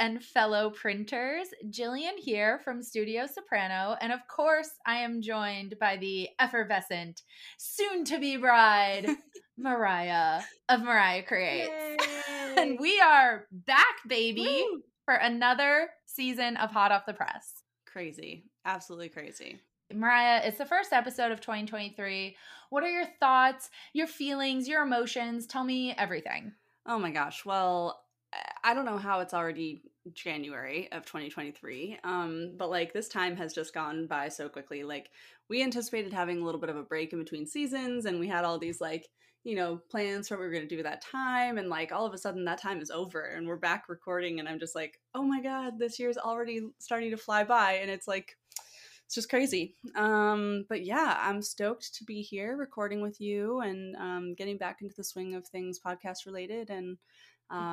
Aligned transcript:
And 0.00 0.24
fellow 0.24 0.70
printers. 0.70 1.48
Jillian 1.68 2.16
here 2.16 2.58
from 2.64 2.82
Studio 2.82 3.26
Soprano. 3.26 3.96
And 4.00 4.12
of 4.12 4.26
course, 4.26 4.70
I 4.86 4.96
am 4.96 5.20
joined 5.20 5.78
by 5.78 5.98
the 5.98 6.30
effervescent, 6.40 7.22
soon 7.58 8.04
to 8.06 8.18
be 8.18 8.38
bride, 8.38 9.06
Mariah 9.58 10.40
of 10.70 10.82
Mariah 10.82 11.22
Creates. 11.22 11.70
and 12.56 12.80
we 12.80 12.98
are 12.98 13.46
back, 13.52 13.96
baby, 14.08 14.64
Woo! 14.70 14.82
for 15.04 15.14
another 15.14 15.90
season 16.06 16.56
of 16.56 16.70
Hot 16.70 16.92
Off 16.92 17.04
the 17.04 17.12
Press. 17.12 17.62
Crazy. 17.86 18.46
Absolutely 18.64 19.10
crazy. 19.10 19.60
Mariah, 19.92 20.40
it's 20.44 20.58
the 20.58 20.64
first 20.64 20.94
episode 20.94 21.30
of 21.30 21.42
2023. 21.42 22.36
What 22.70 22.84
are 22.84 22.90
your 22.90 23.06
thoughts, 23.18 23.68
your 23.92 24.06
feelings, 24.06 24.66
your 24.66 24.82
emotions? 24.82 25.46
Tell 25.46 25.64
me 25.64 25.94
everything. 25.98 26.52
Oh 26.86 26.98
my 26.98 27.10
gosh. 27.10 27.44
Well, 27.44 28.00
I- 28.62 28.74
don't 28.74 28.84
know 28.84 28.98
how 28.98 29.20
it's 29.20 29.34
already 29.34 29.82
January 30.12 30.88
of 30.92 31.04
2023. 31.04 31.98
Um, 32.04 32.52
but 32.56 32.70
like 32.70 32.92
this 32.92 33.08
time 33.08 33.36
has 33.36 33.52
just 33.52 33.74
gone 33.74 34.06
by 34.06 34.28
so 34.28 34.48
quickly. 34.48 34.84
Like 34.84 35.10
we 35.48 35.62
anticipated 35.62 36.12
having 36.12 36.40
a 36.40 36.44
little 36.44 36.60
bit 36.60 36.70
of 36.70 36.76
a 36.76 36.82
break 36.82 37.12
in 37.12 37.18
between 37.18 37.46
seasons 37.46 38.06
and 38.06 38.20
we 38.20 38.28
had 38.28 38.44
all 38.44 38.58
these 38.58 38.80
like, 38.80 39.08
you 39.44 39.56
know, 39.56 39.80
plans 39.90 40.28
for 40.28 40.34
what 40.34 40.40
we 40.40 40.46
were 40.46 40.52
going 40.52 40.68
to 40.68 40.76
do 40.76 40.82
that 40.82 41.02
time 41.02 41.58
and 41.58 41.68
like 41.68 41.92
all 41.92 42.06
of 42.06 42.14
a 42.14 42.18
sudden 42.18 42.44
that 42.44 42.60
time 42.60 42.80
is 42.80 42.90
over 42.90 43.20
and 43.22 43.46
we're 43.46 43.56
back 43.56 43.88
recording 43.88 44.38
and 44.38 44.48
I'm 44.48 44.58
just 44.58 44.74
like, 44.74 45.00
"Oh 45.14 45.22
my 45.22 45.40
god, 45.40 45.78
this 45.78 45.98
year's 45.98 46.18
already 46.18 46.60
starting 46.78 47.10
to 47.10 47.16
fly 47.16 47.44
by." 47.44 47.72
And 47.74 47.90
it's 47.90 48.06
like 48.06 48.36
it's 49.10 49.16
just 49.16 49.28
crazy. 49.28 49.74
Um, 49.96 50.66
but 50.68 50.84
yeah, 50.84 51.18
I'm 51.20 51.42
stoked 51.42 51.96
to 51.96 52.04
be 52.04 52.22
here 52.22 52.56
recording 52.56 53.00
with 53.00 53.20
you 53.20 53.58
and 53.60 53.96
um, 53.96 54.34
getting 54.34 54.56
back 54.56 54.82
into 54.82 54.94
the 54.96 55.02
swing 55.02 55.34
of 55.34 55.44
things 55.48 55.80
podcast 55.84 56.26
related 56.26 56.70
and 56.70 56.96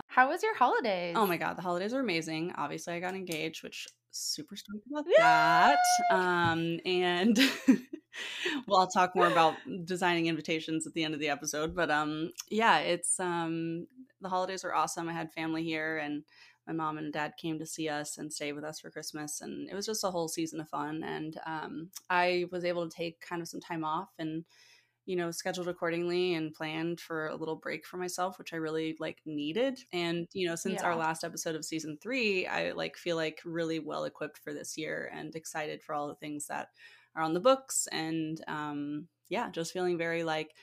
How 0.07 0.29
was 0.29 0.41
your 0.43 0.55
holidays? 0.55 1.15
Oh 1.17 1.27
my 1.27 1.37
god, 1.37 1.57
the 1.57 1.61
holidays 1.61 1.93
are 1.93 1.99
amazing. 1.99 2.53
Obviously, 2.57 2.93
I 2.93 2.99
got 2.99 3.15
engaged, 3.15 3.63
which 3.63 3.87
super 4.11 4.55
stoked 4.55 4.87
about 4.89 5.05
that. 5.17 5.77
Um, 6.11 6.79
and 6.85 7.37
well, 8.67 8.79
I'll 8.79 8.87
talk 8.87 9.15
more 9.15 9.27
about 9.27 9.55
designing 9.85 10.27
invitations 10.27 10.87
at 10.87 10.93
the 10.93 11.03
end 11.03 11.13
of 11.13 11.19
the 11.19 11.29
episode. 11.29 11.75
But 11.75 11.91
um, 11.91 12.31
yeah, 12.49 12.79
it's 12.79 13.19
um, 13.19 13.87
the 14.21 14.29
holidays 14.29 14.63
were 14.63 14.75
awesome. 14.75 15.07
I 15.09 15.13
had 15.13 15.31
family 15.31 15.63
here, 15.63 15.97
and 15.97 16.23
my 16.65 16.73
mom 16.73 16.97
and 16.97 17.13
dad 17.13 17.33
came 17.37 17.59
to 17.59 17.65
see 17.65 17.89
us 17.89 18.17
and 18.17 18.33
stay 18.33 18.51
with 18.51 18.63
us 18.63 18.79
for 18.79 18.89
Christmas, 18.89 19.41
and 19.41 19.69
it 19.69 19.75
was 19.75 19.85
just 19.85 20.03
a 20.03 20.11
whole 20.11 20.27
season 20.27 20.59
of 20.59 20.69
fun. 20.69 21.03
And 21.03 21.39
um, 21.45 21.89
I 22.09 22.45
was 22.51 22.65
able 22.65 22.89
to 22.89 22.95
take 22.95 23.21
kind 23.21 23.41
of 23.41 23.47
some 23.47 23.61
time 23.61 23.83
off 23.83 24.09
and 24.17 24.43
you 25.07 25.15
know 25.15 25.31
scheduled 25.31 25.69
accordingly 25.69 26.35
and 26.35 26.53
planned 26.53 26.99
for 26.99 27.27
a 27.27 27.35
little 27.35 27.55
break 27.55 27.87
for 27.87 27.97
myself 27.97 28.37
which 28.37 28.53
i 28.53 28.57
really 28.57 28.95
like 28.99 29.17
needed. 29.25 29.79
And 29.91 30.27
you 30.33 30.47
know 30.47 30.55
since 30.55 30.83
our 30.83 30.95
last 30.95 31.23
episode 31.23 31.55
of 31.55 31.65
season 31.65 31.97
three 31.99 32.45
i 32.45 32.71
like 32.73 32.97
feel 32.97 33.15
like 33.15 33.39
really 33.45 33.79
well 33.79 34.03
equipped 34.03 34.37
for 34.37 34.53
this 34.53 34.77
year 34.77 35.09
and 35.13 35.33
excited 35.35 35.81
for 35.81 35.95
all 35.95 36.09
the 36.09 36.15
things 36.15 36.45
that 36.47 36.67
are 37.15 37.23
on 37.23 37.33
the 37.33 37.39
books 37.39 37.87
and 37.91 38.43
um 38.47 39.07
yeah 39.29 39.49
just 39.49 39.73
feeling 39.73 39.97
very 39.97 40.23
like 40.23 40.53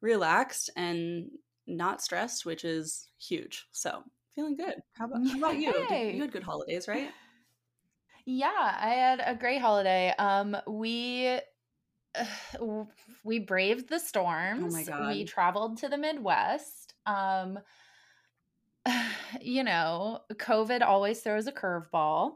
relaxed 0.00 0.70
and 0.76 1.30
not 1.66 2.02
stressed 2.02 2.44
which 2.44 2.64
is 2.64 3.08
huge. 3.18 3.66
So 3.70 4.02
feeling 4.34 4.56
good. 4.56 4.76
How 4.94 5.04
about, 5.04 5.26
how 5.28 5.38
about 5.38 5.58
you? 5.58 5.74
Yay. 5.90 6.14
you 6.14 6.22
had 6.22 6.32
good 6.32 6.42
holidays 6.42 6.88
right? 6.88 7.10
Yeah, 8.26 8.76
I 8.80 8.90
had 8.90 9.22
a 9.24 9.34
great 9.34 9.60
holiday. 9.60 10.14
Um, 10.18 10.56
we 10.66 11.40
we 13.24 13.38
braved 13.38 13.88
the 13.88 13.98
storms. 13.98 14.74
We 14.74 14.84
God. 14.84 15.26
traveled 15.26 15.78
to 15.78 15.88
the 15.88 15.98
Midwest. 15.98 16.94
Um, 17.06 17.58
you 19.40 19.64
know, 19.64 20.20
COVID 20.32 20.82
always 20.82 21.20
throws 21.20 21.46
a 21.46 21.52
curveball. 21.52 22.32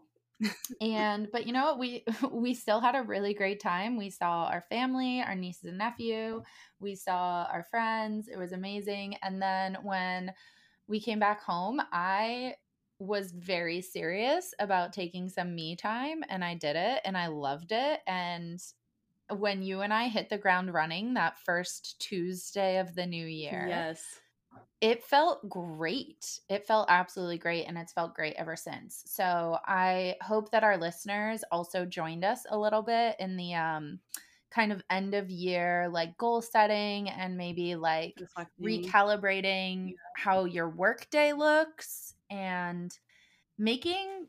and 0.81 1.29
but 1.31 1.47
you 1.47 1.53
know 1.53 1.65
what 1.65 1.79
we 1.79 2.05
we 2.33 2.55
still 2.55 2.81
had 2.81 2.97
a 2.97 3.03
really 3.03 3.33
great 3.35 3.61
time 3.61 3.97
we 3.97 4.11
saw 4.11 4.47
our 4.47 4.65
family 4.69 5.23
our 5.23 5.37
nieces 5.37 5.67
and 5.67 5.79
nephew 5.79 6.43
we 6.81 6.97
saw 6.97 7.47
our 7.53 7.63
friends 7.71 8.27
it 8.27 8.37
was 8.37 8.51
amazing 8.51 9.15
and 9.23 9.41
then 9.41 9.79
when 9.85 10.33
we 10.89 10.99
came 11.01 11.21
back 11.21 11.41
home 11.41 11.81
i 11.93 12.53
was 12.99 13.31
very 13.31 13.81
serious 13.81 14.53
about 14.59 14.93
taking 14.93 15.29
some 15.29 15.55
me 15.55 15.77
time 15.77 16.25
and 16.29 16.45
i 16.45 16.53
did 16.53 16.75
it 16.75 17.01
and 17.05 17.17
i 17.17 17.29
loved 17.29 17.71
it 17.71 18.01
and 18.09 18.61
when 19.31 19.63
you 19.63 19.81
and 19.81 19.93
i 19.93 20.09
hit 20.09 20.29
the 20.29 20.39
ground 20.39 20.73
running 20.73 21.15
that 21.15 21.39
first 21.45 21.99
tuesday 22.01 22.79
of 22.79 22.95
the 22.95 23.07
new 23.07 23.27
year 23.27 23.67
yes 23.69 24.21
it 24.85 25.03
felt 25.03 25.49
great. 25.49 26.41
It 26.51 26.67
felt 26.67 26.91
absolutely 26.91 27.39
great, 27.39 27.65
and 27.65 27.79
it's 27.79 27.95
felt 27.95 28.15
great 28.15 28.35
ever 28.37 28.55
since. 28.55 29.03
So 29.07 29.57
I 29.65 30.17
hope 30.21 30.51
that 30.51 30.63
our 30.63 30.77
listeners 30.77 31.43
also 31.51 31.87
joined 31.87 32.23
us 32.23 32.45
a 32.51 32.59
little 32.59 32.83
bit 32.83 33.17
in 33.19 33.39
the 33.39 33.55
um, 33.55 34.01
kind 34.51 34.73
of 34.73 34.85
end 34.91 35.15
of 35.15 35.31
year, 35.31 35.89
like 35.91 36.19
goal 36.19 36.43
setting, 36.43 37.09
and 37.09 37.39
maybe 37.39 37.77
like 37.77 38.15
Reflecting. 38.21 38.83
recalibrating 38.83 39.95
how 40.17 40.45
your 40.45 40.69
workday 40.69 41.33
looks 41.33 42.15
and 42.29 42.97
making 43.57 44.27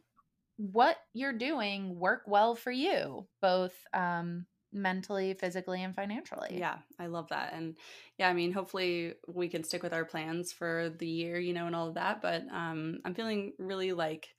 what 0.55 0.95
you're 1.13 1.33
doing 1.33 1.99
work 1.99 2.21
well 2.27 2.55
for 2.55 2.71
you, 2.71 3.27
both 3.41 3.75
um, 3.93 4.45
mentally, 4.75 5.33
physically, 5.33 5.83
and 5.83 5.95
financially. 5.95 6.57
Yeah, 6.59 6.77
I 6.99 7.07
love 7.07 7.29
that. 7.29 7.53
And 7.53 7.75
yeah, 8.17 8.29
I 8.29 8.33
mean, 8.33 8.51
hopefully 8.51 9.15
we 9.27 9.49
can 9.49 9.63
stick 9.63 9.81
with 9.81 9.93
our 9.93 10.05
plans 10.05 10.53
for 10.53 10.89
the 10.89 11.07
year, 11.07 11.39
you 11.39 11.53
know, 11.53 11.65
and 11.65 11.75
all 11.75 11.87
of 11.87 11.95
that. 11.95 12.21
But 12.21 12.43
um, 12.51 12.99
I'm 13.03 13.15
feeling 13.15 13.53
really 13.57 13.93
like 13.93 14.29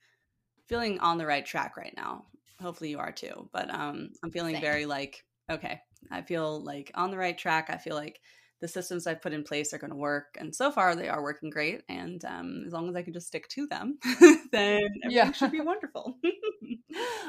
feeling 0.67 0.99
on 0.99 1.17
the 1.17 1.25
right 1.25 1.45
track 1.45 1.77
right 1.77 1.93
now. 1.95 2.25
Hopefully 2.61 2.91
you 2.91 2.99
are 2.99 3.11
too. 3.11 3.49
But 3.53 3.73
um, 3.73 4.11
I'm 4.23 4.31
feeling 4.31 4.55
Same. 4.55 4.61
very 4.61 4.85
like, 4.85 5.23
okay, 5.49 5.81
I 6.11 6.21
feel 6.21 6.61
like 6.63 6.91
on 6.95 7.11
the 7.11 7.17
right 7.17 7.37
track. 7.37 7.69
I 7.69 7.77
feel 7.77 7.95
like 7.95 8.21
the 8.61 8.67
systems 8.67 9.05
I've 9.05 9.21
put 9.21 9.33
in 9.33 9.43
place 9.43 9.73
are 9.73 9.77
going 9.77 9.91
to 9.91 9.97
work. 9.97 10.37
And 10.39 10.55
so 10.55 10.71
far 10.71 10.95
they 10.95 11.09
are 11.09 11.21
working 11.21 11.49
great. 11.49 11.83
And 11.89 12.23
um, 12.25 12.63
as 12.65 12.73
long 12.73 12.89
as 12.89 12.95
I 12.95 13.03
can 13.03 13.13
just 13.13 13.27
stick 13.27 13.47
to 13.49 13.67
them, 13.67 13.99
then 14.51 14.79
everything 15.05 15.11
Yeah. 15.11 15.31
should 15.33 15.51
be 15.51 15.61
wonderful. 15.61 16.17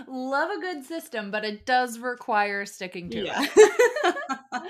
Love 0.06 0.50
a 0.50 0.60
good 0.60 0.84
system, 0.84 1.30
but 1.30 1.44
it 1.44 1.66
does 1.66 1.98
require 1.98 2.64
sticking 2.64 3.10
to 3.10 3.24
yeah. 3.24 3.46
it. 3.56 4.62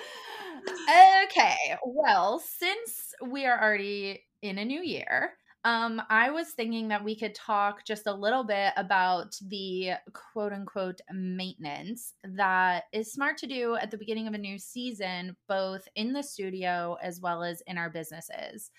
okay. 1.25 1.77
Well, 1.85 2.41
since 2.41 3.15
we 3.23 3.47
are 3.47 3.63
already 3.63 4.25
in 4.43 4.59
a 4.59 4.65
new 4.65 4.81
year, 4.81 5.35
um, 5.65 6.01
I 6.09 6.31
was 6.31 6.51
thinking 6.51 6.89
that 6.89 7.05
we 7.05 7.17
could 7.17 7.35
talk 7.35 7.85
just 7.85 8.07
a 8.07 8.13
little 8.13 8.45
bit 8.45 8.73
about 8.77 9.37
the 9.49 9.93
quote 10.13 10.53
unquote 10.53 11.01
maintenance 11.13 12.15
that 12.25 12.85
is 12.93 13.13
smart 13.13 13.37
to 13.39 13.47
do 13.47 13.75
at 13.75 13.91
the 13.91 13.99
beginning 13.99 14.29
of 14.29 14.35
a 14.35 14.39
new 14.39 14.59
season, 14.59 15.37
both 15.49 15.87
in 15.97 16.13
the 16.13 16.23
studio 16.23 16.97
as 17.03 17.21
well 17.21 17.43
as 17.43 17.61
in 17.67 17.77
our 17.77 17.91
businesses. 17.91 18.71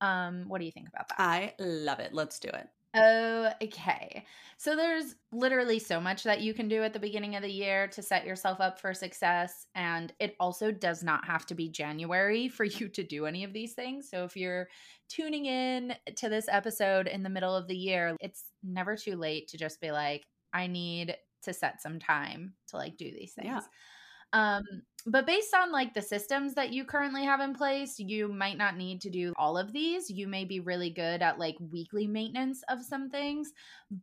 Um, 0.00 0.44
what 0.46 0.60
do 0.60 0.64
you 0.64 0.72
think 0.72 0.88
about 0.88 1.08
that? 1.08 1.16
I 1.18 1.54
love 1.58 1.98
it. 1.98 2.14
Let's 2.14 2.38
do 2.38 2.48
it. 2.48 2.68
Okay. 2.94 4.24
So 4.56 4.76
there's 4.76 5.14
literally 5.32 5.78
so 5.78 6.00
much 6.00 6.24
that 6.24 6.40
you 6.40 6.52
can 6.52 6.68
do 6.68 6.82
at 6.82 6.92
the 6.92 6.98
beginning 6.98 7.36
of 7.36 7.42
the 7.42 7.50
year 7.50 7.88
to 7.88 8.02
set 8.02 8.26
yourself 8.26 8.60
up 8.60 8.80
for 8.80 8.92
success. 8.92 9.66
And 9.74 10.12
it 10.18 10.36
also 10.38 10.70
does 10.70 11.02
not 11.02 11.24
have 11.24 11.46
to 11.46 11.54
be 11.54 11.68
January 11.68 12.48
for 12.48 12.64
you 12.64 12.88
to 12.88 13.02
do 13.02 13.26
any 13.26 13.44
of 13.44 13.52
these 13.52 13.74
things. 13.74 14.10
So 14.10 14.24
if 14.24 14.36
you're 14.36 14.68
tuning 15.08 15.46
in 15.46 15.94
to 16.16 16.28
this 16.28 16.46
episode 16.48 17.06
in 17.06 17.22
the 17.22 17.30
middle 17.30 17.54
of 17.54 17.68
the 17.68 17.76
year, 17.76 18.16
it's 18.20 18.44
never 18.62 18.96
too 18.96 19.16
late 19.16 19.48
to 19.48 19.58
just 19.58 19.80
be 19.80 19.92
like, 19.92 20.24
I 20.52 20.66
need 20.66 21.16
to 21.44 21.52
set 21.52 21.80
some 21.80 21.98
time 21.98 22.54
to 22.68 22.76
like 22.76 22.96
do 22.96 23.10
these 23.10 23.32
things. 23.32 23.46
Yeah. 23.46 23.60
Um, 24.32 24.64
but 25.06 25.26
based 25.26 25.54
on 25.54 25.72
like 25.72 25.94
the 25.94 26.02
systems 26.02 26.54
that 26.54 26.72
you 26.72 26.84
currently 26.84 27.24
have 27.24 27.40
in 27.40 27.54
place, 27.54 27.98
you 27.98 28.28
might 28.28 28.58
not 28.58 28.76
need 28.76 29.00
to 29.02 29.10
do 29.10 29.32
all 29.36 29.56
of 29.56 29.72
these. 29.72 30.10
You 30.10 30.28
may 30.28 30.44
be 30.44 30.60
really 30.60 30.90
good 30.90 31.22
at 31.22 31.38
like 31.38 31.56
weekly 31.58 32.06
maintenance 32.06 32.62
of 32.68 32.82
some 32.82 33.08
things, 33.08 33.52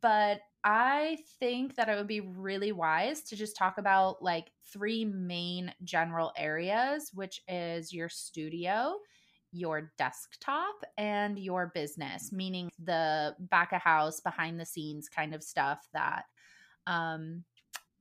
but 0.01 0.39
I 0.63 1.19
think 1.39 1.75
that 1.75 1.87
it 1.87 1.95
would 1.95 2.07
be 2.07 2.21
really 2.21 2.71
wise 2.71 3.21
to 3.23 3.35
just 3.35 3.55
talk 3.55 3.77
about 3.77 4.23
like 4.23 4.51
three 4.73 5.05
main 5.05 5.71
general 5.83 6.33
areas, 6.35 7.11
which 7.13 7.41
is 7.47 7.93
your 7.93 8.09
studio, 8.09 8.95
your 9.51 9.93
desktop, 9.97 10.75
and 10.97 11.37
your 11.37 11.71
business, 11.73 12.31
meaning 12.31 12.69
the 12.83 13.35
back 13.39 13.71
of 13.71 13.81
house, 13.81 14.19
behind 14.19 14.59
the 14.59 14.65
scenes 14.65 15.07
kind 15.07 15.33
of 15.35 15.43
stuff 15.43 15.87
that 15.93 16.25
um, 16.87 17.43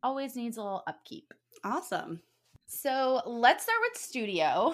always 0.02 0.34
needs 0.34 0.56
a 0.56 0.62
little 0.62 0.82
upkeep. 0.86 1.32
Awesome. 1.66 2.20
So 2.68 3.22
let's 3.26 3.64
start 3.64 3.78
with 3.82 4.00
studio. 4.00 4.72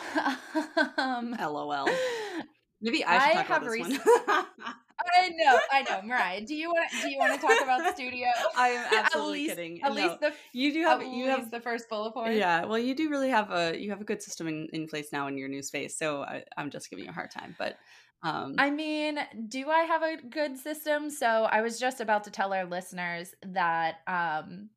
um, 0.98 1.34
LOL. 1.40 1.88
Maybe 2.82 3.02
I 3.02 3.28
should 3.28 3.38
I 3.38 3.42
talk 3.44 3.46
about 3.46 3.70
this 3.70 3.80
one. 3.80 3.92
I 5.18 5.30
know, 5.30 5.58
I 5.72 5.82
know, 5.82 6.02
Mariah. 6.04 6.42
Do 6.42 6.54
you 6.54 6.68
want 6.68 6.90
do 7.00 7.10
you 7.10 7.18
want 7.18 7.40
to 7.40 7.46
talk 7.46 7.62
about 7.62 7.94
studio? 7.94 8.28
I 8.56 8.68
am 8.68 9.04
absolutely 9.04 9.30
at 9.30 9.32
least, 9.32 9.56
kidding. 9.56 9.82
At 9.82 9.94
no, 9.94 10.02
least 10.02 10.20
the 10.20 10.32
you 10.52 10.72
do 10.72 10.82
have 10.82 11.02
you 11.02 11.26
have 11.26 11.50
the 11.50 11.60
first 11.60 11.88
bullet 11.88 12.12
point. 12.12 12.34
Yeah, 12.34 12.66
well, 12.66 12.78
you 12.78 12.94
do 12.94 13.08
really 13.08 13.30
have 13.30 13.50
a 13.50 13.76
you 13.76 13.88
have 13.90 14.02
a 14.02 14.04
good 14.04 14.22
system 14.22 14.46
in, 14.46 14.68
in 14.74 14.86
place 14.86 15.12
now 15.12 15.28
in 15.28 15.38
your 15.38 15.48
new 15.48 15.62
space. 15.62 15.96
So 15.96 16.22
I, 16.22 16.44
am 16.58 16.70
just 16.70 16.90
giving 16.90 17.06
you 17.06 17.10
a 17.10 17.14
hard 17.14 17.30
time, 17.30 17.56
but 17.58 17.78
um, 18.22 18.54
I 18.58 18.70
mean, 18.70 19.18
do 19.48 19.70
I 19.70 19.80
have 19.80 20.02
a 20.02 20.16
good 20.28 20.58
system? 20.58 21.08
So 21.08 21.26
I 21.26 21.62
was 21.62 21.80
just 21.80 22.00
about 22.00 22.24
to 22.24 22.30
tell 22.30 22.52
our 22.52 22.66
listeners 22.66 23.34
that 23.46 23.96
um, 24.06 24.68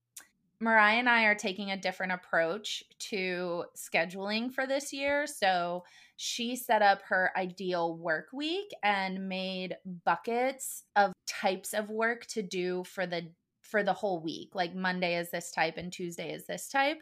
Mariah 0.60 0.98
and 0.98 1.10
I 1.10 1.26
are 1.26 1.36
taking 1.36 1.72
a 1.72 1.78
different 1.78 2.14
approach 2.14 2.84
to 3.00 3.66
scheduling 3.76 4.52
for 4.52 4.66
this 4.66 4.94
year. 4.94 5.28
So 5.28 5.84
she 6.18 6.56
set 6.56 6.82
up 6.82 7.02
her 7.04 7.32
ideal 7.36 7.98
work 7.98 8.28
week 8.34 8.72
and 8.84 9.28
made 9.28 9.76
buckets 10.06 10.84
of 10.96 11.14
types 11.28 11.74
of 11.74 11.90
work 11.90 12.26
to 12.28 12.42
do 12.42 12.84
for 12.86 13.06
the 13.06 13.32
for 13.62 13.84
the 13.84 13.94
whole 13.94 14.22
week. 14.22 14.52
Like 14.54 14.76
Monday 14.76 15.18
is 15.18 15.32
this 15.32 15.52
type 15.52 15.78
and 15.78 15.92
Tuesday 15.92 16.32
is 16.32 16.46
this 16.46 16.70
type. 16.70 17.02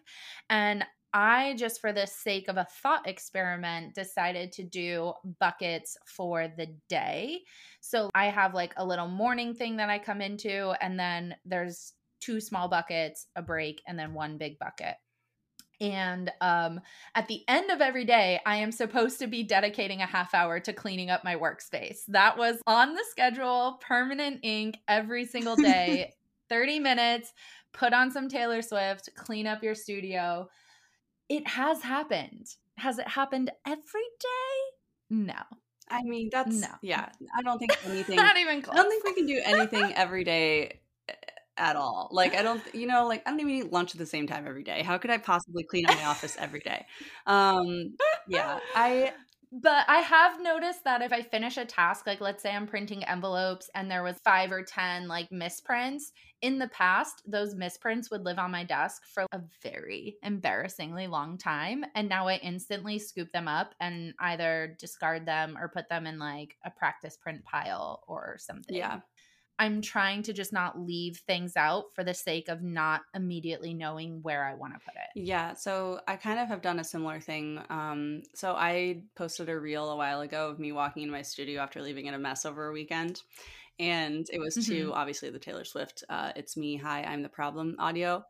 And 0.50 0.86
I 1.14 1.54
just 1.58 1.80
for 1.80 1.94
the 1.94 2.08
sake 2.08 2.48
of 2.48 2.58
a 2.58 2.66
thought 2.82 3.08
experiment 3.08 3.94
decided 3.94 4.52
to 4.54 4.64
do 4.64 5.14
buckets 5.40 5.96
for 6.08 6.48
the 6.48 6.76
day. 6.90 7.42
So 7.82 8.10
I 8.16 8.26
have 8.28 8.56
like 8.56 8.74
a 8.78 8.86
little 8.86 9.08
morning 9.08 9.54
thing 9.54 9.78
that 9.78 9.90
I 9.90 10.00
come 10.00 10.22
into 10.22 10.74
and 10.82 11.00
then 11.00 11.36
there's 11.46 11.94
two 12.24 12.40
small 12.40 12.68
buckets, 12.68 13.28
a 13.36 13.42
break, 13.42 13.82
and 13.88 13.98
then 13.98 14.14
one 14.14 14.38
big 14.38 14.60
bucket. 14.60 14.96
And 15.82 16.32
um, 16.40 16.80
at 17.16 17.28
the 17.28 17.44
end 17.48 17.70
of 17.70 17.82
every 17.82 18.06
day, 18.06 18.40
I 18.46 18.58
am 18.58 18.72
supposed 18.72 19.20
to 19.20 19.28
be 19.28 19.44
dedicating 19.44 20.02
a 20.02 20.06
half 20.06 20.34
hour 20.34 20.60
to 20.62 20.72
cleaning 20.72 21.10
up 21.10 21.24
my 21.24 21.36
workspace. 21.36 22.02
That 22.08 22.38
was 22.38 22.62
on 22.68 22.94
the 22.94 23.04
schedule, 23.10 23.80
permanent 23.82 24.40
ink 24.44 24.78
every 24.88 25.26
single 25.26 25.56
day, 25.58 26.14
30 26.50 26.80
minutes, 26.80 27.34
put 27.74 27.94
on 27.94 28.12
some 28.12 28.30
Taylor 28.30 28.62
Swift, 28.62 29.10
clean 29.16 29.46
up 29.48 29.64
your 29.64 29.76
studio. 29.76 30.48
It 31.28 31.48
has 31.48 31.82
happened. 31.82 32.48
Has 32.78 32.98
it 33.00 33.08
happened 33.08 33.52
every 33.68 34.08
day? 34.20 35.10
No. 35.10 35.34
I 35.90 36.02
mean, 36.04 36.30
that's 36.32 36.62
no. 36.62 36.70
Yeah, 36.82 37.10
I 37.38 37.42
don't 37.42 37.60
think 37.60 37.78
anything. 37.86 38.16
Not 38.16 38.38
even 38.38 38.62
close. 38.62 38.80
I 38.80 38.82
don't 38.82 38.90
think 38.90 39.04
we 39.04 39.14
can 39.14 39.26
do 39.26 39.42
anything 39.44 39.94
every 39.96 40.24
day 40.24 40.80
at 41.58 41.76
all. 41.76 42.10
Like 42.12 42.36
I 42.36 42.42
don't, 42.42 42.62
you 42.74 42.88
know, 42.88 43.08
like 43.08 43.24
I 43.26 43.30
don't 43.30 43.40
even 43.40 43.54
eat 43.54 43.72
lunch 43.72 43.94
at 43.94 44.00
the 44.00 44.06
same 44.06 44.28
time 44.28 44.48
every 44.48 44.64
day. 44.64 44.84
How 44.84 44.98
could 44.98 45.12
I 45.12 45.18
possibly 45.18 45.64
clean 45.64 45.86
up 45.88 45.96
my 45.96 46.06
office 46.06 46.36
every 46.40 46.62
day? 46.62 46.86
Um, 47.28 47.96
yeah, 48.28 48.60
I. 48.76 49.14
But 49.56 49.86
I 49.88 49.98
have 49.98 50.42
noticed 50.42 50.84
that 50.84 51.04
if 51.04 51.14
I 51.14 51.22
finish 51.22 51.58
a 51.58 51.66
task, 51.66 52.08
like 52.08 52.20
let's 52.20 52.42
say 52.42 52.56
I'm 52.56 52.66
printing 52.66 53.04
envelopes 53.04 53.70
and 53.76 53.90
there 53.90 54.02
was 54.02 54.16
five 54.24 54.52
or 54.52 54.64
ten 54.64 55.08
like 55.08 55.32
misprints 55.32 56.12
in 56.42 56.58
the 56.58 56.70
past, 56.70 57.22
those 57.28 57.54
misprints 57.54 58.10
would 58.10 58.26
live 58.26 58.40
on 58.40 58.50
my 58.50 58.64
desk 58.64 59.04
for 59.06 59.28
a 59.32 59.42
very 59.62 60.18
embarrassingly 60.24 61.06
long 61.06 61.38
time, 61.38 61.86
and 61.94 62.10
now 62.10 62.28
I 62.28 62.38
instantly 62.38 62.98
scoop 62.98 63.32
them 63.32 63.48
up 63.48 63.76
and 63.80 64.16
either 64.20 64.76
discard 64.80 65.28
them 65.28 65.56
or 65.56 65.70
put 65.70 65.88
them 65.88 66.08
in 66.08 66.18
like 66.18 66.58
a 66.66 66.72
practice 66.72 67.16
print 67.16 67.46
pile 67.46 68.04
or 68.08 68.38
something. 68.40 68.76
Yeah. 68.76 69.02
I'm 69.60 69.82
trying 69.82 70.24
to 70.24 70.34
just 70.34 70.52
not 70.52 70.80
leave 70.80 71.22
things 71.28 71.56
out 71.56 71.86
for 71.94 72.04
the 72.04 72.14
sake 72.14 72.50
of 72.50 72.64
not 72.64 73.02
immediately 73.14 73.74
knowing 73.74 74.22
where 74.24 74.46
I 74.46 74.56
want 74.56 74.74
to 74.74 74.80
put 74.80 74.96
it. 74.96 75.20
Yeah, 75.20 75.54
so 75.54 76.00
I 76.08 76.16
kind 76.16 76.40
of 76.40 76.48
have 76.48 76.62
done 76.62 76.80
a 76.80 76.84
similar 76.84 77.20
thing. 77.20 77.62
Um, 77.70 78.24
so 78.34 78.54
I 78.54 79.04
posted 79.16 79.50
a 79.50 79.60
reel 79.60 79.92
a 79.92 79.96
while 79.96 80.22
ago 80.22 80.50
of 80.50 80.60
me 80.60 80.72
walking 80.72 81.04
in 81.04 81.12
my 81.12 81.22
studio 81.22 81.62
after 81.62 81.82
leaving 81.82 82.08
it 82.08 82.14
a 82.14 82.20
mess 82.20 82.46
over 82.46 82.68
a 82.68 82.74
weekend. 82.74 83.22
And 83.80 84.28
it 84.32 84.40
was 84.40 84.56
mm-hmm. 84.56 84.72
to 84.72 84.94
obviously 84.94 85.30
the 85.30 85.40
Taylor 85.40 85.66
Swift, 85.66 86.04
uh, 86.10 86.32
It's 86.36 86.58
Me, 86.58 86.78
Hi, 86.78 87.04
I'm 87.04 87.24
the 87.24 87.30
Problem 87.30 87.76
audio 87.80 88.24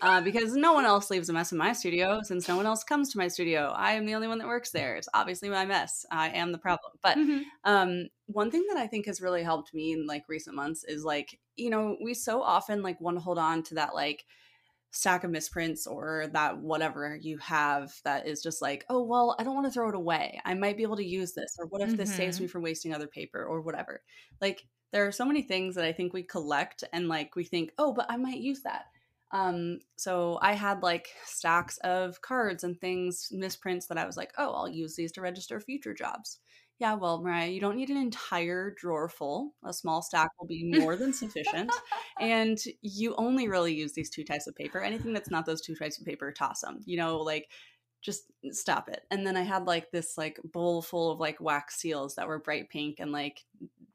uh, 0.00 0.20
because 0.20 0.54
no 0.54 0.72
one 0.72 0.84
else 0.84 1.10
leaves 1.10 1.28
a 1.28 1.32
mess 1.32 1.52
in 1.52 1.58
my 1.58 1.72
studio 1.72 2.20
since 2.22 2.48
no 2.48 2.56
one 2.56 2.66
else 2.66 2.84
comes 2.84 3.10
to 3.10 3.18
my 3.18 3.28
studio. 3.28 3.72
I 3.76 3.92
am 3.92 4.06
the 4.06 4.14
only 4.14 4.28
one 4.28 4.38
that 4.38 4.46
works 4.46 4.70
there. 4.70 4.96
It's 4.96 5.08
obviously 5.14 5.48
my 5.48 5.64
mess. 5.64 6.06
I 6.10 6.30
am 6.30 6.52
the 6.52 6.58
problem. 6.58 6.92
But 7.02 7.18
mm-hmm. 7.18 7.40
um, 7.64 8.08
one 8.26 8.50
thing 8.50 8.64
that 8.68 8.78
I 8.78 8.86
think 8.86 9.06
has 9.06 9.20
really 9.20 9.42
helped 9.42 9.74
me 9.74 9.92
in 9.92 10.06
like 10.06 10.24
recent 10.28 10.56
months 10.56 10.84
is 10.84 11.04
like, 11.04 11.38
you 11.56 11.70
know, 11.70 11.96
we 12.02 12.14
so 12.14 12.42
often 12.42 12.82
like 12.82 13.00
want 13.00 13.16
to 13.16 13.22
hold 13.22 13.38
on 13.38 13.62
to 13.64 13.74
that 13.74 13.94
like 13.94 14.24
stack 14.92 15.24
of 15.24 15.30
misprints 15.30 15.86
or 15.86 16.28
that 16.32 16.58
whatever 16.58 17.16
you 17.20 17.38
have 17.38 17.92
that 18.04 18.26
is 18.26 18.42
just 18.42 18.62
like, 18.62 18.84
oh, 18.88 19.02
well, 19.02 19.34
I 19.38 19.42
don't 19.42 19.54
want 19.54 19.66
to 19.66 19.72
throw 19.72 19.88
it 19.88 19.94
away. 19.94 20.40
I 20.44 20.54
might 20.54 20.76
be 20.76 20.82
able 20.84 20.96
to 20.96 21.04
use 21.04 21.32
this. 21.32 21.56
Or 21.58 21.66
what 21.66 21.80
if 21.80 21.88
mm-hmm. 21.88 21.96
this 21.96 22.14
saves 22.14 22.38
me 22.38 22.46
mm-hmm. 22.46 22.52
from 22.52 22.62
wasting 22.62 22.94
other 22.94 23.08
paper 23.08 23.44
or 23.44 23.62
whatever? 23.62 24.02
Like, 24.40 24.64
there 24.92 25.06
are 25.06 25.12
so 25.12 25.24
many 25.24 25.42
things 25.42 25.74
that 25.74 25.86
I 25.86 25.92
think 25.92 26.12
we 26.12 26.22
collect 26.22 26.84
and 26.92 27.08
like 27.08 27.34
we 27.34 27.44
think, 27.44 27.72
oh, 27.78 27.94
but 27.94 28.06
I 28.10 28.18
might 28.18 28.40
use 28.40 28.60
that 28.62 28.84
um, 29.32 29.78
so 29.96 30.38
I 30.42 30.52
had 30.52 30.82
like 30.82 31.08
stacks 31.24 31.78
of 31.78 32.20
cards 32.20 32.64
and 32.64 32.78
things, 32.78 33.28
misprints 33.32 33.86
that 33.86 33.98
I 33.98 34.06
was 34.06 34.16
like, 34.16 34.32
oh, 34.36 34.52
I'll 34.52 34.68
use 34.68 34.94
these 34.94 35.12
to 35.12 35.22
register 35.22 35.58
future 35.58 35.94
jobs. 35.94 36.38
Yeah, 36.78 36.94
well, 36.94 37.22
Mariah, 37.22 37.48
you 37.48 37.60
don't 37.60 37.76
need 37.76 37.90
an 37.90 37.96
entire 37.96 38.74
drawer 38.76 39.08
full. 39.08 39.54
A 39.64 39.72
small 39.72 40.02
stack 40.02 40.30
will 40.38 40.48
be 40.48 40.64
more 40.64 40.96
than 40.96 41.12
sufficient. 41.12 41.72
and 42.20 42.58
you 42.82 43.14
only 43.16 43.48
really 43.48 43.72
use 43.72 43.92
these 43.92 44.10
two 44.10 44.24
types 44.24 44.46
of 44.46 44.56
paper. 44.56 44.80
Anything 44.80 45.12
that's 45.12 45.30
not 45.30 45.46
those 45.46 45.60
two 45.60 45.76
types 45.76 45.98
of 45.98 46.04
paper, 46.04 46.32
toss 46.32 46.60
them. 46.60 46.80
You 46.84 46.96
know, 46.96 47.18
like 47.18 47.48
just 48.02 48.24
stop 48.50 48.88
it. 48.88 49.02
And 49.10 49.24
then 49.24 49.36
I 49.36 49.42
had 49.42 49.66
like 49.66 49.92
this 49.92 50.18
like 50.18 50.40
bowl 50.44 50.82
full 50.82 51.12
of 51.12 51.20
like 51.20 51.40
wax 51.40 51.76
seals 51.76 52.16
that 52.16 52.26
were 52.26 52.40
bright 52.40 52.68
pink 52.68 52.98
and 52.98 53.12
like 53.12 53.44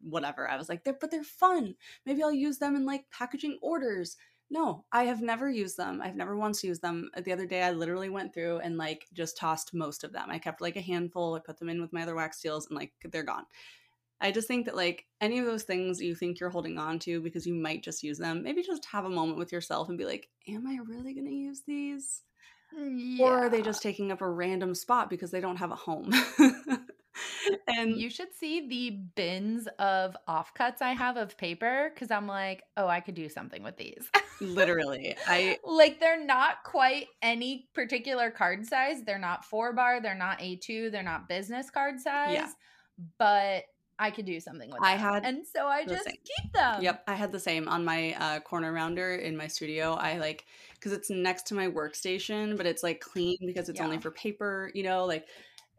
whatever. 0.02 0.50
I 0.50 0.56
was 0.56 0.70
like, 0.70 0.84
they're 0.84 0.98
but 1.00 1.12
they're 1.12 1.24
fun. 1.24 1.76
Maybe 2.06 2.24
I'll 2.24 2.32
use 2.32 2.58
them 2.58 2.76
in 2.76 2.86
like 2.86 3.04
packaging 3.12 3.60
orders 3.62 4.16
no, 4.50 4.86
I 4.92 5.04
have 5.04 5.22
never 5.22 5.50
used 5.50 5.78
them. 5.78 6.02
I've 6.02 6.16
never 6.16 6.38
once 6.38 6.64
used 6.64 6.82
them. 6.82 7.10
Uh, 7.16 7.22
the 7.22 7.34
other 7.34 7.46
day, 7.46 7.64
I 7.64 7.72
literally 7.72 8.10
went 8.10 8.34
through 8.34 8.60
and 8.60 8.78
like 8.78 9.06
just 9.14 9.38
tossed 9.38 9.74
most 9.74 10.04
of 10.04 10.14
them. 10.14 10.30
I 10.30 10.40
kept 10.40 10.62
like 10.62 10.78
a 10.78 10.82
handful. 10.82 11.36
I 11.36 11.40
put 11.40 11.58
them 11.58 11.70
in 11.70 11.82
with 11.82 11.94
my 11.94 12.04
other 12.04 12.16
wax 12.16 12.40
seals, 12.40 12.68
and 12.68 12.78
like 12.78 12.94
they're 13.04 13.24
gone. 13.24 13.46
I 14.20 14.32
just 14.32 14.48
think 14.48 14.66
that 14.66 14.76
like 14.76 15.06
any 15.22 15.40
of 15.40 15.46
those 15.46 15.64
things 15.64 16.02
you 16.02 16.16
think 16.16 16.40
you're 16.40 16.50
holding 16.50 16.78
on 16.78 16.98
to 17.00 17.22
because 17.22 17.46
you 17.46 17.54
might 17.54 17.84
just 17.84 18.04
use 18.04 18.18
them, 18.18 18.42
maybe 18.42 18.64
just 18.64 18.86
have 18.86 19.06
a 19.06 19.10
moment 19.10 19.38
with 19.38 19.52
yourself 19.52 19.90
and 19.90 19.98
be 19.98 20.06
like, 20.06 20.30
"Am 20.48 20.66
I 20.66 20.78
really 20.86 21.14
going 21.14 21.28
to 21.28 21.34
use 21.34 21.64
these?" 21.68 22.24
Yeah. 22.76 23.26
Or 23.26 23.46
are 23.46 23.50
they 23.50 23.62
just 23.62 23.82
taking 23.82 24.12
up 24.12 24.22
a 24.22 24.30
random 24.30 24.76
spot 24.76 25.10
because 25.10 25.32
they 25.32 25.42
don't 25.42 25.58
have 25.58 25.72
a 25.72 25.76
home? 25.76 26.12
and 27.68 28.00
you 28.00 28.10
should 28.10 28.34
see 28.34 28.68
the 28.68 28.98
bins 29.16 29.68
of 29.80 30.16
offcuts 30.28 30.82
I 30.82 30.94
have 30.94 31.18
of 31.18 31.38
paper 31.38 31.92
because 31.94 32.12
I'm 32.12 32.28
like, 32.28 32.64
oh, 32.76 32.88
I 32.88 33.00
could 33.00 33.16
do 33.16 33.30
something 33.30 33.64
with 33.64 33.78
these. 33.78 34.10
Literally. 34.42 35.16
I 35.28 35.58
like 35.64 36.00
they're 36.00 36.24
not 36.24 36.64
quite 36.64 37.08
any 37.22 37.68
particular 37.74 38.32
card 38.32 38.66
size. 38.66 39.04
They're 39.04 39.20
not 39.20 39.46
four 39.46 39.74
bar, 39.74 40.02
they're 40.02 40.16
not 40.16 40.40
A2, 40.40 40.92
they're 40.92 41.04
not 41.04 41.28
business 41.30 41.70
card 41.70 42.00
size. 42.00 42.34
Yeah. 42.34 42.50
But 43.20 43.64
I 44.00 44.12
could 44.12 44.26
do 44.26 44.40
something 44.40 44.70
with 44.70 44.80
I 44.82 44.92
had 44.92 45.26
and 45.26 45.46
so 45.46 45.66
I 45.66 45.84
just 45.84 46.06
same. 46.06 46.16
keep 46.24 46.54
them. 46.54 46.84
Yep, 46.84 47.04
I 47.08 47.16
had 47.16 47.32
the 47.32 47.40
same 47.40 47.68
on 47.68 47.84
my 47.84 48.14
uh, 48.20 48.40
corner 48.42 48.72
rounder 48.72 49.16
in 49.16 49.36
my 49.36 49.48
studio. 49.48 49.94
I 49.94 50.20
like 50.20 50.46
because 50.76 50.92
it's 50.92 51.10
next 51.10 51.48
to 51.48 51.56
my 51.56 51.68
workstation, 51.68 52.58
but 52.58 52.68
it's 52.68 52.84
like 52.84 53.00
clean 53.00 53.38
because 53.46 53.70
it's 53.70 53.80
yeah. 53.80 53.86
only 53.86 53.98
for 53.98 54.12
paper. 54.12 54.70
You 54.76 54.84
know, 54.84 55.06
like 55.06 55.26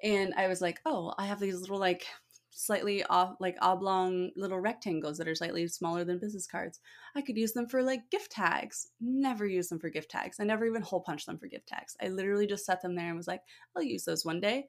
and 0.03 0.35
I 0.37 0.49
was 0.49 0.61
like, 0.61 0.81
oh, 0.87 1.15
I 1.19 1.27
have 1.27 1.41
these 1.41 1.61
little 1.61 1.79
like 1.79 2.07
slightly 2.51 3.05
off 3.05 3.37
like 3.39 3.57
oblong 3.61 4.31
little 4.35 4.59
rectangles 4.59 5.17
that 5.17 5.29
are 5.29 5.35
slightly 5.35 5.69
smaller 5.69 6.05
than 6.05 6.19
business 6.19 6.47
cards. 6.47 6.81
I 7.15 7.23
could 7.23 7.37
use 7.37 7.53
them 7.53 7.69
for 7.69 7.83
like 7.83 8.11
gift 8.11 8.33
tags. 8.33 8.89
Never 9.01 9.47
use 9.47 9.69
them 9.69 9.79
for 9.79 9.91
gift 9.91 10.11
tags. 10.11 10.39
I 10.41 10.45
never 10.45 10.67
even 10.67 10.83
hole 10.83 11.01
punch 11.01 11.25
them 11.27 11.39
for 11.39 11.47
gift 11.47 11.69
tags. 11.69 11.97
I 12.03 12.09
literally 12.09 12.47
just 12.47 12.67
set 12.67 12.83
them 12.83 12.97
there 12.97 13.09
and 13.09 13.17
was 13.17 13.29
like, 13.29 13.43
I'll 13.77 13.83
use 13.83 14.05
those 14.05 14.25
one 14.25 14.41
day. 14.41 14.67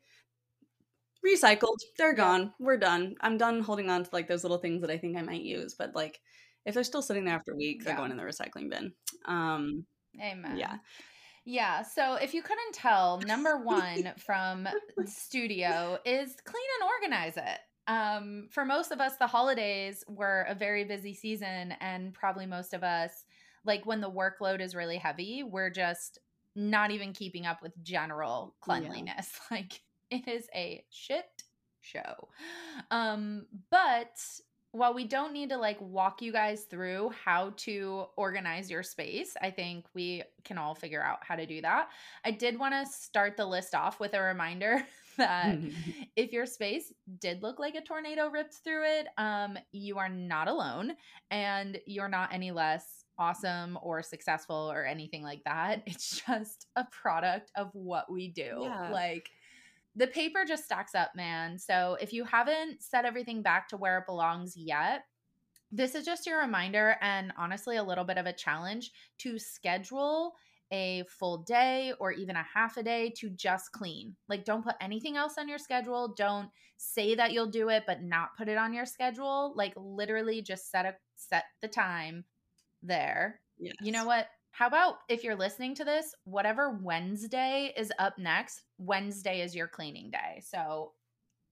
Recycled. 1.26 1.78
They're 1.98 2.14
gone. 2.14 2.54
We're 2.60 2.78
done. 2.78 3.16
I'm 3.22 3.38
done 3.38 3.62
holding 3.62 3.90
on 3.90 4.04
to 4.04 4.10
like 4.14 4.28
those 4.28 4.44
little 4.44 4.60
things 4.60 4.82
that 4.82 4.92
I 4.92 4.98
think 4.98 5.18
I 5.18 5.22
might 5.22 5.42
use, 5.42 5.76
but 5.78 5.96
like 5.96 6.22
if 6.66 6.74
they're 6.74 6.84
still 6.84 7.02
sitting 7.02 7.26
there 7.26 7.36
after 7.36 7.54
a 7.54 7.58
week, 7.58 7.84
they're 7.84 7.96
going 7.96 8.12
in 8.12 8.18
the 8.18 8.24
recycling 8.24 8.70
bin. 8.70 8.94
Um 9.26 9.86
Amen. 10.22 10.58
Yeah. 10.58 10.78
Yeah. 11.50 11.82
So 11.82 12.14
if 12.14 12.36
you 12.36 12.44
couldn't 12.44 12.74
tell, 12.74 13.20
number 13.26 13.58
one 13.58 14.14
from 14.18 14.68
studio 15.06 15.98
is 16.06 16.36
clean 16.44 16.64
and 16.80 16.90
organize 16.90 17.38
it. 17.38 17.60
Um, 17.88 18.50
for 18.52 18.66
most 18.66 18.92
of 18.92 19.02
us, 19.02 19.14
the 19.18 19.26
holidays 19.26 20.04
were 20.08 20.46
a 20.48 20.54
very 20.54 20.84
busy 20.84 21.16
season, 21.16 21.74
and 21.82 22.14
probably 22.14 22.46
most 22.46 22.76
of 22.76 22.84
us, 22.84 23.26
like 23.66 23.88
when 23.88 24.00
the 24.00 24.12
workload 24.12 24.62
is 24.62 24.76
really 24.76 24.98
heavy, 24.98 25.42
we're 25.42 25.72
just 25.72 26.20
not 26.56 26.92
even 26.92 27.14
keeping 27.14 27.48
up 27.48 27.64
with 27.64 27.74
general 27.82 28.54
cleanliness. 28.62 29.32
Yeah. 29.50 29.58
Like 29.58 29.82
it 30.12 30.28
is 30.28 30.48
a 30.54 30.84
shit 30.92 31.44
show. 31.82 32.30
Um, 32.92 33.48
but 33.72 34.20
while 34.72 34.94
we 34.94 35.04
don't 35.04 35.34
need 35.34 35.50
to 35.50 35.58
like 35.58 35.80
walk 35.82 36.22
you 36.22 36.32
guys 36.32 36.64
through 36.64 37.12
how 37.26 37.54
to 37.58 38.06
organize 38.16 38.70
your 38.70 38.84
space, 38.84 39.36
I 39.42 39.50
think 39.50 39.86
we 39.96 40.24
can 40.44 40.58
all 40.58 40.76
figure 40.76 41.04
out 41.04 41.20
how 41.22 41.36
to 41.36 41.46
do 41.46 41.62
that. 41.62 41.90
I 42.24 42.32
did 42.32 42.60
want 42.60 42.74
to 42.74 42.92
start 42.92 43.36
the 43.36 43.46
list 43.46 43.74
off 43.74 44.00
with 44.00 44.14
a 44.14 44.22
reminder 44.22 44.84
that 45.18 45.58
if 46.16 46.32
your 46.32 46.46
space 46.46 46.94
did 47.20 47.42
look 47.42 47.60
like 47.60 47.76
a 47.76 47.82
tornado 47.82 48.30
ripped 48.30 48.56
through 48.64 48.86
it, 48.86 49.08
um, 49.18 49.58
you 49.72 49.98
are 49.98 50.10
not 50.10 50.48
alone 50.48 50.94
and 51.32 51.80
you're 51.86 52.08
not 52.08 52.34
any 52.34 52.52
less 52.52 53.06
awesome 53.20 53.78
or 53.82 54.02
successful 54.02 54.72
or 54.72 54.86
anything 54.86 55.22
like 55.22 55.44
that. 55.44 55.84
It's 55.86 56.22
just 56.28 56.68
a 56.76 56.86
product 56.92 57.52
of 57.56 57.70
what 57.74 58.12
we 58.12 58.30
do. 58.30 58.60
Yeah. 58.62 58.92
Like 58.92 59.30
the 59.96 60.08
paper 60.08 60.46
just 60.48 60.66
stacks 60.66 60.96
up, 60.96 61.12
man. 61.16 61.58
So 61.58 61.98
if 62.00 62.14
you 62.14 62.24
haven't 62.24 62.84
set 62.84 63.06
everything 63.06 63.42
back 63.42 63.68
to 63.70 63.78
where 63.78 63.98
it 64.00 64.06
belongs 64.06 64.56
yet, 64.56 65.04
this 65.72 65.96
is 65.96 66.06
just 66.06 66.26
your 66.26 66.40
reminder 66.40 66.96
and 67.02 67.32
honestly 67.38 67.78
a 67.78 67.84
little 67.84 68.04
bit 68.04 68.18
of 68.18 68.26
a 68.26 68.34
challenge 68.34 68.92
to 69.20 69.38
schedule 69.38 70.34
a 70.72 71.04
full 71.10 71.40
day 71.40 71.94
or 72.00 72.12
even 72.12 72.36
a 72.36 72.46
half 72.54 72.78
a 72.78 72.84
day 72.84 73.12
to 73.18 73.30
just 73.32 73.72
clean. 73.72 74.16
Like 74.28 74.46
don't 74.46 74.64
put 74.64 74.76
anything 74.82 75.18
else 75.18 75.36
on 75.38 75.48
your 75.48 75.58
schedule. 75.58 76.14
Don't 76.16 76.50
say 76.78 77.16
that 77.16 77.34
you'll 77.34 77.48
do 77.48 77.70
it 77.70 77.84
but 77.86 78.04
not 78.04 78.38
put 78.38 78.48
it 78.48 78.58
on 78.58 78.74
your 78.74 78.86
schedule. 78.86 79.54
Like 79.56 79.74
literally 79.76 80.42
just 80.42 80.72
set 80.72 80.86
a 80.86 80.96
set 81.16 81.46
the 81.62 81.68
time 81.68 82.24
there. 82.82 83.42
Yes. 83.58 83.76
You 83.82 83.92
know 83.92 84.06
what? 84.06 84.28
How 84.52 84.68
about 84.68 84.96
if 85.08 85.24
you're 85.24 85.36
listening 85.36 85.76
to 85.76 85.86
this, 85.86 86.14
whatever 86.26 86.80
Wednesday 86.82 87.74
is 87.78 87.92
up 88.00 88.18
next, 88.18 88.64
Wednesday 88.78 89.42
is 89.42 89.56
your 89.56 89.68
cleaning 89.68 90.12
day. 90.12 90.42
So 90.46 90.94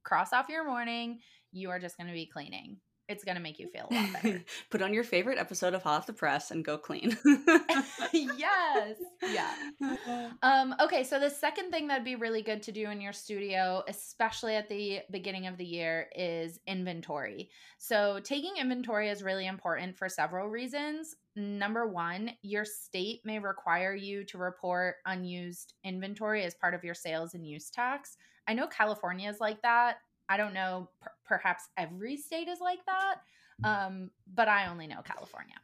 cross 0.03 0.33
off 0.33 0.49
your 0.49 0.65
morning, 0.65 1.19
you 1.51 1.69
are 1.69 1.79
just 1.79 1.97
going 1.97 2.07
to 2.07 2.13
be 2.13 2.25
cleaning. 2.25 2.77
It's 3.09 3.23
going 3.23 3.35
to 3.35 3.41
make 3.41 3.57
you 3.57 3.67
feel 3.67 3.87
a 3.89 3.93
lot 3.93 4.13
better. 4.13 4.43
Put 4.69 4.81
on 4.81 4.93
your 4.93 5.05
favorite 5.05 5.37
episode 5.37 5.73
of 5.73 5.81
Hot 5.83 5.99
Off 5.99 6.07
the 6.07 6.13
Press 6.13 6.51
and 6.51 6.63
go 6.63 6.77
clean. 6.77 7.17
yes. 8.13 8.97
Yeah. 9.23 9.53
Um, 10.43 10.75
okay. 10.79 11.03
So, 11.03 11.19
the 11.19 11.29
second 11.29 11.71
thing 11.71 11.87
that'd 11.87 12.03
be 12.03 12.15
really 12.15 12.41
good 12.41 12.61
to 12.63 12.71
do 12.71 12.89
in 12.89 13.01
your 13.01 13.13
studio, 13.13 13.83
especially 13.87 14.55
at 14.55 14.69
the 14.69 14.99
beginning 15.11 15.47
of 15.47 15.57
the 15.57 15.65
year, 15.65 16.07
is 16.15 16.59
inventory. 16.67 17.49
So, 17.77 18.19
taking 18.23 18.57
inventory 18.57 19.09
is 19.09 19.23
really 19.23 19.47
important 19.47 19.97
for 19.97 20.09
several 20.09 20.47
reasons. 20.47 21.15
Number 21.35 21.87
one, 21.87 22.31
your 22.41 22.65
state 22.65 23.21
may 23.23 23.39
require 23.39 23.95
you 23.95 24.23
to 24.25 24.37
report 24.37 24.95
unused 25.05 25.73
inventory 25.83 26.43
as 26.43 26.55
part 26.55 26.73
of 26.73 26.83
your 26.83 26.95
sales 26.95 27.33
and 27.33 27.45
use 27.45 27.69
tax. 27.69 28.17
I 28.47 28.53
know 28.53 28.67
California 28.67 29.29
is 29.29 29.39
like 29.39 29.61
that. 29.61 29.97
I 30.29 30.37
don't 30.37 30.53
know, 30.53 30.89
per- 31.01 31.11
perhaps 31.25 31.63
every 31.77 32.17
state 32.17 32.47
is 32.47 32.59
like 32.59 32.85
that, 32.85 33.15
um, 33.63 34.11
but 34.33 34.47
I 34.47 34.67
only 34.67 34.87
know 34.87 35.01
California. 35.03 35.55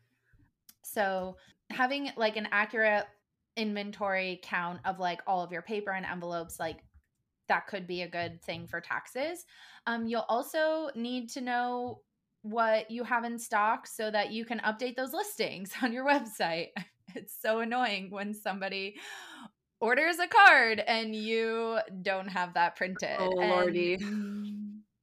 So 0.84 1.38
having 1.70 2.12
like 2.18 2.38
an 2.38 2.48
accurate 2.52 3.06
inventory 3.56 4.40
count 4.44 4.80
of 4.86 5.00
like 5.00 5.22
all 5.28 5.44
of 5.44 5.52
your 5.52 5.62
paper 5.62 5.92
and 5.92 6.06
envelopes, 6.06 6.60
like 6.60 6.84
that 7.48 7.68
could 7.68 7.88
be 7.88 8.02
a 8.02 8.08
good 8.08 8.42
thing 8.42 8.68
for 8.68 8.80
taxes. 8.80 9.46
Um, 9.86 10.08
you'll 10.08 10.26
also 10.30 10.90
need 10.96 11.30
to 11.32 11.42
know 11.42 12.02
what 12.42 12.92
you 12.92 13.04
have 13.04 13.24
in 13.24 13.40
stock 13.40 13.88
so 13.88 14.12
that 14.12 14.32
you 14.32 14.46
can 14.46 14.60
update 14.60 14.96
those 14.96 15.14
listings 15.14 15.72
on 15.82 15.94
your 15.94 16.06
website. 16.06 16.70
It's 17.16 17.38
so 17.40 17.60
annoying 17.60 18.10
when 18.10 18.34
somebody 18.34 18.96
orders 19.80 20.18
a 20.18 20.28
card 20.28 20.80
and 20.80 21.14
you 21.14 21.78
don't 22.02 22.28
have 22.28 22.56
that 22.56 22.76
printed. 22.76 23.18
Oh, 23.20 23.30
lordy. 23.30 23.98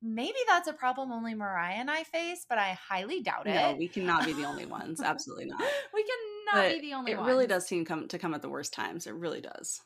Maybe 0.03 0.39
that's 0.49 0.69
a 0.69 0.73
problem 0.73 1.13
only 1.13 1.35
Mariah 1.35 1.75
and 1.75 1.91
I 1.91 2.05
face, 2.05 2.47
but 2.49 2.57
I 2.57 2.79
highly 2.89 3.21
doubt 3.21 3.47
it. 3.47 3.55
No, 3.55 3.75
we 3.79 3.87
cannot 3.87 4.25
be 4.25 4.33
the 4.33 4.45
only 4.45 4.65
ones. 4.65 5.01
Absolutely 5.05 5.47
not. 5.47 5.61
we 5.93 6.03
cannot 6.03 6.65
but 6.65 6.73
be 6.73 6.81
the 6.81 6.95
only 6.95 7.13
it 7.13 7.19
ones. 7.19 7.29
It 7.29 7.31
really 7.31 7.47
does 7.47 7.67
seem 7.67 7.85
come 7.85 8.09
to 8.09 8.19
come 8.19 8.33
at 8.33 8.41
the 8.41 8.49
worst 8.49 8.73
times. 8.73 9.07
It 9.07 9.15
really 9.15 9.43
does. 9.43 9.83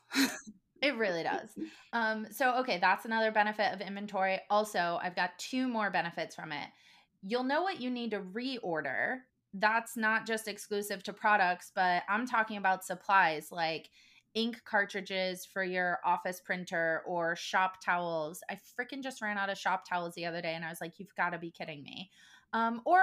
it 0.80 0.96
really 0.96 1.24
does. 1.24 1.50
Um, 1.92 2.26
so 2.30 2.58
okay, 2.60 2.78
that's 2.80 3.04
another 3.04 3.32
benefit 3.32 3.72
of 3.72 3.80
inventory. 3.80 4.40
Also, 4.50 5.00
I've 5.02 5.16
got 5.16 5.36
two 5.38 5.66
more 5.66 5.90
benefits 5.90 6.36
from 6.36 6.52
it. 6.52 6.68
You'll 7.22 7.44
know 7.44 7.62
what 7.62 7.80
you 7.80 7.90
need 7.90 8.12
to 8.12 8.20
reorder. 8.20 9.18
That's 9.52 9.96
not 9.96 10.26
just 10.26 10.46
exclusive 10.46 11.02
to 11.04 11.12
products, 11.12 11.72
but 11.74 12.02
I'm 12.08 12.26
talking 12.26 12.56
about 12.56 12.84
supplies 12.84 13.48
like 13.50 13.88
ink 14.34 14.60
cartridges 14.64 15.46
for 15.46 15.62
your 15.62 16.00
office 16.04 16.40
printer 16.40 17.02
or 17.06 17.36
shop 17.36 17.80
towels. 17.84 18.42
I 18.50 18.54
freaking 18.54 19.02
just 19.02 19.22
ran 19.22 19.38
out 19.38 19.50
of 19.50 19.58
shop 19.58 19.88
towels 19.88 20.14
the 20.14 20.26
other 20.26 20.42
day 20.42 20.54
and 20.54 20.64
I 20.64 20.68
was 20.68 20.80
like, 20.80 20.98
you've 20.98 21.14
got 21.14 21.30
to 21.30 21.38
be 21.38 21.50
kidding 21.50 21.82
me. 21.82 22.10
Um, 22.52 22.82
or 22.84 23.00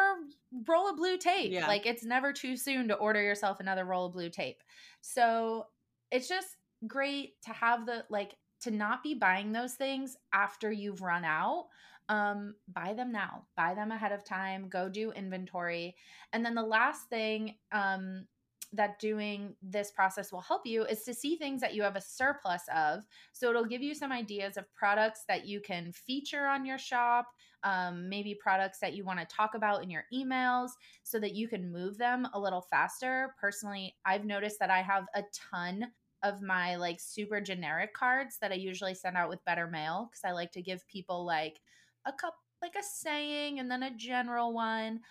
roll 0.68 0.90
of 0.90 0.98
blue 0.98 1.18
tape. 1.18 1.52
Yeah. 1.52 1.68
Like 1.68 1.86
it's 1.86 2.06
never 2.06 2.32
too 2.32 2.56
soon 2.56 2.88
to 2.88 2.96
order 2.96 3.22
yourself 3.22 3.60
another 3.60 3.86
roll 3.86 4.06
of 4.06 4.14
blue 4.14 4.30
tape. 4.30 4.62
So 5.02 5.68
it's 6.12 6.28
just 6.28 6.48
great 6.88 7.42
to 7.44 7.52
have 7.52 7.86
the 7.86 8.06
like 8.10 8.36
to 8.62 8.72
not 8.72 9.04
be 9.04 9.14
buying 9.14 9.52
those 9.52 9.74
things 9.74 10.16
after 10.34 10.72
you've 10.72 11.02
run 11.02 11.26
out. 11.26 11.68
Um, 12.10 12.56
buy 12.68 12.94
them 12.94 13.12
now, 13.12 13.46
buy 13.56 13.74
them 13.74 13.92
ahead 13.92 14.12
of 14.12 14.26
time, 14.26 14.68
go 14.68 14.90
do 14.90 15.12
inventory. 15.12 15.96
And 16.34 16.46
then 16.46 16.56
the 16.56 16.64
last 16.64 17.10
thing 17.10 17.56
um, 17.72 18.26
that 18.74 19.00
doing 19.00 19.56
this 19.62 19.92
process 19.92 20.32
will 20.32 20.42
help 20.42 20.66
you 20.66 20.86
is 20.86 21.04
to 21.04 21.14
see 21.14 21.36
things 21.36 21.62
that 21.62 21.74
you 21.74 21.84
have 21.84 21.96
a 21.96 22.02
surplus 22.02 22.64
of. 22.74 23.02
So 23.34 23.50
it'll 23.50 23.66
give 23.66 23.82
you 23.82 23.94
some 23.94 24.12
ideas 24.12 24.56
of 24.58 24.74
products 24.74 25.24
that 25.28 25.46
you 25.46 25.60
can 25.60 25.92
feature 25.92 26.46
on 26.46 26.66
your 26.66 26.78
shop, 26.78 27.28
um, 27.64 28.08
maybe 28.08 28.38
products 28.42 28.80
that 28.80 28.94
you 28.94 29.04
want 29.04 29.20
to 29.20 29.26
talk 29.26 29.56
about 29.56 29.84
in 29.84 29.90
your 29.90 30.06
emails 30.14 30.70
so 31.04 31.20
that 31.20 31.36
you 31.36 31.48
can 31.48 31.72
move 31.72 31.98
them 31.98 32.28
a 32.34 32.40
little 32.40 32.62
faster. 32.62 33.36
Personally, 33.40 33.96
I've 34.06 34.26
noticed 34.26 34.60
that 34.60 34.72
I 34.72 34.82
have 34.82 35.06
a 35.16 35.24
ton 35.52 35.88
of 36.24 36.42
my 36.42 36.76
like 36.76 37.00
super 37.00 37.42
generic 37.42 37.94
cards 37.94 38.38
that 38.42 38.52
I 38.52 38.56
usually 38.56 38.94
send 38.94 39.18
out 39.18 39.30
with 39.30 39.44
better 39.46 39.68
mail 39.68 40.10
because 40.10 40.22
I 40.24 40.32
like 40.32 40.52
to 40.54 40.62
give 40.62 40.88
people 40.88 41.26
like 41.26 41.60
a 42.06 42.14
cup 42.14 42.36
like 42.62 42.76
a 42.76 42.84
saying 42.84 43.60
and 43.60 43.70
then 43.70 43.84
a 43.84 43.96
general 43.96 44.54
one. 44.54 45.02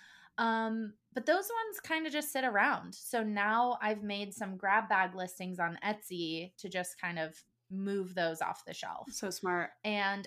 Um, 0.41 0.95
but 1.13 1.27
those 1.27 1.35
ones 1.37 1.81
kind 1.83 2.07
of 2.07 2.13
just 2.13 2.33
sit 2.33 2.45
around. 2.45 2.95
So 2.95 3.23
now 3.23 3.79
I've 3.83 4.03
made 4.03 4.33
some 4.33 4.57
grab 4.57 4.89
bag 4.89 5.15
listings 5.15 5.61
on 5.61 5.79
Etsy 5.85 6.53
to 6.59 6.69
just 6.69 7.01
kind 7.01 7.19
of 7.19 7.35
move 7.71 8.15
those 8.15 8.41
off 8.41 8.65
the 8.67 8.73
shelf. 8.73 9.13
So 9.13 9.29
smart. 9.29 9.71
And 9.85 10.27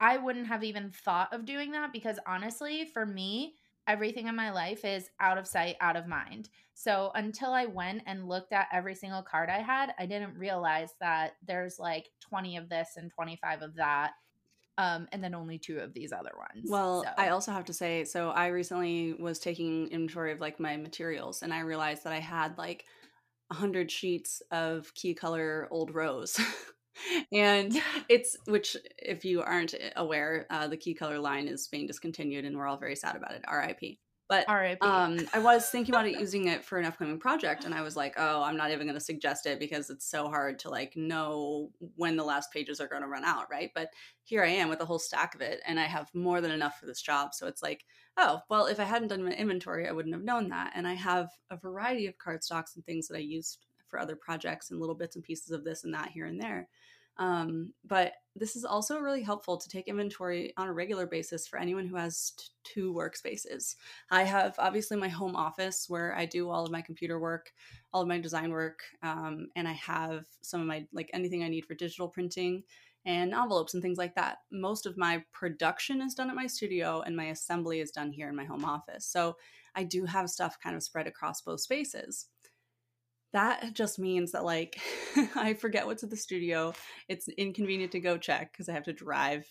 I 0.00 0.16
wouldn't 0.16 0.46
have 0.46 0.64
even 0.64 0.90
thought 0.90 1.32
of 1.32 1.44
doing 1.44 1.72
that 1.72 1.92
because 1.92 2.18
honestly, 2.26 2.86
for 2.86 3.04
me, 3.04 3.54
everything 3.86 4.28
in 4.28 4.34
my 4.36 4.50
life 4.50 4.84
is 4.84 5.10
out 5.20 5.36
of 5.36 5.46
sight, 5.46 5.76
out 5.82 5.96
of 5.96 6.06
mind. 6.06 6.48
So 6.72 7.10
until 7.14 7.52
I 7.52 7.66
went 7.66 8.02
and 8.06 8.28
looked 8.28 8.54
at 8.54 8.68
every 8.72 8.94
single 8.94 9.22
card 9.22 9.50
I 9.50 9.58
had, 9.58 9.92
I 9.98 10.06
didn't 10.06 10.38
realize 10.38 10.94
that 11.00 11.32
there's 11.46 11.78
like 11.78 12.08
20 12.20 12.56
of 12.56 12.70
this 12.70 12.92
and 12.96 13.10
25 13.10 13.60
of 13.60 13.74
that 13.74 14.12
um, 14.78 15.08
and 15.12 15.22
then 15.22 15.34
only 15.34 15.58
two 15.58 15.78
of 15.78 15.92
these 15.92 16.12
other 16.12 16.32
ones. 16.36 16.66
Well, 16.68 17.02
so. 17.04 17.10
I 17.16 17.28
also 17.28 17.52
have 17.52 17.66
to 17.66 17.72
say, 17.72 18.04
so 18.04 18.30
I 18.30 18.48
recently 18.48 19.14
was 19.14 19.38
taking 19.38 19.88
inventory 19.88 20.32
of 20.32 20.40
like 20.40 20.58
my 20.60 20.76
materials, 20.76 21.42
and 21.42 21.52
I 21.52 21.60
realized 21.60 22.04
that 22.04 22.12
I 22.12 22.20
had 22.20 22.56
like 22.58 22.84
a 23.50 23.54
hundred 23.54 23.90
sheets 23.90 24.42
of 24.50 24.92
Keaykolour 24.94 25.66
old 25.70 25.94
rose. 25.94 26.38
and 27.32 27.76
it's 28.08 28.36
which 28.46 28.76
if 28.98 29.24
you 29.24 29.42
aren't 29.42 29.74
aware 29.96 30.46
uh, 30.50 30.66
the 30.68 30.76
Keaykolour 30.76 31.20
line 31.20 31.48
is 31.48 31.68
being 31.68 31.86
discontinued 31.86 32.44
and 32.44 32.56
we're 32.56 32.66
all 32.66 32.76
very 32.76 32.96
sad 32.96 33.16
about 33.16 33.32
it 33.32 33.44
rip 33.50 33.98
but 34.30 34.46
um, 34.80 35.18
I 35.34 35.40
was 35.40 35.68
thinking 35.68 35.92
about 35.92 36.06
it 36.06 36.20
using 36.20 36.46
it 36.46 36.64
for 36.64 36.78
an 36.78 36.86
upcoming 36.86 37.18
project, 37.18 37.64
and 37.64 37.74
I 37.74 37.82
was 37.82 37.96
like, 37.96 38.14
"Oh, 38.16 38.44
I'm 38.44 38.56
not 38.56 38.70
even 38.70 38.86
going 38.86 38.94
to 38.94 39.04
suggest 39.04 39.44
it 39.44 39.58
because 39.58 39.90
it's 39.90 40.06
so 40.06 40.28
hard 40.28 40.60
to 40.60 40.70
like 40.70 40.96
know 40.96 41.70
when 41.96 42.14
the 42.14 42.22
last 42.22 42.52
pages 42.52 42.80
are 42.80 42.86
going 42.86 43.02
to 43.02 43.08
run 43.08 43.24
out, 43.24 43.50
right?" 43.50 43.72
But 43.74 43.88
here 44.22 44.44
I 44.44 44.50
am 44.50 44.68
with 44.68 44.80
a 44.80 44.84
whole 44.84 45.00
stack 45.00 45.34
of 45.34 45.40
it, 45.40 45.60
and 45.66 45.80
I 45.80 45.84
have 45.84 46.14
more 46.14 46.40
than 46.40 46.52
enough 46.52 46.78
for 46.78 46.86
this 46.86 47.02
job. 47.02 47.34
So 47.34 47.48
it's 47.48 47.60
like, 47.60 47.84
oh, 48.16 48.40
well, 48.48 48.66
if 48.66 48.78
I 48.78 48.84
hadn't 48.84 49.08
done 49.08 49.24
my 49.24 49.32
inventory, 49.32 49.88
I 49.88 49.92
wouldn't 49.92 50.14
have 50.14 50.22
known 50.22 50.48
that. 50.50 50.74
And 50.76 50.86
I 50.86 50.94
have 50.94 51.30
a 51.50 51.56
variety 51.56 52.06
of 52.06 52.14
cardstocks 52.16 52.76
and 52.76 52.86
things 52.86 53.08
that 53.08 53.16
I 53.16 53.20
used 53.20 53.66
for 53.88 53.98
other 53.98 54.14
projects 54.14 54.70
and 54.70 54.78
little 54.78 54.94
bits 54.94 55.16
and 55.16 55.24
pieces 55.24 55.50
of 55.50 55.64
this 55.64 55.82
and 55.82 55.92
that 55.94 56.10
here 56.10 56.26
and 56.26 56.40
there. 56.40 56.68
Um, 57.18 57.72
but 57.84 58.12
this 58.36 58.56
is 58.56 58.64
also 58.64 58.98
really 58.98 59.22
helpful 59.22 59.58
to 59.58 59.68
take 59.68 59.88
inventory 59.88 60.52
on 60.56 60.68
a 60.68 60.72
regular 60.72 61.06
basis 61.06 61.46
for 61.46 61.58
anyone 61.58 61.86
who 61.86 61.96
has 61.96 62.32
t- 62.38 62.46
two 62.64 62.94
workspaces. 62.94 63.74
I 64.10 64.22
have 64.22 64.54
obviously 64.58 64.96
my 64.96 65.08
home 65.08 65.36
office 65.36 65.86
where 65.88 66.16
I 66.16 66.24
do 66.24 66.48
all 66.48 66.64
of 66.64 66.70
my 66.70 66.80
computer 66.80 67.20
work, 67.20 67.50
all 67.92 68.02
of 68.02 68.08
my 68.08 68.18
design 68.18 68.50
work, 68.50 68.80
um, 69.02 69.48
and 69.56 69.68
I 69.68 69.72
have 69.72 70.24
some 70.40 70.60
of 70.60 70.66
my 70.66 70.86
like 70.92 71.10
anything 71.12 71.42
I 71.42 71.48
need 71.48 71.66
for 71.66 71.74
digital 71.74 72.08
printing 72.08 72.62
and 73.04 73.34
envelopes 73.34 73.74
and 73.74 73.82
things 73.82 73.98
like 73.98 74.14
that. 74.14 74.38
Most 74.52 74.86
of 74.86 74.96
my 74.96 75.22
production 75.32 76.00
is 76.00 76.14
done 76.14 76.30
at 76.30 76.36
my 76.36 76.46
studio, 76.46 77.02
and 77.02 77.16
my 77.16 77.26
assembly 77.26 77.80
is 77.80 77.90
done 77.90 78.12
here 78.12 78.28
in 78.28 78.36
my 78.36 78.44
home 78.44 78.64
office. 78.64 79.06
So 79.06 79.36
I 79.74 79.84
do 79.84 80.04
have 80.04 80.30
stuff 80.30 80.58
kind 80.62 80.76
of 80.76 80.82
spread 80.82 81.06
across 81.06 81.42
both 81.42 81.60
spaces 81.60 82.28
that 83.32 83.74
just 83.74 83.98
means 83.98 84.32
that 84.32 84.44
like 84.44 84.80
I 85.34 85.54
forget 85.54 85.86
what's 85.86 86.02
at 86.02 86.10
the 86.10 86.16
studio. 86.16 86.72
It's 87.08 87.28
inconvenient 87.28 87.92
to 87.92 88.00
go 88.00 88.18
check 88.18 88.52
because 88.52 88.68
I 88.68 88.72
have 88.72 88.84
to 88.84 88.92
drive 88.92 89.46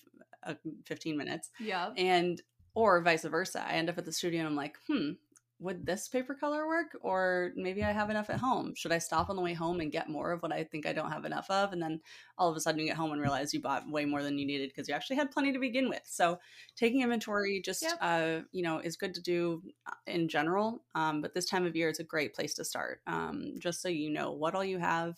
uh, 0.45 0.55
15 0.86 1.17
minutes. 1.17 1.50
Yeah. 1.59 1.89
And 1.98 2.41
or 2.75 3.01
vice 3.01 3.24
versa. 3.25 3.65
I 3.67 3.74
end 3.74 3.89
up 3.89 3.98
at 3.98 4.05
the 4.05 4.12
studio 4.12 4.39
and 4.39 4.48
I'm 4.48 4.55
like, 4.55 4.77
hmm, 4.88 5.12
would 5.60 5.86
this 5.86 6.08
paper 6.08 6.34
color 6.34 6.68
work? 6.68 6.98
Or 7.01 7.51
maybe 7.56 7.84
I 7.84 7.92
have 7.92 8.10
enough 8.10 8.30
at 8.30 8.39
home. 8.39 8.74
Should 8.75 8.92
I 8.92 8.98
stop 8.98 9.30
on 9.30 9.36
the 9.36 9.42
way 9.42 9.54
home 9.54 9.82
and 9.82 9.92
get 9.92 10.10
more 10.10 10.32
of 10.32 10.42
what 10.42 10.54
I 10.54 10.63
think 10.63 10.86
I 10.86 10.94
don't 10.94 11.12
have 11.12 11.25
enough 11.25 11.50
of? 11.50 11.74
And 11.74 11.82
then 11.82 12.00
all 12.38 12.50
of 12.50 12.56
a 12.56 12.60
sudden 12.60 12.80
you 12.80 12.88
get 12.88 12.96
home 12.96 13.12
and 13.12 13.22
realize 13.22 13.54
you 13.54 13.62
bought 13.62 13.89
way 13.89 14.06
more 14.06 14.24
than 14.24 14.38
you 14.38 14.46
needed 14.46 14.70
because 14.70 14.88
you 14.88 14.96
actually 14.96 15.18
had 15.18 15.32
plenty 15.32 15.51
to 15.51 15.60
begin 15.60 15.89
with. 15.89 16.04
So 16.06 16.39
taking 16.75 17.01
inventory 17.01 17.62
just, 17.62 17.84
yep. 17.84 17.98
uh, 18.01 18.39
you 18.51 18.63
know, 18.63 18.80
is 18.80 18.96
good 18.96 19.13
to 19.16 19.22
do 19.22 19.62
uh, 19.88 19.92
in 20.08 20.30
general. 20.30 20.84
Um, 20.96 21.22
but 21.22 21.34
this 21.34 21.46
time 21.46 21.66
of 21.66 21.75
year 21.75 21.89
is 21.89 22.00
a 22.00 22.04
great 22.04 22.34
place 22.34 22.54
to 22.56 22.66
start 22.66 23.01
um, 23.06 23.56
just 23.60 23.82
so 23.82 23.89
you 23.89 24.10
know 24.10 24.32
what 24.32 24.56
all 24.56 24.63
you 24.63 24.80
have 24.80 25.18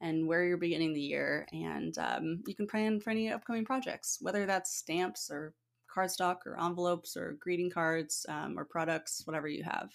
and 0.00 0.26
where 0.26 0.44
you're 0.44 0.58
beginning 0.58 0.92
the 0.92 1.00
year. 1.00 1.46
And 1.52 1.96
um, 1.98 2.42
you 2.46 2.54
can 2.54 2.66
plan 2.66 3.00
for 3.00 3.10
any 3.10 3.32
upcoming 3.32 3.64
projects, 3.64 4.18
whether 4.20 4.46
that's 4.46 4.76
stamps 4.76 5.30
or 5.30 5.54
cardstock 5.94 6.38
or 6.46 6.60
envelopes 6.60 7.16
or 7.16 7.36
greeting 7.40 7.70
cards 7.70 8.24
um, 8.28 8.58
or 8.58 8.64
products, 8.64 9.22
whatever 9.24 9.48
you 9.48 9.64
have. 9.64 9.90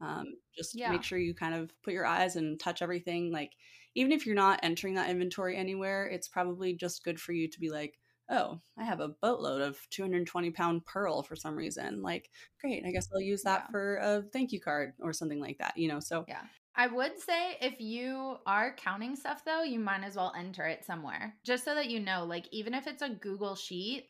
Um, 0.00 0.34
just 0.56 0.74
yeah. 0.74 0.90
make 0.90 1.02
sure 1.02 1.18
you 1.18 1.34
kind 1.34 1.54
of 1.54 1.70
put 1.82 1.94
your 1.94 2.06
eyes 2.06 2.36
and 2.36 2.58
touch 2.58 2.82
everything. 2.82 3.32
Like, 3.32 3.52
even 3.94 4.12
if 4.12 4.26
you're 4.26 4.34
not 4.34 4.60
entering 4.62 4.94
that 4.94 5.08
inventory 5.08 5.56
anywhere, 5.56 6.06
it's 6.06 6.28
probably 6.28 6.74
just 6.74 7.04
good 7.04 7.20
for 7.20 7.32
you 7.32 7.48
to 7.48 7.60
be 7.60 7.70
like, 7.70 7.98
oh, 8.30 8.60
I 8.78 8.84
have 8.84 9.00
a 9.00 9.14
boatload 9.22 9.60
of 9.60 9.78
220 9.90 10.50
pound 10.50 10.84
pearl 10.84 11.22
for 11.22 11.36
some 11.36 11.56
reason. 11.56 12.02
Like, 12.02 12.30
great, 12.60 12.84
I 12.86 12.90
guess 12.90 13.08
I'll 13.12 13.20
use 13.20 13.42
that 13.42 13.64
yeah. 13.66 13.70
for 13.70 13.96
a 13.96 14.22
thank 14.32 14.52
you 14.52 14.60
card 14.60 14.92
or 15.00 15.12
something 15.12 15.40
like 15.40 15.58
that, 15.58 15.76
you 15.76 15.88
know? 15.88 16.00
So, 16.00 16.24
yeah. 16.28 16.42
I 16.76 16.88
would 16.88 17.20
say 17.20 17.56
if 17.60 17.80
you 17.80 18.36
are 18.46 18.74
counting 18.74 19.14
stuff 19.14 19.44
though, 19.44 19.62
you 19.62 19.78
might 19.78 20.02
as 20.02 20.16
well 20.16 20.32
enter 20.36 20.66
it 20.66 20.84
somewhere 20.84 21.36
just 21.44 21.64
so 21.64 21.74
that 21.74 21.88
you 21.88 22.00
know, 22.00 22.24
like, 22.24 22.46
even 22.50 22.74
if 22.74 22.86
it's 22.86 23.02
a 23.02 23.10
Google 23.10 23.54
Sheet, 23.54 24.08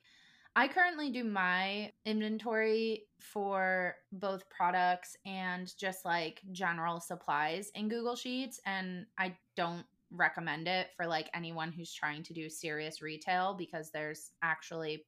I 0.57 0.69
currently 0.69 1.11
do 1.11 1.25
my 1.25 1.91
inventory 2.05 3.07
for 3.19 3.97
both 4.13 4.49
products 4.49 5.17
and 5.27 5.73
just 5.77 6.05
like 6.05 6.43
general 6.53 7.01
supplies 7.01 7.71
in 7.75 7.89
Google 7.89 8.15
Sheets. 8.15 8.61
And 8.65 9.07
I 9.19 9.37
don't 9.57 9.85
recommend 10.13 10.69
it 10.69 10.89
for 10.97 11.07
like 11.07 11.29
anyone 11.35 11.73
who's 11.73 11.93
trying 11.93 12.23
to 12.23 12.33
do 12.33 12.49
serious 12.49 13.03
retail 13.03 13.55
because 13.55 13.91
there's 13.91 14.31
actually 14.43 15.05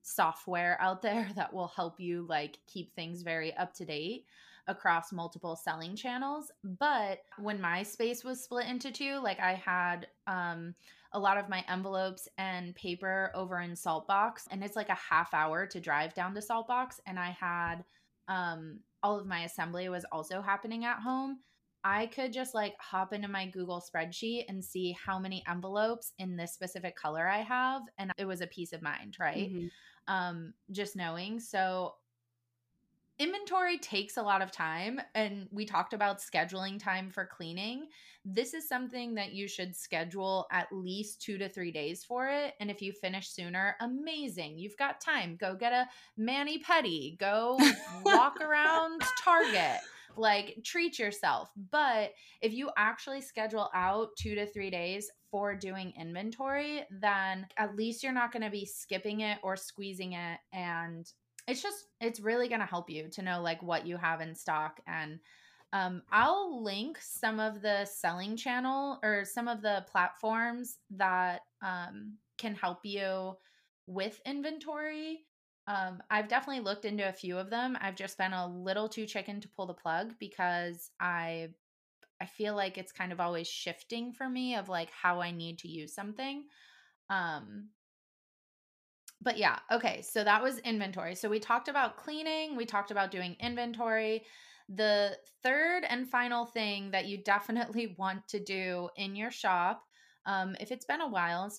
software 0.00 0.78
out 0.80 1.02
there 1.02 1.28
that 1.36 1.52
will 1.52 1.68
help 1.68 2.00
you 2.00 2.24
like 2.26 2.58
keep 2.66 2.94
things 2.94 3.22
very 3.22 3.54
up 3.56 3.74
to 3.74 3.84
date 3.84 4.24
across 4.68 5.12
multiple 5.12 5.56
selling 5.56 5.96
channels. 5.96 6.50
But 6.64 7.20
when 7.38 7.60
my 7.60 7.82
space 7.82 8.24
was 8.24 8.42
split 8.42 8.66
into 8.66 8.90
two, 8.90 9.18
like 9.22 9.40
I 9.40 9.54
had 9.54 10.06
um 10.26 10.74
a 11.12 11.18
lot 11.18 11.38
of 11.38 11.48
my 11.48 11.64
envelopes 11.68 12.28
and 12.36 12.74
paper 12.74 13.30
over 13.34 13.60
in 13.60 13.72
Saltbox, 13.72 14.42
and 14.50 14.62
it's 14.62 14.76
like 14.76 14.90
a 14.90 14.94
half 14.94 15.32
hour 15.32 15.66
to 15.66 15.80
drive 15.80 16.14
down 16.14 16.34
to 16.34 16.40
Saltbox. 16.40 17.00
And 17.06 17.18
I 17.18 17.30
had 17.30 17.84
um, 18.28 18.80
all 19.02 19.18
of 19.18 19.26
my 19.26 19.44
assembly 19.44 19.88
was 19.88 20.04
also 20.12 20.42
happening 20.42 20.84
at 20.84 21.00
home. 21.00 21.38
I 21.84 22.06
could 22.06 22.32
just 22.32 22.54
like 22.54 22.74
hop 22.80 23.12
into 23.12 23.28
my 23.28 23.46
Google 23.46 23.82
spreadsheet 23.82 24.44
and 24.48 24.62
see 24.62 24.96
how 25.04 25.18
many 25.18 25.42
envelopes 25.48 26.12
in 26.18 26.36
this 26.36 26.52
specific 26.52 26.96
color 26.96 27.26
I 27.26 27.38
have, 27.38 27.82
and 27.98 28.12
it 28.18 28.26
was 28.26 28.40
a 28.40 28.46
peace 28.46 28.72
of 28.72 28.82
mind, 28.82 29.16
right? 29.18 29.50
Mm-hmm. 29.50 29.66
Um, 30.12 30.54
just 30.72 30.96
knowing. 30.96 31.38
So 31.40 31.94
inventory 33.18 33.78
takes 33.78 34.16
a 34.16 34.22
lot 34.22 34.42
of 34.42 34.52
time 34.52 35.00
and 35.14 35.48
we 35.50 35.64
talked 35.64 35.92
about 35.92 36.20
scheduling 36.20 36.78
time 36.82 37.10
for 37.10 37.26
cleaning. 37.26 37.88
This 38.24 38.54
is 38.54 38.68
something 38.68 39.14
that 39.14 39.32
you 39.32 39.48
should 39.48 39.74
schedule 39.74 40.46
at 40.52 40.72
least 40.72 41.20
two 41.20 41.36
to 41.38 41.48
three 41.48 41.72
days 41.72 42.04
for 42.04 42.28
it 42.28 42.54
and 42.60 42.70
if 42.70 42.80
you 42.80 42.92
finish 42.92 43.28
sooner 43.28 43.76
amazing. 43.80 44.58
You've 44.58 44.76
got 44.76 45.00
time. 45.00 45.36
Go 45.40 45.54
get 45.56 45.72
a 45.72 45.88
mani 46.16 46.62
pedi. 46.62 47.18
Go 47.18 47.58
walk 48.04 48.38
around 48.40 49.02
target. 49.22 49.80
Like 50.16 50.58
treat 50.64 50.98
yourself. 50.98 51.50
But 51.70 52.12
if 52.40 52.52
you 52.52 52.70
actually 52.76 53.20
schedule 53.20 53.70
out 53.74 54.10
two 54.16 54.34
to 54.36 54.46
three 54.46 54.70
days 54.70 55.10
for 55.30 55.54
doing 55.54 55.92
inventory 56.00 56.84
then 56.90 57.46
at 57.58 57.76
least 57.76 58.02
you're 58.02 58.12
not 58.12 58.32
going 58.32 58.42
to 58.42 58.50
be 58.50 58.64
skipping 58.64 59.20
it 59.20 59.38
or 59.42 59.56
squeezing 59.56 60.14
it 60.14 60.38
and 60.54 61.12
it's 61.48 61.62
just 61.62 61.86
it's 62.00 62.20
really 62.20 62.48
going 62.48 62.60
to 62.60 62.66
help 62.66 62.88
you 62.88 63.08
to 63.08 63.22
know 63.22 63.42
like 63.42 63.62
what 63.62 63.86
you 63.86 63.96
have 63.96 64.20
in 64.20 64.34
stock 64.34 64.80
and 64.86 65.18
um, 65.72 66.02
I'll 66.10 66.62
link 66.62 66.98
some 67.00 67.40
of 67.40 67.60
the 67.60 67.84
selling 67.84 68.36
channel 68.36 68.98
or 69.02 69.24
some 69.24 69.48
of 69.48 69.60
the 69.60 69.84
platforms 69.90 70.78
that 70.90 71.42
um, 71.62 72.14
can 72.38 72.54
help 72.54 72.78
you 72.84 73.36
with 73.86 74.20
inventory. 74.24 75.26
Um, 75.66 76.02
I've 76.10 76.28
definitely 76.28 76.62
looked 76.62 76.86
into 76.86 77.06
a 77.06 77.12
few 77.12 77.36
of 77.36 77.50
them. 77.50 77.76
I've 77.80 77.96
just 77.96 78.16
been 78.16 78.32
a 78.32 78.46
little 78.46 78.88
too 78.88 79.04
chicken 79.04 79.40
to 79.42 79.48
pull 79.48 79.66
the 79.66 79.74
plug 79.74 80.14
because 80.18 80.90
I 81.00 81.48
I 82.20 82.26
feel 82.26 82.56
like 82.56 82.78
it's 82.78 82.90
kind 82.90 83.12
of 83.12 83.20
always 83.20 83.46
shifting 83.46 84.12
for 84.12 84.28
me 84.28 84.56
of 84.56 84.68
like 84.68 84.90
how 84.90 85.20
I 85.20 85.30
need 85.30 85.58
to 85.58 85.68
use 85.68 85.94
something. 85.94 86.44
Um, 87.10 87.68
but 89.20 89.36
yeah, 89.36 89.58
okay. 89.70 90.02
So 90.02 90.22
that 90.24 90.42
was 90.42 90.58
inventory. 90.60 91.14
So 91.14 91.28
we 91.28 91.40
talked 91.40 91.68
about 91.68 91.96
cleaning, 91.96 92.56
we 92.56 92.66
talked 92.66 92.90
about 92.90 93.10
doing 93.10 93.36
inventory. 93.40 94.24
The 94.68 95.16
third 95.42 95.84
and 95.88 96.08
final 96.08 96.44
thing 96.46 96.90
that 96.90 97.06
you 97.06 97.22
definitely 97.22 97.94
want 97.98 98.28
to 98.28 98.42
do 98.42 98.90
in 98.96 99.16
your 99.16 99.30
shop, 99.30 99.84
um, 100.26 100.54
if 100.60 100.70
it's 100.70 100.84
been 100.84 101.00
a 101.00 101.08
while, 101.08 101.50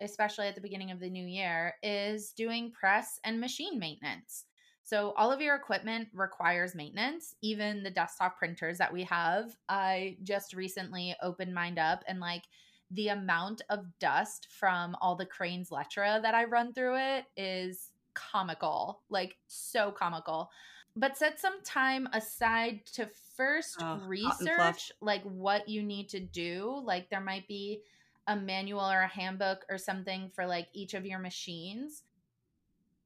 especially 0.00 0.48
at 0.48 0.56
the 0.56 0.60
beginning 0.60 0.90
of 0.90 0.98
the 1.00 1.08
new 1.08 1.24
year, 1.26 1.74
is 1.82 2.32
doing 2.32 2.72
press 2.72 3.20
and 3.24 3.40
machine 3.40 3.78
maintenance. 3.78 4.44
So, 4.82 5.12
all 5.16 5.32
of 5.32 5.40
your 5.40 5.56
equipment 5.56 6.08
requires 6.12 6.74
maintenance, 6.74 7.34
even 7.42 7.82
the 7.82 7.90
desktop 7.90 8.36
printers 8.38 8.78
that 8.78 8.92
we 8.92 9.02
have. 9.04 9.56
I 9.68 10.16
just 10.22 10.54
recently 10.54 11.14
opened 11.22 11.54
mine 11.54 11.78
up 11.78 12.04
and 12.06 12.20
like 12.20 12.44
the 12.90 13.08
amount 13.08 13.62
of 13.68 13.84
dust 13.98 14.48
from 14.50 14.96
all 15.00 15.16
the 15.16 15.26
Crane's 15.26 15.70
Lettra 15.70 16.22
that 16.22 16.34
I 16.34 16.44
run 16.44 16.72
through 16.72 16.96
it 16.96 17.24
is 17.36 17.90
comical, 18.14 19.00
like 19.10 19.36
so 19.46 19.90
comical. 19.90 20.50
But 20.94 21.16
set 21.16 21.38
some 21.38 21.62
time 21.62 22.08
aside 22.12 22.86
to 22.94 23.08
first 23.36 23.76
oh, 23.80 24.00
research 24.06 24.90
like 25.00 25.22
what 25.24 25.68
you 25.68 25.82
need 25.82 26.08
to 26.10 26.20
do. 26.20 26.80
Like 26.84 27.10
there 27.10 27.20
might 27.20 27.46
be 27.46 27.82
a 28.26 28.34
manual 28.34 28.90
or 28.90 29.02
a 29.02 29.08
handbook 29.08 29.66
or 29.68 29.78
something 29.78 30.30
for 30.34 30.46
like 30.46 30.68
each 30.72 30.94
of 30.94 31.04
your 31.04 31.18
machines. 31.18 32.04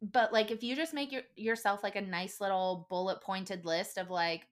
But 0.01 0.33
like 0.33 0.51
if 0.51 0.63
you 0.63 0.77
just 0.77 0.95
make 0.95 1.11
your, 1.11 1.23
yourself 1.37 1.83
like 1.83 1.97
a 1.97 2.01
nice 2.01 2.41
little 2.41 2.87
bullet 2.89 3.21
pointed 3.23 3.65
list 3.65 3.99
of 3.99 4.09
like 4.09 4.47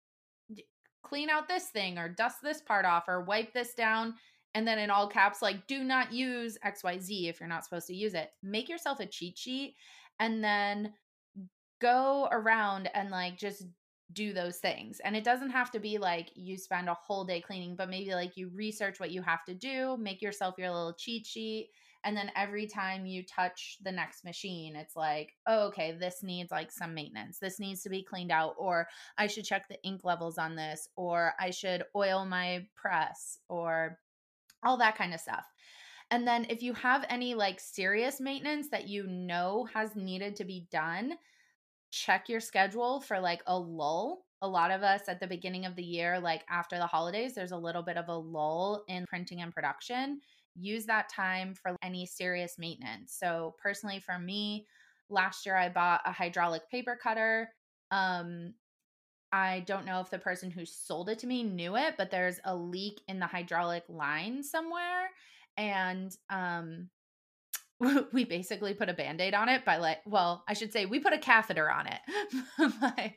clean 1.02 1.30
out 1.30 1.48
this 1.48 1.68
thing 1.68 1.96
or 1.96 2.08
dust 2.08 2.42
this 2.42 2.60
part 2.60 2.84
off 2.84 3.04
or 3.08 3.22
wipe 3.22 3.52
this 3.54 3.72
down 3.72 4.14
and 4.58 4.66
then 4.66 4.80
in 4.80 4.90
all 4.90 5.06
caps 5.06 5.40
like 5.40 5.68
do 5.68 5.84
not 5.84 6.12
use 6.12 6.58
xyz 6.66 7.28
if 7.28 7.38
you're 7.38 7.48
not 7.48 7.64
supposed 7.64 7.86
to 7.86 7.94
use 7.94 8.12
it. 8.12 8.30
Make 8.42 8.68
yourself 8.68 8.98
a 8.98 9.06
cheat 9.06 9.38
sheet 9.38 9.76
and 10.18 10.42
then 10.42 10.94
go 11.80 12.28
around 12.32 12.90
and 12.92 13.08
like 13.08 13.38
just 13.38 13.66
do 14.14 14.32
those 14.32 14.56
things 14.56 15.00
and 15.04 15.14
it 15.14 15.22
doesn't 15.22 15.50
have 15.50 15.70
to 15.70 15.78
be 15.78 15.96
like 15.96 16.30
you 16.34 16.56
spend 16.56 16.88
a 16.88 16.94
whole 16.94 17.24
day 17.24 17.40
cleaning 17.40 17.76
but 17.76 17.88
maybe 17.88 18.12
like 18.14 18.36
you 18.36 18.50
research 18.52 18.98
what 18.98 19.12
you 19.12 19.22
have 19.22 19.44
to 19.44 19.54
do 19.54 19.96
make 19.98 20.20
yourself 20.20 20.56
your 20.58 20.70
little 20.70 20.94
cheat 20.94 21.24
sheet 21.24 21.68
and 22.04 22.16
then 22.16 22.32
every 22.34 22.66
time 22.66 23.06
you 23.06 23.22
touch 23.22 23.76
the 23.84 23.92
next 23.92 24.24
machine 24.24 24.74
it's 24.74 24.96
like 24.96 25.34
oh, 25.46 25.68
okay 25.68 25.92
this 25.92 26.22
needs 26.24 26.50
like 26.50 26.72
some 26.72 26.94
maintenance. 26.94 27.38
This 27.38 27.60
needs 27.60 27.82
to 27.82 27.90
be 27.90 28.02
cleaned 28.02 28.32
out 28.32 28.54
or 28.58 28.88
i 29.18 29.28
should 29.28 29.44
check 29.44 29.68
the 29.68 29.80
ink 29.84 30.00
levels 30.02 30.36
on 30.36 30.56
this 30.56 30.88
or 30.96 31.34
i 31.38 31.50
should 31.50 31.84
oil 31.94 32.24
my 32.24 32.66
press 32.74 33.38
or 33.48 33.98
all 34.64 34.76
that 34.78 34.96
kind 34.96 35.14
of 35.14 35.20
stuff. 35.20 35.46
And 36.10 36.26
then 36.26 36.46
if 36.48 36.62
you 36.62 36.72
have 36.74 37.04
any 37.10 37.34
like 37.34 37.60
serious 37.60 38.20
maintenance 38.20 38.68
that 38.70 38.88
you 38.88 39.06
know 39.06 39.68
has 39.74 39.94
needed 39.94 40.36
to 40.36 40.44
be 40.44 40.66
done, 40.70 41.14
check 41.90 42.28
your 42.28 42.40
schedule 42.40 43.00
for 43.00 43.20
like 43.20 43.42
a 43.46 43.58
lull. 43.58 44.24
A 44.42 44.48
lot 44.48 44.70
of 44.70 44.82
us 44.82 45.02
at 45.08 45.20
the 45.20 45.26
beginning 45.26 45.66
of 45.66 45.74
the 45.76 45.82
year, 45.82 46.20
like 46.20 46.44
after 46.48 46.78
the 46.78 46.86
holidays, 46.86 47.34
there's 47.34 47.52
a 47.52 47.56
little 47.56 47.82
bit 47.82 47.96
of 47.96 48.08
a 48.08 48.16
lull 48.16 48.84
in 48.88 49.04
printing 49.06 49.40
and 49.42 49.52
production. 49.52 50.20
use 50.60 50.86
that 50.86 51.08
time 51.08 51.54
for 51.54 51.76
any 51.82 52.04
serious 52.06 52.58
maintenance. 52.58 53.14
So, 53.18 53.54
personally, 53.62 54.00
for 54.00 54.18
me, 54.18 54.66
last 55.08 55.46
year 55.46 55.56
I 55.56 55.68
bought 55.68 56.00
a 56.04 56.12
hydraulic 56.12 56.68
paper 56.70 56.98
cutter. 57.00 57.50
Um, 57.90 58.54
I 59.32 59.60
don't 59.66 59.86
know 59.86 60.00
if 60.00 60.10
the 60.10 60.18
person 60.18 60.50
who 60.50 60.64
sold 60.64 61.08
it 61.08 61.18
to 61.20 61.26
me 61.26 61.42
knew 61.42 61.76
it, 61.76 61.94
but 61.98 62.10
there's 62.10 62.40
a 62.44 62.54
leak 62.54 63.00
in 63.08 63.18
the 63.18 63.26
hydraulic 63.26 63.84
line 63.88 64.42
somewhere. 64.42 65.10
And 65.56 66.16
um, 66.30 66.88
we 68.12 68.24
basically 68.24 68.74
put 68.74 68.88
a 68.88 68.94
band-aid 68.94 69.34
on 69.34 69.48
it 69.48 69.64
by 69.64 69.76
like 69.76 69.98
well 70.04 70.44
i 70.48 70.54
should 70.54 70.72
say 70.72 70.84
we 70.84 70.98
put 70.98 71.12
a 71.12 71.18
catheter 71.18 71.70
on 71.70 71.86
it 71.86 72.00
my, 72.80 73.14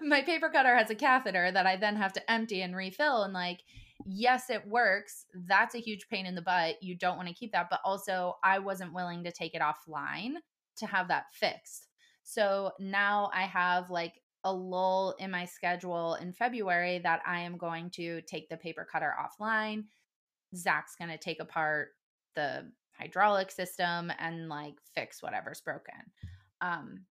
my 0.00 0.22
paper 0.22 0.48
cutter 0.48 0.76
has 0.76 0.90
a 0.90 0.94
catheter 0.94 1.50
that 1.50 1.66
i 1.66 1.76
then 1.76 1.96
have 1.96 2.12
to 2.12 2.30
empty 2.30 2.62
and 2.62 2.76
refill 2.76 3.22
and 3.22 3.32
like 3.32 3.60
yes 4.06 4.48
it 4.48 4.66
works 4.66 5.26
that's 5.48 5.74
a 5.74 5.80
huge 5.80 6.08
pain 6.08 6.24
in 6.24 6.34
the 6.34 6.42
butt 6.42 6.80
you 6.80 6.94
don't 6.94 7.16
want 7.16 7.28
to 7.28 7.34
keep 7.34 7.52
that 7.52 7.66
but 7.68 7.80
also 7.84 8.36
i 8.44 8.58
wasn't 8.58 8.92
willing 8.92 9.24
to 9.24 9.32
take 9.32 9.54
it 9.54 9.62
offline 9.62 10.34
to 10.76 10.86
have 10.86 11.08
that 11.08 11.24
fixed 11.32 11.88
so 12.22 12.70
now 12.78 13.28
i 13.34 13.42
have 13.42 13.90
like 13.90 14.14
a 14.44 14.52
lull 14.52 15.14
in 15.18 15.30
my 15.30 15.44
schedule 15.44 16.14
in 16.14 16.32
february 16.32 16.98
that 16.98 17.20
i 17.26 17.40
am 17.40 17.56
going 17.56 17.90
to 17.90 18.20
take 18.22 18.48
the 18.48 18.56
paper 18.56 18.86
cutter 18.90 19.14
offline 19.20 19.84
zach's 20.56 20.96
going 20.96 21.10
to 21.10 21.18
take 21.18 21.40
apart 21.40 21.90
the 22.34 22.64
hydraulic 23.00 23.50
system 23.50 24.12
and 24.18 24.48
like 24.48 24.74
fix 24.94 25.22
whatever's 25.22 25.60
broken. 25.60 25.94
Um, 26.60 27.06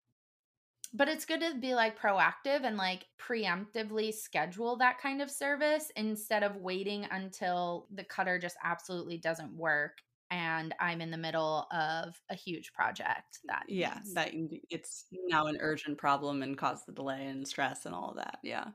but 0.94 1.08
it's 1.08 1.26
good 1.26 1.40
to 1.40 1.54
be 1.54 1.74
like 1.74 2.00
proactive 2.00 2.64
and 2.64 2.76
like 2.76 3.06
preemptively 3.20 4.12
schedule 4.12 4.76
that 4.76 4.98
kind 5.00 5.20
of 5.20 5.30
service 5.30 5.90
instead 5.96 6.42
of 6.42 6.56
waiting 6.56 7.06
until 7.10 7.86
the 7.94 8.04
cutter 8.04 8.38
just 8.38 8.56
absolutely 8.64 9.18
doesn't 9.18 9.54
work 9.54 9.98
and 10.30 10.74
I'm 10.80 11.00
in 11.00 11.10
the 11.10 11.16
middle 11.16 11.66
of 11.70 12.20
a 12.30 12.34
huge 12.34 12.72
project 12.72 13.38
that 13.46 13.64
yeah 13.68 13.94
needs. 13.94 14.14
that 14.14 14.30
it's 14.70 15.06
now 15.26 15.46
an 15.46 15.58
urgent 15.60 15.98
problem 15.98 16.42
and 16.42 16.56
cause 16.56 16.84
the 16.84 16.92
delay 16.92 17.26
and 17.26 17.46
stress 17.46 17.86
and 17.86 17.94
all 17.94 18.10
of 18.10 18.16
that 18.16 18.38
yeah 18.42 18.68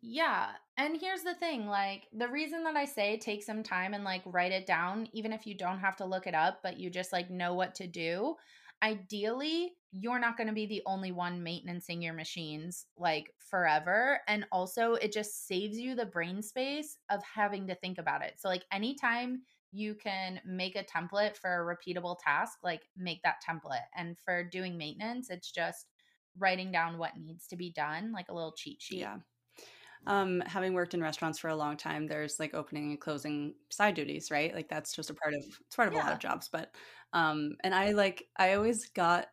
yeah. 0.00 0.50
And 0.76 0.96
here's 1.00 1.22
the 1.22 1.34
thing 1.34 1.66
like, 1.66 2.04
the 2.12 2.28
reason 2.28 2.62
that 2.64 2.76
I 2.76 2.84
say 2.84 3.18
take 3.18 3.42
some 3.42 3.62
time 3.62 3.94
and 3.94 4.04
like 4.04 4.22
write 4.24 4.52
it 4.52 4.66
down, 4.66 5.08
even 5.12 5.32
if 5.32 5.46
you 5.46 5.56
don't 5.56 5.80
have 5.80 5.96
to 5.96 6.04
look 6.04 6.26
it 6.26 6.34
up, 6.34 6.60
but 6.62 6.78
you 6.78 6.90
just 6.90 7.12
like 7.12 7.30
know 7.30 7.54
what 7.54 7.74
to 7.76 7.86
do, 7.86 8.36
ideally, 8.82 9.72
you're 9.90 10.20
not 10.20 10.36
going 10.36 10.46
to 10.46 10.52
be 10.52 10.66
the 10.66 10.82
only 10.86 11.10
one 11.12 11.42
maintaining 11.42 12.02
your 12.02 12.14
machines 12.14 12.86
like 12.96 13.34
forever. 13.38 14.20
And 14.28 14.46
also, 14.52 14.94
it 14.94 15.12
just 15.12 15.48
saves 15.48 15.78
you 15.78 15.94
the 15.94 16.06
brain 16.06 16.42
space 16.42 16.96
of 17.10 17.20
having 17.22 17.66
to 17.66 17.74
think 17.74 17.98
about 17.98 18.22
it. 18.22 18.34
So, 18.36 18.48
like, 18.48 18.64
anytime 18.70 19.42
you 19.72 19.94
can 19.94 20.40
make 20.46 20.76
a 20.76 20.84
template 20.84 21.36
for 21.36 21.50
a 21.50 21.76
repeatable 21.76 22.16
task, 22.22 22.58
like, 22.62 22.82
make 22.96 23.22
that 23.22 23.36
template. 23.48 23.86
And 23.96 24.16
for 24.18 24.42
doing 24.42 24.78
maintenance, 24.78 25.30
it's 25.30 25.50
just 25.50 25.86
writing 26.38 26.72
down 26.72 26.98
what 26.98 27.16
needs 27.18 27.46
to 27.48 27.56
be 27.56 27.72
done, 27.72 28.12
like 28.12 28.28
a 28.28 28.34
little 28.34 28.52
cheat 28.52 28.80
sheet. 28.80 29.00
Yeah 29.00 29.18
um, 30.06 30.42
having 30.46 30.74
worked 30.74 30.94
in 30.94 31.02
restaurants 31.02 31.38
for 31.38 31.48
a 31.48 31.56
long 31.56 31.76
time, 31.76 32.06
there's 32.06 32.38
like 32.38 32.54
opening 32.54 32.90
and 32.90 33.00
closing 33.00 33.54
side 33.70 33.94
duties, 33.94 34.30
right? 34.30 34.54
Like 34.54 34.68
that's 34.68 34.94
just 34.94 35.10
a 35.10 35.14
part 35.14 35.34
of 35.34 35.44
it's 35.66 35.76
part 35.76 35.88
of 35.88 35.94
yeah. 35.94 36.00
a 36.00 36.04
lot 36.04 36.12
of 36.12 36.18
jobs. 36.18 36.48
But 36.50 36.74
um, 37.12 37.56
and 37.64 37.74
I 37.74 37.92
like 37.92 38.24
I 38.36 38.54
always 38.54 38.88
got 38.88 39.26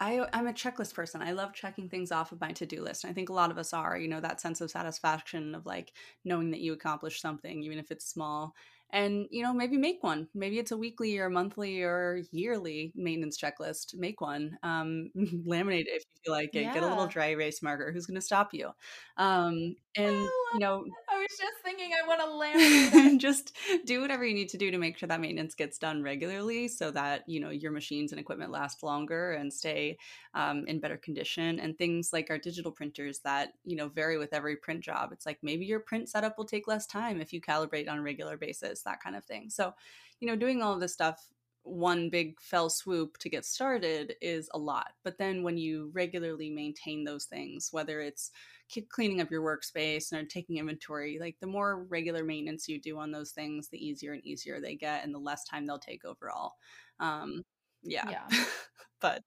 I 0.00 0.26
I'm 0.32 0.48
a 0.48 0.52
checklist 0.52 0.94
person. 0.94 1.22
I 1.22 1.32
love 1.32 1.52
checking 1.52 1.88
things 1.88 2.12
off 2.12 2.32
of 2.32 2.40
my 2.40 2.52
to-do 2.52 2.82
list. 2.82 3.04
And 3.04 3.10
I 3.10 3.14
think 3.14 3.28
a 3.28 3.34
lot 3.34 3.50
of 3.50 3.58
us 3.58 3.72
are, 3.72 3.98
you 3.98 4.08
know, 4.08 4.20
that 4.20 4.40
sense 4.40 4.60
of 4.60 4.70
satisfaction 4.70 5.54
of 5.54 5.66
like 5.66 5.92
knowing 6.24 6.50
that 6.52 6.60
you 6.60 6.72
accomplished 6.72 7.20
something, 7.20 7.62
even 7.62 7.78
if 7.78 7.90
it's 7.90 8.10
small 8.10 8.54
and 8.92 9.26
you 9.30 9.42
know 9.42 9.52
maybe 9.52 9.76
make 9.76 10.02
one. 10.02 10.28
Maybe 10.34 10.58
it's 10.58 10.72
a 10.72 10.76
weekly 10.76 11.18
or 11.18 11.30
monthly 11.30 11.82
or 11.82 12.22
yearly 12.32 12.92
maintenance 12.94 13.38
checklist. 13.38 13.94
Make 13.94 14.20
one 14.20 14.58
um, 14.62 15.10
laminate 15.16 15.82
it 15.82 15.88
if 15.88 16.04
you 16.04 16.20
feel 16.24 16.34
like 16.34 16.54
it. 16.54 16.62
Yeah. 16.62 16.74
get 16.74 16.82
a 16.82 16.88
little 16.88 17.06
dry 17.06 17.30
erase 17.30 17.62
marker. 17.62 17.92
Who's 17.92 18.06
going 18.06 18.16
to 18.16 18.20
stop 18.20 18.52
you? 18.52 18.70
Um, 19.16 19.76
and 19.96 20.16
you 20.54 20.60
know 20.60 20.84
was 21.30 21.38
just 21.38 21.62
thinking 21.62 21.90
i 21.92 22.06
want 22.06 22.20
to 22.20 22.26
laminate 22.26 23.18
just 23.18 23.56
do 23.84 24.00
whatever 24.00 24.24
you 24.24 24.34
need 24.34 24.48
to 24.48 24.58
do 24.58 24.70
to 24.70 24.78
make 24.78 24.98
sure 24.98 25.08
that 25.08 25.20
maintenance 25.20 25.54
gets 25.54 25.78
done 25.78 26.02
regularly 26.02 26.66
so 26.68 26.90
that 26.90 27.22
you 27.26 27.40
know 27.40 27.50
your 27.50 27.70
machines 27.70 28.12
and 28.12 28.20
equipment 28.20 28.50
last 28.50 28.82
longer 28.82 29.32
and 29.32 29.52
stay 29.52 29.96
um, 30.34 30.64
in 30.66 30.80
better 30.80 30.96
condition 30.96 31.58
and 31.60 31.76
things 31.76 32.10
like 32.12 32.28
our 32.30 32.38
digital 32.38 32.72
printers 32.72 33.20
that 33.20 33.52
you 33.64 33.76
know 33.76 33.88
vary 33.88 34.18
with 34.18 34.32
every 34.32 34.56
print 34.56 34.82
job 34.82 35.10
it's 35.12 35.26
like 35.26 35.38
maybe 35.42 35.64
your 35.64 35.80
print 35.80 36.08
setup 36.08 36.36
will 36.36 36.44
take 36.44 36.66
less 36.66 36.86
time 36.86 37.20
if 37.20 37.32
you 37.32 37.40
calibrate 37.40 37.88
on 37.88 37.98
a 37.98 38.02
regular 38.02 38.36
basis 38.36 38.82
that 38.82 39.02
kind 39.02 39.16
of 39.16 39.24
thing. 39.24 39.50
So, 39.50 39.74
you 40.20 40.28
know, 40.28 40.36
doing 40.36 40.62
all 40.62 40.74
of 40.74 40.80
this 40.80 40.92
stuff 40.92 41.26
one 41.62 42.08
big 42.08 42.40
fell 42.40 42.70
swoop 42.70 43.18
to 43.18 43.28
get 43.28 43.44
started 43.44 44.14
is 44.22 44.48
a 44.54 44.58
lot. 44.58 44.92
But 45.04 45.18
then 45.18 45.42
when 45.42 45.58
you 45.58 45.90
regularly 45.92 46.48
maintain 46.48 47.04
those 47.04 47.26
things, 47.26 47.68
whether 47.70 48.00
it's 48.00 48.30
cleaning 48.90 49.20
up 49.20 49.30
your 49.30 49.42
workspace 49.42 50.12
and 50.12 50.28
taking 50.28 50.58
inventory, 50.58 51.18
like 51.20 51.36
the 51.40 51.46
more 51.46 51.84
regular 51.84 52.24
maintenance 52.24 52.68
you 52.68 52.80
do 52.80 52.98
on 52.98 53.10
those 53.10 53.30
things, 53.30 53.68
the 53.68 53.84
easier 53.84 54.12
and 54.12 54.24
easier 54.24 54.60
they 54.60 54.76
get 54.76 55.04
and 55.04 55.14
the 55.14 55.18
less 55.18 55.44
time 55.44 55.66
they'll 55.66 55.78
take 55.78 56.04
overall. 56.04 56.52
Um, 56.98 57.42
yeah. 57.82 58.08
Yeah. 58.10 58.44
but 59.00 59.22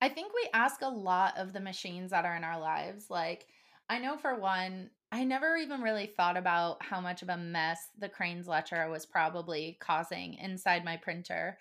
I 0.00 0.08
think 0.08 0.32
we 0.32 0.48
ask 0.54 0.80
a 0.82 0.88
lot 0.88 1.36
of 1.36 1.52
the 1.52 1.60
machines 1.60 2.10
that 2.10 2.24
are 2.24 2.36
in 2.36 2.44
our 2.44 2.58
lives. 2.58 3.06
Like, 3.10 3.46
I 3.88 3.98
know 3.98 4.16
for 4.16 4.38
one, 4.38 4.90
I 5.12 5.24
never 5.24 5.56
even 5.56 5.82
really 5.82 6.06
thought 6.06 6.36
about 6.36 6.82
how 6.82 7.00
much 7.00 7.22
of 7.22 7.28
a 7.28 7.36
mess 7.36 7.88
the 7.98 8.08
Crane's-Lettra 8.08 8.90
was 8.90 9.04
probably 9.04 9.76
causing 9.80 10.34
inside 10.34 10.84
my 10.84 10.96
printer. 10.96 11.58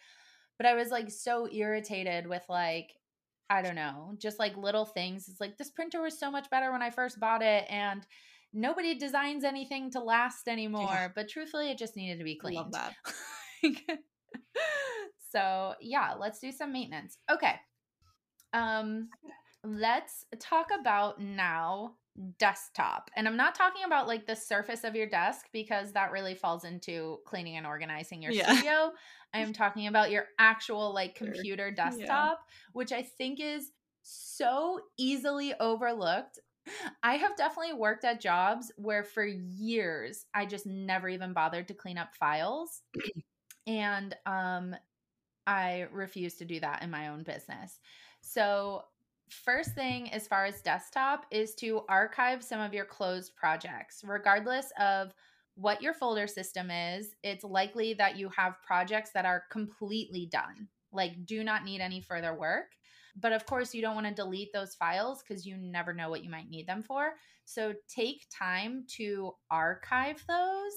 But 0.57 0.67
I 0.67 0.75
was 0.75 0.89
like 0.89 1.09
so 1.09 1.49
irritated 1.51 2.27
with 2.27 2.43
like 2.47 2.91
I 3.49 3.61
don't 3.61 3.75
know, 3.75 4.13
just 4.17 4.39
like 4.39 4.55
little 4.57 4.85
things. 4.85 5.27
It's 5.27 5.41
like 5.41 5.57
this 5.57 5.71
printer 5.71 6.01
was 6.01 6.19
so 6.19 6.29
much 6.29 6.49
better 6.49 6.71
when 6.71 6.81
I 6.81 6.91
first 6.91 7.19
bought 7.19 7.41
it 7.41 7.65
and 7.69 8.05
nobody 8.53 8.95
designs 8.95 9.43
anything 9.43 9.91
to 9.91 9.99
last 9.99 10.47
anymore, 10.47 10.87
yeah. 10.89 11.07
but 11.13 11.29
truthfully 11.29 11.71
it 11.71 11.77
just 11.77 11.95
needed 11.95 12.19
to 12.19 12.23
be 12.23 12.35
cleaned. 12.35 12.57
Love 12.57 12.71
that. 12.73 12.93
so, 15.31 15.73
yeah, 15.81 16.13
let's 16.19 16.39
do 16.39 16.51
some 16.51 16.71
maintenance. 16.71 17.17
Okay. 17.31 17.55
Um 18.53 19.09
let's 19.63 20.25
talk 20.39 20.67
about 20.79 21.19
now 21.21 21.95
desktop. 22.37 23.09
And 23.15 23.27
I'm 23.27 23.37
not 23.37 23.55
talking 23.55 23.83
about 23.85 24.07
like 24.07 24.25
the 24.25 24.35
surface 24.35 24.83
of 24.83 24.95
your 24.95 25.07
desk 25.07 25.47
because 25.53 25.93
that 25.93 26.11
really 26.11 26.35
falls 26.35 26.63
into 26.63 27.19
cleaning 27.25 27.57
and 27.57 27.65
organizing 27.65 28.21
your 28.21 28.31
yeah. 28.31 28.53
studio. 28.53 28.91
I 29.33 29.39
am 29.39 29.53
talking 29.53 29.87
about 29.87 30.11
your 30.11 30.25
actual 30.37 30.93
like 30.93 31.15
computer 31.15 31.71
desktop, 31.71 32.39
yeah. 32.39 32.55
which 32.73 32.91
I 32.91 33.03
think 33.03 33.39
is 33.39 33.71
so 34.03 34.81
easily 34.97 35.53
overlooked. 35.59 36.39
I 37.01 37.15
have 37.15 37.35
definitely 37.35 37.73
worked 37.73 38.05
at 38.05 38.21
jobs 38.21 38.71
where 38.75 39.03
for 39.03 39.25
years 39.25 40.25
I 40.33 40.45
just 40.45 40.65
never 40.65 41.09
even 41.09 41.33
bothered 41.33 41.67
to 41.69 41.73
clean 41.73 41.97
up 41.97 42.15
files. 42.15 42.81
and 43.67 44.15
um 44.25 44.75
I 45.47 45.87
refuse 45.91 46.35
to 46.35 46.45
do 46.45 46.59
that 46.59 46.83
in 46.83 46.91
my 46.91 47.07
own 47.07 47.23
business. 47.23 47.79
So 48.21 48.83
First 49.29 49.75
thing, 49.75 50.11
as 50.11 50.27
far 50.27 50.45
as 50.45 50.61
desktop, 50.61 51.25
is 51.31 51.53
to 51.55 51.81
archive 51.87 52.43
some 52.43 52.59
of 52.59 52.73
your 52.73 52.85
closed 52.85 53.35
projects. 53.35 54.01
Regardless 54.03 54.71
of 54.79 55.13
what 55.55 55.81
your 55.81 55.93
folder 55.93 56.27
system 56.27 56.71
is, 56.71 57.15
it's 57.23 57.43
likely 57.43 57.93
that 57.95 58.17
you 58.17 58.29
have 58.29 58.61
projects 58.65 59.11
that 59.11 59.25
are 59.25 59.43
completely 59.51 60.25
done, 60.31 60.67
like 60.91 61.25
do 61.25 61.43
not 61.43 61.63
need 61.63 61.81
any 61.81 62.01
further 62.01 62.33
work. 62.33 62.71
But 63.15 63.33
of 63.33 63.45
course, 63.45 63.73
you 63.73 63.81
don't 63.81 63.95
want 63.95 64.07
to 64.07 64.13
delete 64.13 64.53
those 64.53 64.75
files 64.75 65.21
because 65.21 65.45
you 65.45 65.57
never 65.57 65.93
know 65.93 66.09
what 66.09 66.23
you 66.23 66.29
might 66.29 66.49
need 66.49 66.67
them 66.67 66.81
for. 66.81 67.13
So 67.45 67.73
take 67.93 68.25
time 68.31 68.85
to 68.97 69.33
archive 69.51 70.23
those. 70.27 70.73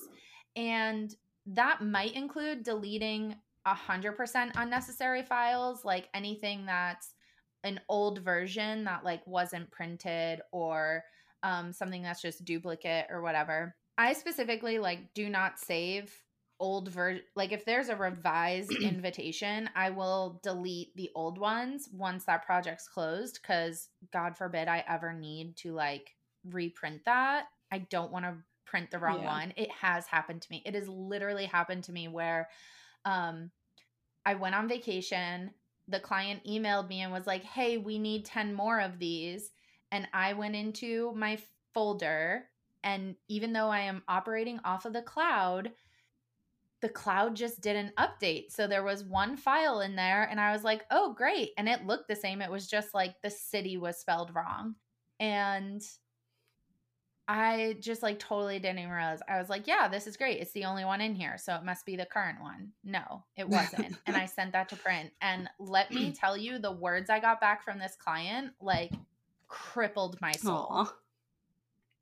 And 0.56 1.14
that 1.46 1.82
might 1.82 2.14
include 2.14 2.64
deleting 2.64 3.36
100% 3.66 4.52
unnecessary 4.56 5.22
files, 5.22 5.84
like 5.84 6.08
anything 6.14 6.66
that's 6.66 7.14
an 7.64 7.80
old 7.88 8.20
version 8.20 8.84
that 8.84 9.04
like 9.04 9.26
wasn't 9.26 9.70
printed 9.70 10.40
or 10.52 11.04
um, 11.42 11.72
something 11.72 12.02
that's 12.02 12.22
just 12.22 12.44
duplicate 12.44 13.06
or 13.10 13.22
whatever. 13.22 13.74
I 13.98 14.12
specifically 14.14 14.78
like 14.78 15.14
do 15.14 15.28
not 15.28 15.58
save 15.58 16.12
old 16.58 16.88
version. 16.88 17.22
Like 17.36 17.52
if 17.52 17.64
there's 17.64 17.88
a 17.88 17.96
revised 17.96 18.72
invitation, 18.82 19.68
I 19.74 19.90
will 19.90 20.40
delete 20.42 20.94
the 20.96 21.10
old 21.14 21.38
ones 21.38 21.88
once 21.92 22.24
that 22.24 22.46
project's 22.46 22.88
closed 22.88 23.40
because 23.42 23.88
God 24.12 24.36
forbid 24.36 24.68
I 24.68 24.84
ever 24.88 25.12
need 25.12 25.56
to 25.58 25.72
like 25.72 26.14
reprint 26.50 27.04
that. 27.04 27.46
I 27.70 27.78
don't 27.90 28.12
want 28.12 28.24
to 28.24 28.36
print 28.64 28.90
the 28.90 28.98
wrong 28.98 29.20
yeah. 29.20 29.26
one. 29.26 29.52
It 29.56 29.70
has 29.72 30.06
happened 30.06 30.42
to 30.42 30.48
me. 30.50 30.62
It 30.64 30.74
has 30.74 30.88
literally 30.88 31.46
happened 31.46 31.84
to 31.84 31.92
me 31.92 32.08
where 32.08 32.48
um 33.04 33.50
I 34.24 34.34
went 34.34 34.54
on 34.54 34.68
vacation 34.68 35.50
the 35.92 36.00
client 36.00 36.42
emailed 36.44 36.88
me 36.88 37.02
and 37.02 37.12
was 37.12 37.26
like, 37.26 37.44
hey, 37.44 37.78
we 37.78 37.98
need 37.98 38.24
10 38.24 38.52
more 38.54 38.80
of 38.80 38.98
these. 38.98 39.50
And 39.92 40.08
I 40.12 40.32
went 40.32 40.56
into 40.56 41.12
my 41.14 41.38
folder. 41.72 42.44
And 42.82 43.14
even 43.28 43.52
though 43.52 43.68
I 43.68 43.80
am 43.80 44.02
operating 44.08 44.58
off 44.64 44.86
of 44.86 44.92
the 44.92 45.02
cloud, 45.02 45.70
the 46.80 46.88
cloud 46.88 47.36
just 47.36 47.60
didn't 47.60 47.94
update. 47.96 48.50
So 48.50 48.66
there 48.66 48.82
was 48.82 49.04
one 49.04 49.36
file 49.36 49.80
in 49.80 49.94
there, 49.94 50.24
and 50.24 50.40
I 50.40 50.50
was 50.52 50.64
like, 50.64 50.84
oh, 50.90 51.14
great. 51.14 51.50
And 51.56 51.68
it 51.68 51.86
looked 51.86 52.08
the 52.08 52.16
same. 52.16 52.42
It 52.42 52.50
was 52.50 52.66
just 52.66 52.92
like 52.92 53.14
the 53.22 53.30
city 53.30 53.76
was 53.76 53.98
spelled 53.98 54.34
wrong. 54.34 54.74
And 55.20 55.80
I 57.28 57.76
just 57.80 58.02
like 58.02 58.18
totally 58.18 58.58
didn't 58.58 58.80
even 58.80 58.90
realize. 58.90 59.20
I 59.28 59.38
was 59.38 59.48
like, 59.48 59.66
yeah, 59.66 59.88
this 59.88 60.06
is 60.06 60.16
great. 60.16 60.40
It's 60.40 60.52
the 60.52 60.64
only 60.64 60.84
one 60.84 61.00
in 61.00 61.14
here. 61.14 61.38
So 61.38 61.54
it 61.54 61.64
must 61.64 61.86
be 61.86 61.96
the 61.96 62.04
current 62.04 62.40
one. 62.40 62.72
No, 62.84 63.22
it 63.36 63.48
wasn't. 63.48 63.96
and 64.06 64.16
I 64.16 64.26
sent 64.26 64.52
that 64.52 64.68
to 64.70 64.76
print. 64.76 65.10
And 65.20 65.48
let 65.58 65.92
me 65.92 66.12
tell 66.18 66.36
you, 66.36 66.58
the 66.58 66.72
words 66.72 67.10
I 67.10 67.20
got 67.20 67.40
back 67.40 67.64
from 67.64 67.78
this 67.78 67.96
client 67.96 68.52
like 68.60 68.92
crippled 69.48 70.20
my 70.20 70.32
soul. 70.32 70.68
Aww. 70.70 70.88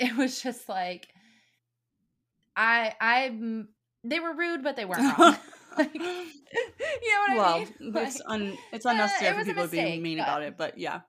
It 0.02 0.16
was 0.16 0.40
just 0.40 0.66
like, 0.66 1.08
I, 2.56 2.94
I, 2.98 3.38
they 4.02 4.18
were 4.18 4.32
rude, 4.32 4.62
but 4.62 4.74
they 4.74 4.86
weren't 4.86 5.18
wrong. 5.18 5.36
like, 5.76 5.92
you 5.92 6.00
know 6.00 7.34
what 7.34 7.36
well, 7.36 7.54
I 7.54 7.58
mean? 7.58 7.92
Well, 7.92 8.06
it's, 8.06 8.22
un, 8.26 8.58
it's 8.72 8.86
unnecessary 8.86 9.28
uh, 9.28 9.32
it 9.32 9.38
for 9.40 9.44
people 9.44 9.64
to 9.64 9.70
be 9.70 10.00
mean 10.00 10.18
about 10.18 10.40
it, 10.42 10.56
but 10.56 10.78
yeah. 10.78 11.00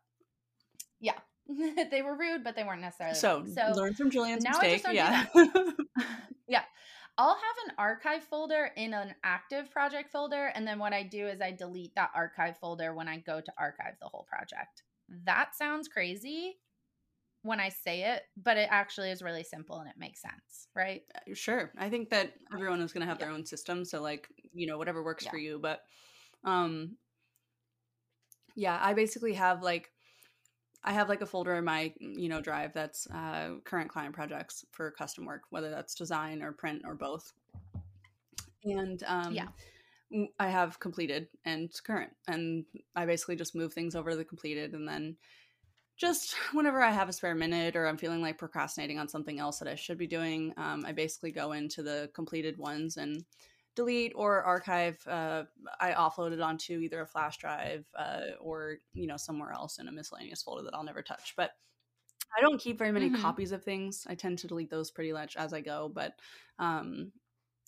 Yeah. 1.00 1.14
they 1.92 2.02
were 2.02 2.16
rude, 2.16 2.44
but 2.44 2.56
they 2.56 2.64
weren't 2.64 2.82
necessarily. 2.82 3.16
So, 3.16 3.44
so 3.46 3.72
learn 3.76 3.94
from 3.94 4.12
Jillian's 4.12 4.46
mistake. 4.48 4.84
yeah. 4.92 5.26
yeah. 6.48 6.64
I'll 7.18 7.36
have 7.36 7.68
an 7.68 7.74
archive 7.78 8.24
folder 8.24 8.72
in 8.78 8.94
an 8.94 9.14
active 9.24 9.70
project 9.70 10.12
folder. 10.12 10.52
And 10.56 10.66
then 10.66 10.80
what 10.80 10.94
I 10.94 11.04
do 11.04 11.28
is 11.28 11.42
I 11.42 11.52
delete 11.52 11.94
that 11.96 12.12
archive 12.16 12.58
folder 12.58 12.94
when 12.94 13.08
I 13.08 13.18
go 13.18 13.42
to 13.42 13.54
archive 13.58 13.96
the 14.02 14.08
whole 14.08 14.26
project. 14.30 14.84
That 15.26 15.56
sounds 15.56 15.88
crazy 15.88 16.58
when 17.44 17.60
I 17.60 17.70
say 17.70 18.14
it, 18.14 18.24
but 18.38 18.58
it 18.58 18.70
actually 18.72 19.12
is 19.12 19.22
really 19.22 19.44
simple 19.44 19.80
and 19.80 19.90
it 19.90 19.96
makes 19.98 20.22
sense, 20.22 20.68
right? 20.76 21.02
Uh, 21.14 21.34
sure. 21.34 21.72
I 21.78 21.90
think 21.90 22.10
that 22.12 22.34
everyone 22.54 22.82
is 22.82 22.94
going 22.94 23.02
to 23.02 23.08
have 23.08 23.20
yeah. 23.20 23.26
their 23.26 23.34
own 23.34 23.46
system. 23.46 23.84
So, 23.84 24.02
like, 24.02 24.28
you 24.54 24.68
know, 24.68 24.78
whatever 24.78 25.04
works 25.04 25.26
yeah. 25.26 25.32
for 25.32 25.38
you. 25.38 25.60
But, 25.62 25.82
um, 26.44 26.96
yeah, 28.56 28.80
I 28.82 28.94
basically 28.94 29.34
have 29.34 29.64
like 29.64 29.92
I 30.84 30.94
have 30.94 31.10
like 31.10 31.22
a 31.22 31.26
folder 31.26 31.56
in 31.56 31.66
my 31.66 31.94
you 32.00 32.30
know 32.30 32.42
drive 32.42 32.74
that's 32.74 33.08
uh, 33.08 33.56
current 33.64 33.90
client 33.90 34.14
projects 34.14 34.66
for 34.72 34.92
custom 34.92 35.26
work, 35.26 35.44
whether 35.50 35.70
that's 35.70 35.96
design 35.96 36.42
or 36.42 36.52
print 36.52 36.84
or 36.86 36.96
both. 36.96 37.34
And 38.64 39.04
um, 39.08 39.34
yeah, 39.34 39.48
I 40.40 40.50
have 40.50 40.80
completed 40.80 41.28
and 41.46 41.72
current, 41.84 42.12
and 42.28 42.66
I 42.96 43.06
basically 43.06 43.36
just 43.36 43.56
move 43.56 43.74
things 43.74 43.96
over 43.96 44.12
to 44.12 44.18
the 44.18 44.26
completed, 44.26 44.74
and 44.74 44.88
then 44.88 45.18
just 45.98 46.36
whenever 46.54 46.82
I 46.82 46.92
have 46.92 47.10
a 47.10 47.14
spare 47.14 47.36
minute 47.36 47.76
or 47.76 47.86
I'm 47.86 47.98
feeling 47.98 48.22
like 48.22 48.38
procrastinating 48.38 49.00
on 49.00 49.08
something 49.08 49.40
else 49.40 49.60
that 49.60 49.68
I 49.68 49.76
should 49.76 50.00
be 50.00 50.08
doing, 50.08 50.54
um, 50.58 50.84
I 50.86 50.92
basically 50.92 51.32
go 51.32 51.52
into 51.52 51.84
the 51.84 52.10
completed 52.14 52.58
ones 52.58 52.98
and 52.98 53.24
delete 53.76 54.14
or 54.16 54.42
archive 54.44 54.98
uh, 55.08 55.44
i 55.80 55.92
offload 55.92 56.32
it 56.32 56.42
onto 56.42 56.80
either 56.80 57.02
a 57.02 57.08
flash 57.08 57.38
drive 57.38 57.86
uh, 57.98 58.32
or 58.40 58.78
you 58.94 59.08
know 59.08 59.18
somewhere 59.18 59.52
else 59.52 59.80
in 59.80 59.88
a 59.88 59.92
miscellaneous 59.92 60.42
folder 60.44 60.64
that 60.64 60.74
i'll 60.74 60.84
never 60.84 61.02
touch 61.02 61.34
but 61.38 61.52
i 62.38 62.42
don't 62.42 62.60
keep 62.60 62.78
very 62.78 62.92
many 62.92 63.10
mm-hmm. 63.10 63.22
copies 63.22 63.52
of 63.52 63.64
things. 63.64 64.06
I 64.10 64.16
tend 64.16 64.40
to 64.40 64.48
delete 64.48 64.70
those 64.70 64.92
pretty 64.92 65.14
much 65.14 65.36
as 65.38 65.54
i 65.54 65.62
go 65.62 65.92
but 65.94 66.14
um, 66.60 67.12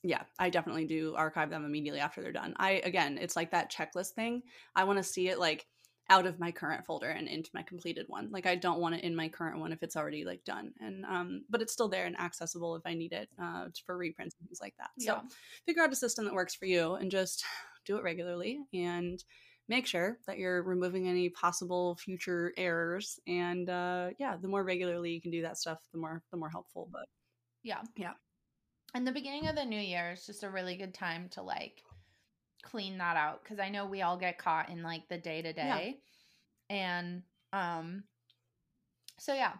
yeah 0.03 0.23
i 0.39 0.49
definitely 0.49 0.85
do 0.85 1.15
archive 1.15 1.49
them 1.49 1.65
immediately 1.65 2.01
after 2.01 2.21
they're 2.21 2.31
done. 2.31 2.53
I 2.57 2.81
again 2.83 3.17
it's 3.19 3.35
like 3.35 3.51
that 3.51 3.71
checklist 3.71 4.11
thing. 4.11 4.43
I 4.75 4.83
want 4.83 4.97
to 4.97 5.03
see 5.03 5.29
it 5.29 5.39
like 5.39 5.65
out 6.09 6.25
of 6.25 6.39
my 6.39 6.51
current 6.51 6.85
folder 6.85 7.09
and 7.09 7.27
into 7.27 7.49
my 7.53 7.63
completed 7.63 8.05
one. 8.07 8.29
Like 8.31 8.45
I 8.45 8.55
don't 8.55 8.79
want 8.79 8.95
it 8.95 9.03
in 9.03 9.15
my 9.15 9.29
current 9.29 9.59
one 9.59 9.71
if 9.71 9.81
it's 9.83 9.95
already 9.95 10.25
like 10.25 10.43
done. 10.43 10.73
And 10.79 11.05
um, 11.05 11.43
but 11.49 11.61
it's 11.61 11.73
still 11.73 11.87
there 11.87 12.05
and 12.05 12.19
accessible 12.19 12.75
if 12.75 12.83
I 12.85 12.93
need 12.93 13.13
it 13.13 13.29
uh, 13.41 13.67
for 13.85 13.97
reprints 13.97 14.35
and 14.39 14.47
things 14.47 14.59
like 14.61 14.75
that. 14.79 14.89
So 14.99 15.13
yeah. 15.13 15.21
figure 15.65 15.83
out 15.83 15.93
a 15.93 15.95
system 15.95 16.25
that 16.25 16.33
works 16.33 16.55
for 16.55 16.65
you 16.65 16.95
and 16.95 17.09
just 17.09 17.43
do 17.85 17.97
it 17.97 18.03
regularly 18.03 18.59
and 18.73 19.23
make 19.69 19.85
sure 19.85 20.17
that 20.27 20.37
you're 20.37 20.61
removing 20.63 21.07
any 21.07 21.29
possible 21.29 21.95
future 21.95 22.53
errors. 22.57 23.19
And 23.27 23.69
uh, 23.69 24.09
yeah, 24.19 24.35
the 24.35 24.47
more 24.49 24.63
regularly 24.63 25.11
you 25.11 25.21
can 25.21 25.31
do 25.31 25.43
that 25.43 25.57
stuff, 25.57 25.79
the 25.93 25.99
more 25.99 26.21
the 26.31 26.37
more 26.37 26.49
helpful. 26.49 26.89
But 26.91 27.07
yeah, 27.63 27.81
yeah. 27.95 28.13
And 28.93 29.07
the 29.07 29.11
beginning 29.11 29.47
of 29.47 29.55
the 29.55 29.65
new 29.65 29.79
year 29.79 30.11
is 30.11 30.25
just 30.25 30.43
a 30.43 30.49
really 30.49 30.75
good 30.75 30.93
time 30.93 31.29
to 31.29 31.41
like 31.41 31.81
clean 32.63 32.97
that 32.97 33.17
out 33.17 33.43
because 33.43 33.59
I 33.59 33.69
know 33.69 33.85
we 33.85 34.01
all 34.01 34.17
get 34.17 34.37
caught 34.37 34.69
in 34.69 34.81
like 34.81 35.07
the 35.09 35.17
day 35.17 35.41
to 35.41 35.53
day. 35.53 35.99
And 36.69 37.23
um 37.51 38.03
so 39.19 39.33
yeah. 39.33 39.53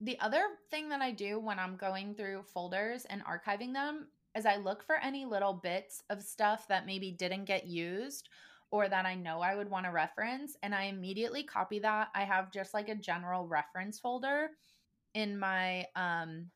The 0.00 0.18
other 0.20 0.42
thing 0.70 0.88
that 0.90 1.00
I 1.00 1.12
do 1.12 1.38
when 1.38 1.58
I'm 1.58 1.76
going 1.76 2.14
through 2.14 2.42
folders 2.52 3.06
and 3.08 3.22
archiving 3.24 3.72
them 3.72 4.08
is 4.36 4.44
I 4.44 4.56
look 4.56 4.82
for 4.82 4.96
any 4.96 5.24
little 5.24 5.52
bits 5.54 6.02
of 6.10 6.22
stuff 6.22 6.66
that 6.68 6.86
maybe 6.86 7.12
didn't 7.12 7.44
get 7.44 7.66
used 7.66 8.28
or 8.70 8.88
that 8.88 9.06
I 9.06 9.14
know 9.14 9.40
I 9.40 9.54
would 9.54 9.70
want 9.70 9.86
to 9.86 9.92
reference 9.92 10.56
and 10.62 10.74
I 10.74 10.84
immediately 10.84 11.44
copy 11.44 11.78
that. 11.78 12.08
I 12.14 12.24
have 12.24 12.50
just 12.50 12.74
like 12.74 12.88
a 12.88 12.96
general 12.96 13.46
reference 13.46 13.98
folder 14.00 14.50
in 15.14 15.38
my 15.38 15.86
um 15.94 16.50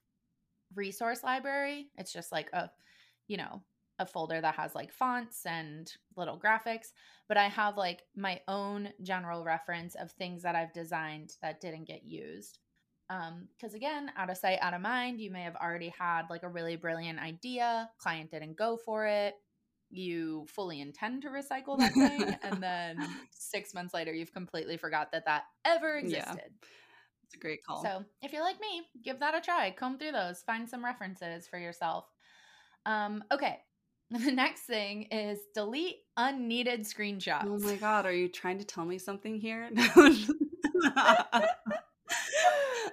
resource 0.74 1.22
library. 1.22 1.90
It's 1.96 2.12
just 2.12 2.32
like 2.32 2.50
a 2.52 2.70
you 3.28 3.37
know, 3.37 3.62
a 3.98 4.06
folder 4.06 4.40
that 4.40 4.54
has 4.54 4.74
like 4.74 4.92
fonts 4.92 5.44
and 5.46 5.92
little 6.16 6.38
graphics, 6.38 6.92
but 7.28 7.37
I 7.37 7.48
have 7.48 7.76
like 7.76 8.02
my 8.16 8.40
own 8.48 8.90
general 9.02 9.44
reference 9.44 9.94
of 9.94 10.11
things 10.12 10.42
that 10.42 10.54
I've 10.54 10.72
designed 10.72 11.34
that 11.42 11.61
didn't 11.61 11.88
get 11.88 12.04
used. 12.04 12.58
Because 13.08 13.72
um, 13.72 13.76
again, 13.76 14.12
out 14.16 14.30
of 14.30 14.37
sight, 14.37 14.58
out 14.61 14.74
of 14.74 14.82
mind, 14.82 15.20
you 15.20 15.30
may 15.30 15.42
have 15.42 15.56
already 15.56 15.92
had 15.98 16.22
like 16.28 16.42
a 16.42 16.48
really 16.48 16.76
brilliant 16.76 17.18
idea, 17.18 17.90
client 17.98 18.30
didn't 18.30 18.56
go 18.56 18.76
for 18.76 19.06
it, 19.06 19.34
you 19.90 20.46
fully 20.48 20.80
intend 20.80 21.22
to 21.22 21.28
recycle 21.28 21.78
that 21.78 21.94
thing, 21.94 22.37
and 22.42 22.62
then 22.62 22.98
six 23.30 23.72
months 23.74 23.94
later, 23.94 24.12
you've 24.12 24.32
completely 24.32 24.76
forgot 24.76 25.11
that 25.12 25.24
that 25.24 25.44
ever 25.64 25.96
existed. 25.96 26.22
Yeah. 26.37 26.68
It's 27.24 27.34
a 27.34 27.38
great 27.38 27.64
call. 27.64 27.82
So 27.82 28.04
if 28.22 28.32
you're 28.32 28.42
like 28.42 28.61
me, 28.61 28.82
give 29.04 29.20
that 29.20 29.34
a 29.34 29.40
try. 29.40 29.70
Comb 29.70 29.98
through 29.98 30.12
those, 30.12 30.42
find 30.42 30.68
some 30.68 30.84
references 30.84 31.46
for 31.46 31.58
yourself. 31.58 32.06
Um, 32.87 33.22
okay, 33.30 33.58
The 34.25 34.33
next 34.33 34.62
thing 34.62 35.03
is 35.11 35.38
delete 35.55 35.99
unneeded 36.16 36.81
screenshots. 36.85 37.44
Oh 37.44 37.59
my 37.59 37.77
god, 37.77 38.07
are 38.07 38.14
you 38.14 38.29
trying 38.29 38.59
to 38.59 38.64
tell 38.64 38.87
me 38.87 38.97
something 38.97 39.38
here? 39.38 39.68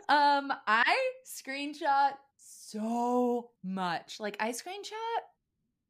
um, 0.10 0.52
I 0.68 1.12
screenshot 1.26 2.16
so 2.38 3.52
much. 3.64 4.20
Like 4.20 4.36
I 4.42 4.50
screenshot 4.50 5.22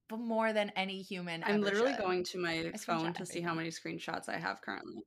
but 0.09 0.19
more 0.19 0.53
than 0.53 0.71
any 0.75 1.01
human. 1.01 1.43
I'm 1.45 1.61
literally 1.61 1.93
should. 1.93 2.01
going 2.01 2.23
to 2.25 2.37
my 2.37 2.71
phone 2.77 3.13
to 3.13 3.25
see 3.25 3.41
how 3.41 3.53
many 3.53 3.69
screenshots 3.69 4.29
I 4.29 4.37
have 4.37 4.61
currently. 4.61 5.01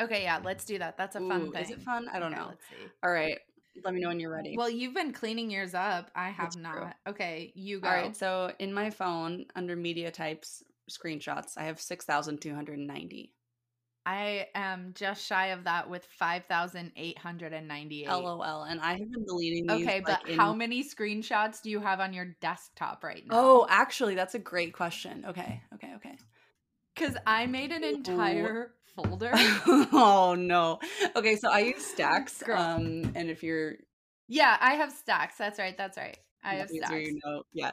Okay, 0.00 0.22
yeah, 0.22 0.40
let's 0.42 0.64
do 0.64 0.78
that. 0.78 0.96
That's 0.96 1.16
a 1.16 1.20
fun 1.20 1.42
Ooh, 1.42 1.52
thing. 1.52 1.62
Is 1.62 1.70
it 1.70 1.82
fun? 1.82 2.08
I 2.12 2.18
don't 2.18 2.32
okay, 2.32 2.40
know. 2.40 2.48
Let's 2.48 2.64
see. 2.68 2.86
All 3.02 3.12
right. 3.12 3.38
Let 3.84 3.94
me 3.94 4.00
know 4.00 4.08
when 4.08 4.20
you're 4.20 4.32
ready. 4.32 4.56
Well, 4.56 4.70
you've 4.70 4.94
been 4.94 5.12
cleaning 5.12 5.50
yours 5.50 5.74
up. 5.74 6.10
I 6.14 6.30
have 6.30 6.56
not. 6.56 6.74
True. 6.74 6.90
Okay, 7.08 7.52
you 7.54 7.80
go. 7.80 7.88
All 7.88 7.94
right. 7.94 8.16
So 8.16 8.52
in 8.58 8.72
my 8.72 8.90
phone, 8.90 9.46
under 9.54 9.76
media 9.76 10.10
types, 10.10 10.62
screenshots, 10.90 11.52
I 11.56 11.64
have 11.64 11.80
6,290. 11.80 13.32
I 14.06 14.46
am 14.54 14.92
just 14.94 15.26
shy 15.26 15.48
of 15.48 15.64
that 15.64 15.90
with 15.90 16.06
5,898. 16.18 18.08
LOL. 18.08 18.62
And 18.62 18.80
I 18.80 18.92
have 18.92 19.10
been 19.10 19.24
deleting 19.26 19.70
Okay, 19.70 20.02
but 20.04 20.26
in... 20.28 20.38
how 20.38 20.54
many 20.54 20.82
screenshots 20.82 21.60
do 21.62 21.70
you 21.70 21.80
have 21.80 22.00
on 22.00 22.14
your 22.14 22.34
desktop 22.40 23.04
right 23.04 23.22
oh, 23.30 23.34
now? 23.34 23.40
Oh, 23.40 23.66
actually, 23.68 24.14
that's 24.14 24.34
a 24.34 24.38
great 24.38 24.72
question. 24.72 25.26
Okay, 25.28 25.62
okay, 25.74 25.92
okay. 25.96 26.16
Because 26.94 27.16
I 27.26 27.46
made 27.46 27.72
an 27.72 27.84
entire 27.84 28.72
folder. 28.94 29.30
oh 29.34 30.34
no. 30.38 30.78
Okay, 31.16 31.36
so 31.36 31.50
I 31.50 31.60
use 31.60 31.84
Stacks. 31.84 32.42
Girl. 32.42 32.58
Um, 32.58 33.12
and 33.14 33.30
if 33.30 33.42
you're 33.42 33.74
Yeah, 34.28 34.56
I 34.60 34.74
have 34.74 34.92
Stacks. 34.92 35.36
That's 35.38 35.58
right. 35.58 35.76
That's 35.76 35.96
right. 35.96 36.18
I 36.42 36.54
have 36.56 36.68
Stacks. 36.68 36.92
You 36.92 37.18
know, 37.24 37.42
yeah. 37.52 37.70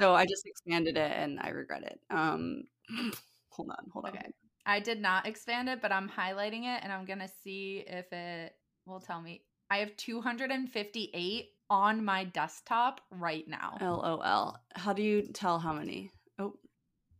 So 0.00 0.14
I 0.14 0.24
just 0.24 0.46
expanded 0.46 0.96
it 0.96 1.12
and 1.12 1.38
I 1.40 1.48
regret 1.50 1.82
it. 1.82 2.00
Um 2.10 2.64
hold 3.50 3.70
on, 3.70 3.86
hold 3.92 4.06
on. 4.06 4.12
Okay. 4.12 4.26
I 4.66 4.80
did 4.80 5.00
not 5.00 5.26
expand 5.26 5.68
it, 5.68 5.80
but 5.82 5.92
I'm 5.92 6.08
highlighting 6.08 6.64
it 6.64 6.82
and 6.82 6.92
I'm 6.92 7.04
gonna 7.04 7.28
see 7.42 7.84
if 7.86 8.12
it 8.12 8.54
will 8.86 9.00
tell 9.00 9.20
me. 9.20 9.42
I 9.70 9.78
have 9.78 9.96
258 9.96 11.48
on 11.70 12.04
my 12.04 12.24
desktop 12.24 13.00
right 13.10 13.46
now. 13.46 13.78
LOL. 13.80 14.56
How 14.74 14.92
do 14.92 15.02
you 15.02 15.22
tell 15.22 15.58
how 15.58 15.72
many? 15.72 16.10
Oh. 16.38 16.54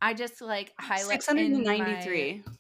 I 0.03 0.15
just 0.15 0.41
like 0.41 0.73
highlight 0.79 1.23
693. 1.23 2.43
My... 2.45 2.53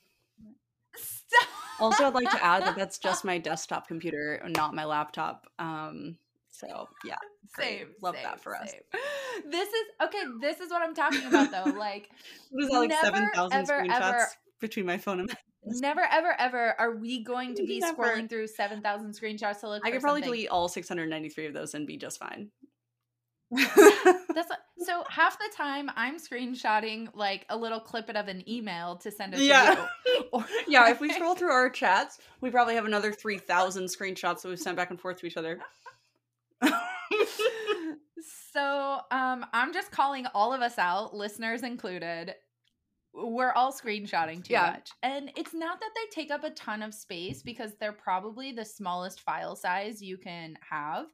also, 1.80 2.04
I'd 2.04 2.14
like 2.14 2.30
to 2.30 2.44
add 2.44 2.64
that 2.64 2.76
that's 2.76 2.98
just 2.98 3.24
my 3.24 3.38
desktop 3.38 3.88
computer, 3.88 4.42
not 4.56 4.74
my 4.74 4.84
laptop. 4.84 5.46
Um, 5.58 6.16
so 6.50 6.88
yeah, 7.04 7.16
great. 7.52 7.78
same. 7.78 7.86
Love 8.02 8.16
same, 8.16 8.24
that 8.24 8.40
for 8.40 8.56
us. 8.56 8.72
This 9.48 9.68
is 9.68 9.84
okay. 10.02 10.22
This 10.40 10.60
is 10.60 10.70
what 10.70 10.82
I'm 10.82 10.94
talking 10.94 11.24
about, 11.26 11.50
though. 11.50 11.72
Like, 11.72 12.10
what 12.50 12.64
is 12.64 12.70
that? 12.70 12.80
Like 12.80 12.92
seven 12.92 13.30
thousand 13.34 13.66
screenshots 13.66 14.00
ever, 14.00 14.26
between 14.60 14.86
my 14.86 14.98
phone 14.98 15.20
and 15.20 15.28
my. 15.28 15.34
Never, 15.62 16.00
ever, 16.10 16.34
ever 16.38 16.74
are 16.78 16.96
we 16.96 17.22
going 17.22 17.54
to 17.54 17.62
be 17.66 17.80
Never. 17.80 18.02
scrolling 18.02 18.28
through 18.28 18.46
seven 18.46 18.80
thousand 18.80 19.12
screenshots 19.12 19.60
to 19.60 19.68
look. 19.68 19.82
I 19.84 19.90
could 19.90 20.00
probably 20.00 20.22
delete 20.22 20.48
all 20.48 20.68
six 20.68 20.88
hundred 20.88 21.10
ninety 21.10 21.28
three 21.28 21.46
of 21.46 21.52
those 21.52 21.74
and 21.74 21.86
be 21.86 21.96
just 21.96 22.18
fine. 22.18 22.50
That's 24.34 24.52
so 24.78 25.04
half 25.08 25.38
the 25.38 25.50
time 25.56 25.90
I'm 25.96 26.18
screenshotting 26.18 27.08
like 27.14 27.46
a 27.48 27.56
little 27.56 27.80
clip 27.80 28.08
of 28.08 28.28
an 28.28 28.48
email 28.48 28.96
to 28.98 29.10
send 29.10 29.34
it 29.34 29.40
yeah. 29.40 29.74
to 29.74 29.80
you. 30.06 30.24
Or, 30.32 30.44
yeah, 30.68 30.88
if 30.90 31.00
we 31.00 31.12
scroll 31.12 31.34
through 31.34 31.50
our 31.50 31.68
chats, 31.68 32.18
we 32.40 32.50
probably 32.50 32.74
have 32.76 32.84
another 32.84 33.12
3,000 33.12 33.86
screenshots 33.86 34.42
that 34.42 34.48
we've 34.48 34.60
sent 34.60 34.76
back 34.76 34.90
and 34.90 35.00
forth 35.00 35.18
to 35.18 35.26
each 35.26 35.36
other. 35.36 35.58
so 38.52 39.00
um, 39.10 39.46
I'm 39.52 39.72
just 39.72 39.90
calling 39.90 40.26
all 40.34 40.52
of 40.52 40.60
us 40.60 40.78
out, 40.78 41.14
listeners 41.14 41.64
included. 41.64 42.34
We're 43.12 43.52
all 43.52 43.72
screenshotting 43.72 44.44
too 44.44 44.52
yeah. 44.52 44.72
much. 44.72 44.90
And 45.02 45.32
it's 45.36 45.54
not 45.54 45.80
that 45.80 45.90
they 45.96 46.22
take 46.22 46.30
up 46.30 46.44
a 46.44 46.50
ton 46.50 46.82
of 46.82 46.94
space 46.94 47.42
because 47.42 47.72
they're 47.80 47.92
probably 47.92 48.52
the 48.52 48.64
smallest 48.64 49.20
file 49.20 49.56
size 49.56 50.00
you 50.00 50.16
can 50.16 50.56
have 50.68 51.06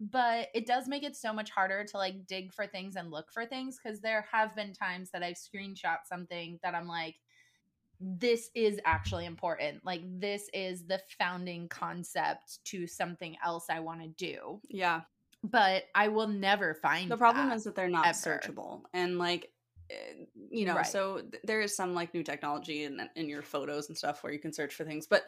but 0.00 0.48
it 0.54 0.66
does 0.66 0.88
make 0.88 1.02
it 1.02 1.16
so 1.16 1.32
much 1.32 1.50
harder 1.50 1.84
to 1.84 1.96
like 1.96 2.26
dig 2.26 2.52
for 2.52 2.66
things 2.66 2.96
and 2.96 3.10
look 3.10 3.30
for 3.32 3.46
things 3.46 3.78
because 3.82 4.00
there 4.00 4.26
have 4.30 4.54
been 4.56 4.72
times 4.72 5.10
that 5.12 5.22
I've 5.22 5.36
screenshot 5.36 5.98
something 6.08 6.58
that 6.62 6.74
I'm 6.74 6.88
like, 6.88 7.16
this 8.00 8.50
is 8.54 8.80
actually 8.84 9.26
important. 9.26 9.84
Like, 9.84 10.02
this 10.18 10.48
is 10.52 10.84
the 10.84 11.00
founding 11.18 11.68
concept 11.68 12.58
to 12.66 12.86
something 12.86 13.36
else 13.44 13.66
I 13.70 13.80
want 13.80 14.02
to 14.02 14.08
do. 14.08 14.60
Yeah. 14.68 15.02
But 15.42 15.84
I 15.94 16.08
will 16.08 16.26
never 16.26 16.74
find 16.74 17.10
the 17.10 17.16
problem 17.16 17.52
is 17.52 17.64
that 17.64 17.74
they're 17.74 17.88
not 17.88 18.06
ever. 18.06 18.16
searchable. 18.16 18.82
And 18.94 19.18
like, 19.18 19.50
eh, 19.90 20.24
you 20.50 20.64
know, 20.64 20.76
right. 20.76 20.86
so 20.86 21.18
th- 21.18 21.42
there 21.44 21.60
is 21.60 21.76
some 21.76 21.94
like 21.94 22.14
new 22.14 22.22
technology 22.22 22.84
in 22.84 22.98
in 23.14 23.28
your 23.28 23.42
photos 23.42 23.88
and 23.88 23.96
stuff 23.96 24.22
where 24.22 24.32
you 24.32 24.38
can 24.38 24.54
search 24.54 24.74
for 24.74 24.84
things, 24.84 25.06
but 25.06 25.24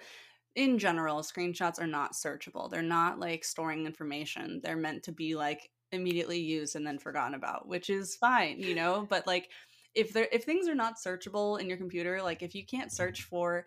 in 0.57 0.79
general, 0.79 1.21
screenshots 1.21 1.79
are 1.79 1.87
not 1.87 2.15
searchable. 2.15 2.71
They're 2.71 2.83
not 2.83 3.21
like 3.21 3.45
storing 3.45 3.85
information. 3.87 4.61
They're 4.63 4.77
meant 4.77 5.03
to 5.05 5.13
be 5.13 5.37
like 5.37 5.71
immediately 5.93 6.41
used 6.41 6.75
and 6.75 6.87
then 6.87 6.99
forgotten 6.99 7.35
about, 7.35 7.69
which 7.69 7.91
is 7.91 8.17
fine, 8.17 8.59
you 8.59 8.75
know, 8.75 9.07
but 9.09 9.27
like 9.27 9.51
if 9.95 10.13
there 10.13 10.29
if 10.33 10.45
things 10.45 10.67
are 10.67 10.75
not 10.75 10.97
searchable 10.97 11.61
in 11.61 11.69
your 11.69 11.79
computer, 11.79 12.23
like 12.23 12.43
if 12.43 12.55
you 12.55 12.65
can't 12.65 12.91
search 12.91 13.23
for 13.23 13.67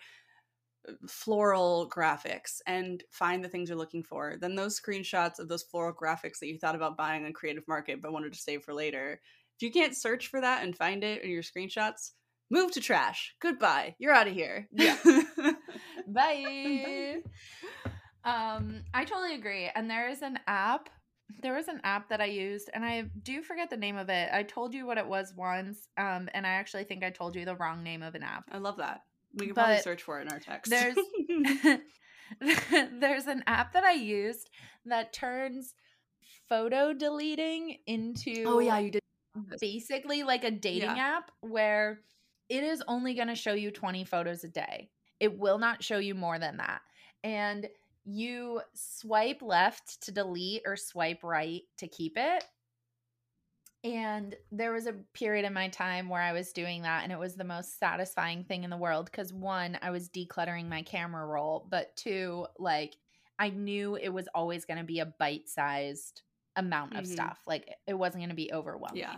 uh, 0.87 0.93
floral 1.07 1.87
graphics 1.89 2.59
and 2.65 3.03
find 3.11 3.43
the 3.43 3.49
things 3.49 3.69
you're 3.69 3.77
looking 3.77 4.03
for, 4.03 4.35
then 4.41 4.55
those 4.55 4.79
screenshots 4.79 5.37
of 5.37 5.47
those 5.47 5.63
floral 5.63 5.93
graphics 5.93 6.39
that 6.39 6.47
you 6.47 6.57
thought 6.57 6.75
about 6.75 6.97
buying 6.97 7.23
on 7.23 7.33
Creative 7.33 7.67
Market 7.67 8.01
but 8.01 8.11
wanted 8.11 8.33
to 8.33 8.39
save 8.39 8.63
for 8.63 8.73
later, 8.73 9.21
if 9.57 9.61
you 9.61 9.71
can't 9.71 9.95
search 9.95 10.27
for 10.27 10.41
that 10.41 10.63
and 10.63 10.75
find 10.75 11.03
it 11.03 11.23
in 11.23 11.29
your 11.29 11.43
screenshots, 11.43 12.11
move 12.49 12.71
to 12.71 12.81
trash. 12.81 13.35
Goodbye. 13.41 13.95
You're 13.99 14.13
out 14.13 14.27
of 14.27 14.33
here. 14.33 14.67
Yeah. 14.71 14.97
Bye. 16.07 17.17
um, 18.23 18.83
I 18.93 19.05
totally 19.05 19.35
agree. 19.35 19.69
And 19.73 19.89
there 19.89 20.09
is 20.09 20.21
an 20.21 20.39
app. 20.47 20.89
There 21.41 21.53
was 21.53 21.67
an 21.67 21.79
app 21.83 22.09
that 22.09 22.21
I 22.21 22.25
used, 22.25 22.69
and 22.73 22.83
I 22.83 23.05
do 23.21 23.43
forget 23.43 23.69
the 23.69 23.77
name 23.77 23.97
of 23.97 24.09
it. 24.09 24.29
I 24.33 24.43
told 24.43 24.73
you 24.73 24.87
what 24.87 24.97
it 24.97 25.07
was 25.07 25.31
once, 25.37 25.87
um, 25.95 26.27
and 26.33 26.45
I 26.45 26.49
actually 26.49 26.85
think 26.85 27.03
I 27.03 27.11
told 27.11 27.35
you 27.35 27.45
the 27.45 27.55
wrong 27.55 27.83
name 27.83 28.01
of 28.01 28.15
an 28.15 28.23
app. 28.23 28.45
I 28.51 28.57
love 28.57 28.77
that. 28.77 29.01
We 29.35 29.45
can 29.45 29.53
but 29.53 29.61
probably 29.61 29.81
search 29.81 30.01
for 30.01 30.19
it 30.19 30.23
in 30.23 30.33
our 30.33 30.39
text. 30.39 30.71
There's 30.71 30.97
there's 32.99 33.27
an 33.27 33.43
app 33.47 33.73
that 33.73 33.83
I 33.83 33.93
used 33.93 34.49
that 34.85 35.13
turns 35.13 35.73
photo 36.47 36.93
deleting 36.93 37.77
into 37.85 38.43
oh 38.45 38.59
yeah 38.59 38.79
you 38.79 38.91
did 38.91 39.01
basically 39.59 40.23
like 40.23 40.43
a 40.43 40.51
dating 40.51 40.95
yeah. 40.95 41.17
app 41.17 41.31
where 41.41 42.01
it 42.49 42.63
is 42.63 42.83
only 42.87 43.13
going 43.13 43.27
to 43.27 43.35
show 43.35 43.53
you 43.53 43.71
20 43.71 44.03
photos 44.03 44.43
a 44.43 44.49
day. 44.49 44.89
It 45.19 45.37
will 45.37 45.59
not 45.59 45.83
show 45.83 45.99
you 45.99 46.15
more 46.15 46.39
than 46.39 46.57
that. 46.57 46.81
And 47.23 47.67
you 48.05 48.61
swipe 48.73 49.41
left 49.41 50.01
to 50.03 50.11
delete 50.11 50.63
or 50.65 50.75
swipe 50.75 51.23
right 51.23 51.61
to 51.77 51.87
keep 51.87 52.13
it. 52.15 52.43
And 53.83 54.35
there 54.51 54.73
was 54.73 54.87
a 54.87 54.95
period 55.13 55.45
in 55.45 55.53
my 55.53 55.69
time 55.69 56.09
where 56.09 56.21
I 56.21 56.33
was 56.33 56.51
doing 56.51 56.81
that, 56.81 57.03
and 57.03 57.13
it 57.13 57.19
was 57.19 57.35
the 57.35 57.45
most 57.45 57.79
satisfying 57.79 58.43
thing 58.43 58.65
in 58.65 58.69
the 58.69 58.77
world 58.77 59.05
because 59.05 59.31
one, 59.31 59.77
I 59.81 59.91
was 59.91 60.09
decluttering 60.09 60.67
my 60.67 60.81
camera 60.81 61.25
roll, 61.25 61.65
but 61.69 61.95
two, 61.95 62.45
like 62.57 62.97
I 63.37 63.51
knew 63.51 63.95
it 63.95 64.09
was 64.09 64.27
always 64.35 64.65
going 64.65 64.79
to 64.79 64.83
be 64.83 64.99
a 64.99 65.05
bite 65.05 65.47
sized 65.47 66.23
amount 66.57 66.97
of 66.97 67.05
mm-hmm. 67.05 67.13
stuff. 67.13 67.39
Like 67.47 67.73
it 67.87 67.93
wasn't 67.93 68.21
going 68.21 68.29
to 68.29 68.35
be 68.35 68.51
overwhelming. 68.51 69.01
Yeah 69.01 69.15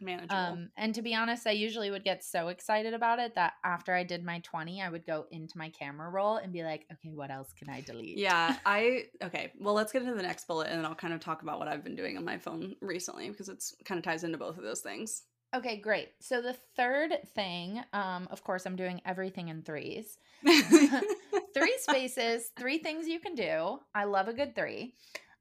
manageable. 0.00 0.36
Um, 0.36 0.70
and 0.76 0.94
to 0.94 1.02
be 1.02 1.14
honest, 1.14 1.46
I 1.46 1.52
usually 1.52 1.90
would 1.90 2.04
get 2.04 2.24
so 2.24 2.48
excited 2.48 2.94
about 2.94 3.18
it 3.18 3.34
that 3.34 3.54
after 3.64 3.94
I 3.94 4.04
did 4.04 4.24
my 4.24 4.40
20, 4.40 4.82
I 4.82 4.88
would 4.88 5.06
go 5.06 5.26
into 5.30 5.56
my 5.56 5.70
camera 5.70 6.10
roll 6.10 6.36
and 6.36 6.52
be 6.52 6.62
like, 6.62 6.86
okay, 6.92 7.10
what 7.12 7.30
else 7.30 7.52
can 7.52 7.68
I 7.68 7.80
delete? 7.80 8.18
Yeah, 8.18 8.56
I, 8.66 9.04
okay, 9.22 9.52
well, 9.58 9.74
let's 9.74 9.92
get 9.92 10.02
into 10.02 10.14
the 10.14 10.22
next 10.22 10.46
bullet 10.46 10.68
and 10.68 10.78
then 10.78 10.84
I'll 10.84 10.94
kind 10.94 11.14
of 11.14 11.20
talk 11.20 11.42
about 11.42 11.58
what 11.58 11.68
I've 11.68 11.84
been 11.84 11.96
doing 11.96 12.16
on 12.16 12.24
my 12.24 12.38
phone 12.38 12.74
recently 12.80 13.28
because 13.30 13.48
it's 13.48 13.74
kind 13.84 13.98
of 13.98 14.04
ties 14.04 14.24
into 14.24 14.38
both 14.38 14.58
of 14.58 14.64
those 14.64 14.80
things. 14.80 15.22
Okay, 15.54 15.78
great. 15.78 16.10
So 16.20 16.42
the 16.42 16.56
third 16.76 17.16
thing, 17.34 17.80
um, 17.94 18.28
of 18.30 18.44
course, 18.44 18.66
I'm 18.66 18.76
doing 18.76 19.00
everything 19.06 19.48
in 19.48 19.62
threes. 19.62 20.18
three 21.54 21.78
spaces, 21.78 22.50
three 22.58 22.78
things 22.78 23.08
you 23.08 23.18
can 23.18 23.34
do. 23.34 23.78
I 23.94 24.04
love 24.04 24.28
a 24.28 24.34
good 24.34 24.54
three. 24.54 24.94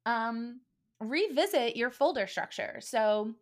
Um, 0.05 0.61
revisit 1.01 1.75
your 1.75 1.91
folder 1.91 2.25
structure. 2.25 2.77
So 2.79 3.33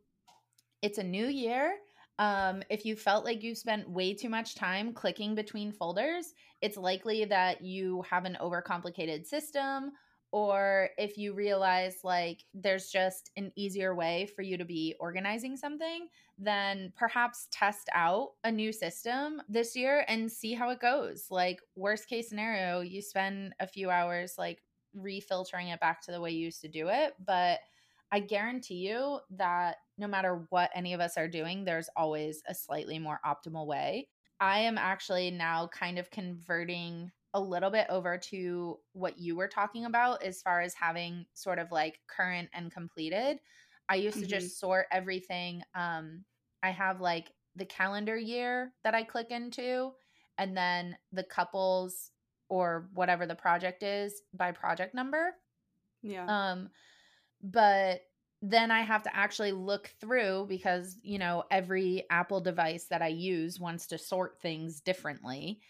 it's 0.82 0.98
a 0.98 1.04
new 1.04 1.28
year. 1.28 1.78
Um, 2.18 2.64
if 2.70 2.86
you 2.86 2.96
felt 2.96 3.26
like 3.26 3.44
you 3.44 3.56
spent 3.56 3.90
way 3.90 4.14
too 4.14 4.30
much 4.30 4.56
time 4.56 4.94
clicking 4.94 5.36
between 5.36 5.72
folders, 5.72 6.34
it's 6.62 6.78
likely 6.78 7.26
that 7.26 7.62
you 7.62 8.02
have 8.04 8.26
an 8.26 8.38
overcomplicated 8.40 9.26
system, 9.26 9.92
or 10.32 10.90
if 10.98 11.18
you 11.18 11.34
realize 11.34 12.04
like 12.04 12.44
there's 12.54 12.90
just 12.90 13.32
an 13.38 13.52
easier 13.56 13.96
way 13.96 14.26
for 14.26 14.42
you 14.42 14.58
to 14.58 14.66
be 14.66 14.96
organizing 15.00 15.56
something, 15.56 16.08
then 16.38 16.92
perhaps 16.96 17.48
test 17.52 17.90
out 17.94 18.32
a 18.44 18.52
new 18.52 18.72
system 18.74 19.42
this 19.48 19.76
year 19.76 20.04
and 20.08 20.32
see 20.32 20.54
how 20.54 20.70
it 20.70 20.80
goes. 20.80 21.28
Like, 21.30 21.62
worst 21.76 22.08
case 22.08 22.28
scenario, 22.30 22.82
you 22.82 23.02
spend 23.02 23.56
a 23.60 23.68
few 23.68 23.90
hours 23.90 24.36
like 24.38 24.64
refiltering 24.96 25.74
it 25.74 25.80
back 25.80 26.02
to 26.02 26.12
the 26.12 26.22
way 26.22 26.32
you 26.32 26.46
used 26.46 26.62
to 26.62 26.68
do 26.70 26.90
it, 26.90 27.14
but 27.20 27.60
I 28.12 28.20
guarantee 28.20 28.88
you 28.88 29.20
that 29.32 29.78
no 29.98 30.08
matter 30.08 30.46
what 30.50 30.70
any 30.76 30.94
of 30.94 31.00
us 31.00 31.18
are 31.18 31.28
doing, 31.28 31.66
there's 31.66 31.90
always 31.96 32.42
a 32.48 32.54
slightly 32.54 33.00
more 33.00 33.20
optimal 33.26 33.66
way. 33.66 34.08
I 34.40 34.60
am 34.60 34.78
actually 34.78 35.32
now 35.32 35.68
kind 35.68 35.98
of 35.98 36.12
converting 36.12 37.12
a 37.34 37.40
little 37.40 37.70
bit 37.70 37.88
over 37.90 38.18
to 38.18 38.80
what 38.94 39.20
you 39.20 39.36
were 39.36 39.48
talking 39.48 39.86
about 39.86 40.24
as 40.24 40.42
far 40.42 40.62
as 40.62 40.74
having 40.74 41.26
sort 41.34 41.60
of 41.60 41.72
like 41.72 42.00
current 42.08 42.50
and 42.54 42.72
completed. 42.72 43.40
I 43.90 43.96
used 43.96 44.18
mm-hmm. 44.18 44.28
to 44.28 44.40
just 44.40 44.60
sort 44.60 44.88
everything. 44.92 45.62
Um, 45.74 46.24
I 46.64 46.72
have 46.72 47.02
like 47.02 47.32
the 47.56 47.66
calendar 47.66 48.18
year 48.18 48.74
that 48.84 48.96
I 48.96 49.04
click 49.04 49.32
into, 49.32 49.92
and 50.38 50.56
then 50.56 50.98
the 51.12 51.24
couples 51.24 52.12
or 52.50 52.90
whatever 52.94 53.26
the 53.26 53.36
project 53.36 53.84
is 53.84 54.22
by 54.34 54.52
project 54.52 54.94
number. 54.94 55.32
Yeah. 56.02 56.26
Um, 56.28 56.70
but 57.46 58.02
then 58.42 58.72
I 58.72 58.82
have 58.82 59.04
to 59.04 59.16
actually 59.16 59.52
look 59.52 59.92
through 60.00 60.48
because, 60.50 60.98
you 61.02 61.20
know, 61.20 61.44
every 61.50 62.06
Apple 62.10 62.42
device 62.42 62.86
that 62.86 63.02
I 63.02 63.08
use 63.08 63.60
wants 63.60 63.88
to 63.88 63.98
sort 63.98 64.40
things 64.42 64.82
differently. 64.82 65.62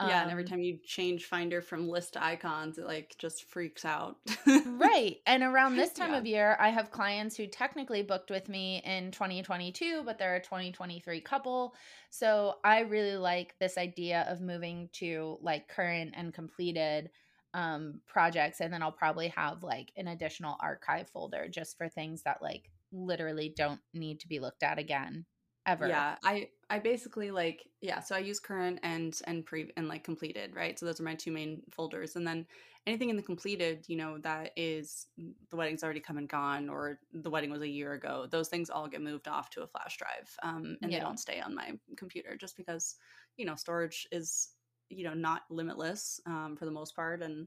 Yeah, 0.00 0.18
um, 0.18 0.22
and 0.22 0.30
every 0.30 0.44
um 0.44 0.48
time 0.48 0.60
you 0.60 0.78
change 0.84 1.24
Finder 1.24 1.60
from 1.60 1.88
list 1.88 2.12
to 2.12 2.24
icons, 2.24 2.78
it 2.78 2.86
like 2.86 3.16
just 3.18 3.44
freaks 3.44 3.84
out. 3.84 4.16
right. 4.46 5.16
And 5.26 5.42
around 5.42 5.74
this 5.74 5.92
time 5.92 6.12
yeah. 6.12 6.18
of 6.18 6.26
year, 6.26 6.56
I 6.60 6.68
have 6.68 6.92
clients 6.92 7.36
who 7.36 7.48
technically 7.48 8.02
booked 8.02 8.30
with 8.30 8.48
me 8.48 8.80
in 8.84 9.10
2022, 9.10 10.02
but 10.04 10.18
they're 10.18 10.36
a 10.36 10.42
2023 10.42 11.20
couple. 11.20 11.74
So 12.10 12.54
I 12.62 12.80
really 12.80 13.16
like 13.16 13.56
this 13.58 13.76
idea 13.76 14.24
of 14.28 14.40
moving 14.40 14.88
to 14.94 15.38
like 15.42 15.68
current 15.68 16.14
and 16.16 16.32
completed 16.32 17.10
um 17.54 18.00
projects 18.06 18.60
and 18.60 18.72
then 18.72 18.82
I'll 18.82 18.92
probably 18.92 19.28
have 19.28 19.62
like 19.62 19.90
an 19.96 20.08
additional 20.08 20.56
archive 20.60 21.08
folder 21.08 21.48
just 21.48 21.78
for 21.78 21.88
things 21.88 22.22
that 22.22 22.42
like 22.42 22.70
literally 22.92 23.52
don't 23.56 23.80
need 23.94 24.20
to 24.20 24.28
be 24.28 24.38
looked 24.38 24.62
at 24.62 24.78
again 24.78 25.24
ever. 25.68 25.86
Yeah, 25.86 26.16
I 26.24 26.48
I 26.70 26.78
basically 26.78 27.30
like 27.30 27.66
yeah, 27.80 28.00
so 28.00 28.16
I 28.16 28.20
use 28.20 28.40
current 28.40 28.80
and 28.82 29.18
and 29.26 29.44
pre 29.44 29.70
and 29.76 29.88
like 29.88 30.02
completed, 30.02 30.54
right? 30.54 30.78
So 30.78 30.86
those 30.86 31.00
are 31.00 31.04
my 31.04 31.14
two 31.14 31.30
main 31.30 31.62
folders 31.70 32.16
and 32.16 32.26
then 32.26 32.46
anything 32.86 33.10
in 33.10 33.16
the 33.16 33.22
completed, 33.22 33.84
you 33.86 33.96
know, 33.96 34.16
that 34.18 34.52
is 34.56 35.06
the 35.50 35.56
wedding's 35.56 35.84
already 35.84 36.00
come 36.00 36.16
and 36.16 36.28
gone 36.28 36.70
or 36.70 36.98
the 37.12 37.28
wedding 37.28 37.50
was 37.50 37.60
a 37.60 37.68
year 37.68 37.92
ago. 37.92 38.26
Those 38.30 38.48
things 38.48 38.70
all 38.70 38.88
get 38.88 39.02
moved 39.02 39.28
off 39.28 39.50
to 39.50 39.62
a 39.62 39.66
flash 39.66 39.98
drive. 39.98 40.34
Um 40.42 40.78
and 40.82 40.90
yeah. 40.90 40.98
they 40.98 41.04
don't 41.04 41.20
stay 41.20 41.40
on 41.40 41.54
my 41.54 41.72
computer 41.96 42.36
just 42.36 42.56
because, 42.56 42.96
you 43.36 43.44
know, 43.44 43.54
storage 43.54 44.08
is 44.10 44.48
you 44.90 45.04
know 45.04 45.14
not 45.14 45.42
limitless 45.50 46.20
um, 46.26 46.56
for 46.58 46.64
the 46.64 46.70
most 46.70 46.94
part 46.94 47.22
and 47.22 47.46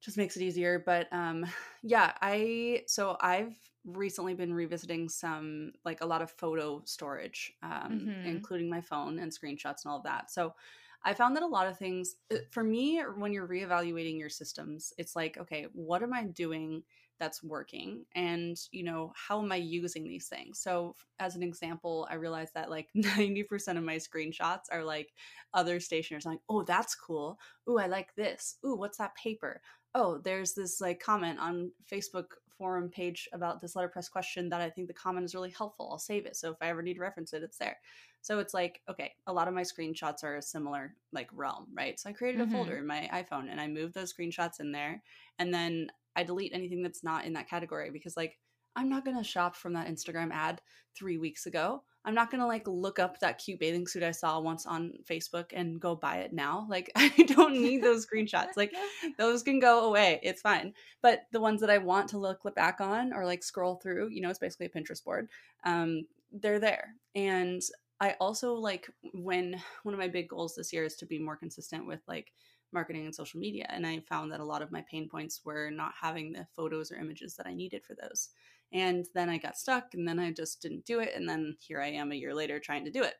just 0.00 0.16
makes 0.16 0.36
it 0.36 0.42
easier 0.42 0.82
but 0.84 1.08
um 1.12 1.44
yeah 1.82 2.12
i 2.20 2.82
so 2.86 3.16
i've 3.20 3.54
recently 3.84 4.34
been 4.34 4.52
revisiting 4.52 5.08
some 5.08 5.72
like 5.84 6.02
a 6.02 6.06
lot 6.06 6.22
of 6.22 6.30
photo 6.30 6.82
storage 6.84 7.52
um 7.62 8.02
mm-hmm. 8.06 8.26
including 8.26 8.68
my 8.68 8.80
phone 8.80 9.18
and 9.18 9.32
screenshots 9.32 9.84
and 9.84 9.90
all 9.90 9.98
of 9.98 10.04
that 10.04 10.30
so 10.30 10.54
I 11.02 11.14
found 11.14 11.34
that 11.36 11.42
a 11.42 11.46
lot 11.46 11.66
of 11.66 11.78
things, 11.78 12.16
uh, 12.30 12.36
for 12.50 12.62
me, 12.62 13.00
when 13.16 13.32
you're 13.32 13.48
reevaluating 13.48 14.18
your 14.18 14.28
systems, 14.28 14.92
it's 14.98 15.16
like, 15.16 15.38
okay, 15.38 15.66
what 15.72 16.02
am 16.02 16.12
I 16.12 16.24
doing 16.24 16.82
that's 17.20 17.42
working? 17.42 18.04
And, 18.16 18.56
you 18.72 18.82
know, 18.82 19.12
how 19.14 19.40
am 19.40 19.52
I 19.52 19.56
using 19.56 20.02
these 20.02 20.26
things? 20.26 20.58
So, 20.58 20.96
as 21.20 21.36
an 21.36 21.44
example, 21.44 22.08
I 22.10 22.14
realized 22.14 22.54
that 22.54 22.70
like 22.70 22.88
90% 22.96 23.76
of 23.76 23.84
my 23.84 23.96
screenshots 23.96 24.64
are 24.72 24.82
like 24.82 25.12
other 25.54 25.78
stationers. 25.78 26.26
I'm 26.26 26.32
like, 26.32 26.40
oh, 26.48 26.64
that's 26.64 26.96
cool. 26.96 27.38
Ooh, 27.68 27.78
I 27.78 27.86
like 27.86 28.14
this. 28.16 28.56
Ooh, 28.66 28.74
what's 28.74 28.98
that 28.98 29.14
paper? 29.14 29.60
Oh, 29.94 30.18
there's 30.18 30.54
this 30.54 30.80
like 30.80 30.98
comment 30.98 31.38
on 31.38 31.70
Facebook 31.90 32.26
forum 32.60 32.90
page 32.90 33.26
about 33.32 33.60
this 33.60 33.74
letterpress 33.74 34.10
question 34.10 34.50
that 34.50 34.60
I 34.60 34.68
think 34.68 34.86
the 34.86 34.94
comment 34.94 35.24
is 35.24 35.34
really 35.34 35.50
helpful. 35.50 35.88
I'll 35.90 35.98
save 35.98 36.26
it. 36.26 36.36
So 36.36 36.50
if 36.50 36.58
I 36.60 36.68
ever 36.68 36.82
need 36.82 36.94
to 36.94 37.00
reference 37.00 37.32
it, 37.32 37.42
it's 37.42 37.56
there. 37.56 37.78
So 38.22 38.38
it's 38.38 38.52
like, 38.52 38.82
okay, 38.88 39.14
a 39.26 39.32
lot 39.32 39.48
of 39.48 39.54
my 39.54 39.62
screenshots 39.62 40.22
are 40.24 40.36
a 40.36 40.42
similar 40.42 40.94
like 41.10 41.30
realm, 41.32 41.68
right? 41.72 41.98
So 41.98 42.10
I 42.10 42.12
created 42.12 42.42
mm-hmm. 42.42 42.54
a 42.54 42.56
folder 42.58 42.76
in 42.76 42.86
my 42.86 43.08
iPhone 43.12 43.50
and 43.50 43.60
I 43.60 43.66
moved 43.66 43.94
those 43.94 44.12
screenshots 44.12 44.60
in 44.60 44.72
there. 44.72 45.02
And 45.38 45.54
then 45.54 45.90
I 46.16 46.24
delete 46.24 46.52
anything 46.52 46.82
that's 46.82 47.04
not 47.04 47.24
in 47.24 47.32
that 47.34 47.48
category 47.48 47.90
because 47.90 48.16
like 48.16 48.38
I'm 48.76 48.88
not 48.88 49.04
going 49.04 49.16
to 49.16 49.24
shop 49.24 49.56
from 49.56 49.72
that 49.74 49.88
Instagram 49.88 50.30
ad 50.32 50.60
3 50.96 51.18
weeks 51.18 51.46
ago. 51.46 51.82
I'm 52.04 52.14
not 52.14 52.30
going 52.30 52.40
to 52.40 52.46
like 52.46 52.66
look 52.66 52.98
up 52.98 53.18
that 53.20 53.38
cute 53.38 53.60
bathing 53.60 53.86
suit 53.86 54.02
I 54.02 54.12
saw 54.12 54.40
once 54.40 54.64
on 54.64 54.92
Facebook 55.08 55.46
and 55.52 55.80
go 55.80 55.94
buy 55.94 56.18
it 56.18 56.32
now. 56.32 56.66
Like 56.70 56.90
I 56.96 57.10
don't 57.26 57.60
need 57.60 57.82
those 57.82 58.06
screenshots. 58.06 58.56
Like 58.56 58.72
those 59.18 59.42
can 59.42 59.58
go 59.58 59.86
away. 59.86 60.20
It's 60.22 60.40
fine. 60.40 60.72
But 61.02 61.22
the 61.32 61.40
ones 61.40 61.60
that 61.60 61.70
I 61.70 61.78
want 61.78 62.08
to 62.10 62.18
look 62.18 62.42
back 62.54 62.80
on 62.80 63.12
or 63.12 63.26
like 63.26 63.42
scroll 63.42 63.76
through, 63.76 64.08
you 64.10 64.22
know, 64.22 64.30
it's 64.30 64.38
basically 64.38 64.66
a 64.66 64.70
Pinterest 64.70 65.04
board. 65.04 65.28
Um 65.64 66.06
they're 66.32 66.60
there. 66.60 66.94
And 67.14 67.60
I 68.00 68.14
also 68.20 68.54
like 68.54 68.88
when 69.12 69.60
one 69.82 69.94
of 69.94 70.00
my 70.00 70.08
big 70.08 70.28
goals 70.28 70.54
this 70.54 70.72
year 70.72 70.84
is 70.84 70.96
to 70.96 71.06
be 71.06 71.18
more 71.18 71.36
consistent 71.36 71.86
with 71.86 72.00
like 72.08 72.32
marketing 72.72 73.04
and 73.04 73.14
social 73.14 73.40
media. 73.40 73.66
And 73.68 73.86
I 73.86 74.00
found 74.00 74.32
that 74.32 74.40
a 74.40 74.44
lot 74.44 74.62
of 74.62 74.72
my 74.72 74.84
pain 74.90 75.08
points 75.08 75.40
were 75.44 75.70
not 75.70 75.92
having 76.00 76.32
the 76.32 76.46
photos 76.54 76.90
or 76.90 76.96
images 76.96 77.34
that 77.36 77.46
I 77.46 77.54
needed 77.54 77.84
for 77.84 77.94
those. 77.94 78.30
And 78.72 79.06
then 79.14 79.28
I 79.28 79.38
got 79.38 79.58
stuck 79.58 79.94
and 79.94 80.06
then 80.06 80.18
I 80.18 80.30
just 80.32 80.62
didn't 80.62 80.84
do 80.84 81.00
it. 81.00 81.12
And 81.14 81.28
then 81.28 81.56
here 81.60 81.80
I 81.80 81.88
am 81.88 82.12
a 82.12 82.16
year 82.16 82.34
later 82.34 82.60
trying 82.60 82.84
to 82.84 82.90
do 82.90 83.02
it. 83.02 83.14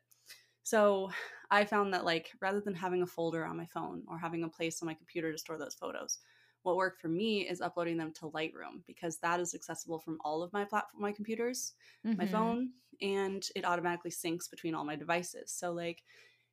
So 0.63 1.11
I 1.49 1.65
found 1.65 1.93
that 1.93 2.05
like 2.05 2.29
rather 2.39 2.61
than 2.61 2.73
having 2.73 3.01
a 3.01 3.07
folder 3.07 3.45
on 3.45 3.57
my 3.57 3.65
phone 3.65 4.03
or 4.07 4.17
having 4.17 4.43
a 4.43 4.49
place 4.49 4.81
on 4.81 4.85
my 4.85 4.93
computer 4.93 5.31
to 5.31 5.37
store 5.37 5.57
those 5.57 5.75
photos, 5.75 6.19
what 6.63 6.75
worked 6.75 7.01
for 7.01 7.07
me 7.07 7.41
is 7.41 7.61
uploading 7.61 7.97
them 7.97 8.13
to 8.13 8.29
Lightroom 8.29 8.85
because 8.85 9.17
that 9.17 9.39
is 9.39 9.55
accessible 9.55 9.99
from 9.99 10.19
all 10.23 10.43
of 10.43 10.53
my 10.53 10.63
platform, 10.63 11.01
my 11.01 11.11
computers, 11.11 11.73
mm-hmm. 12.05 12.17
my 12.17 12.27
phone, 12.27 12.69
and 13.01 13.47
it 13.55 13.65
automatically 13.65 14.11
syncs 14.11 14.49
between 14.49 14.75
all 14.75 14.85
my 14.85 14.95
devices. 14.95 15.51
So 15.51 15.71
like 15.71 16.03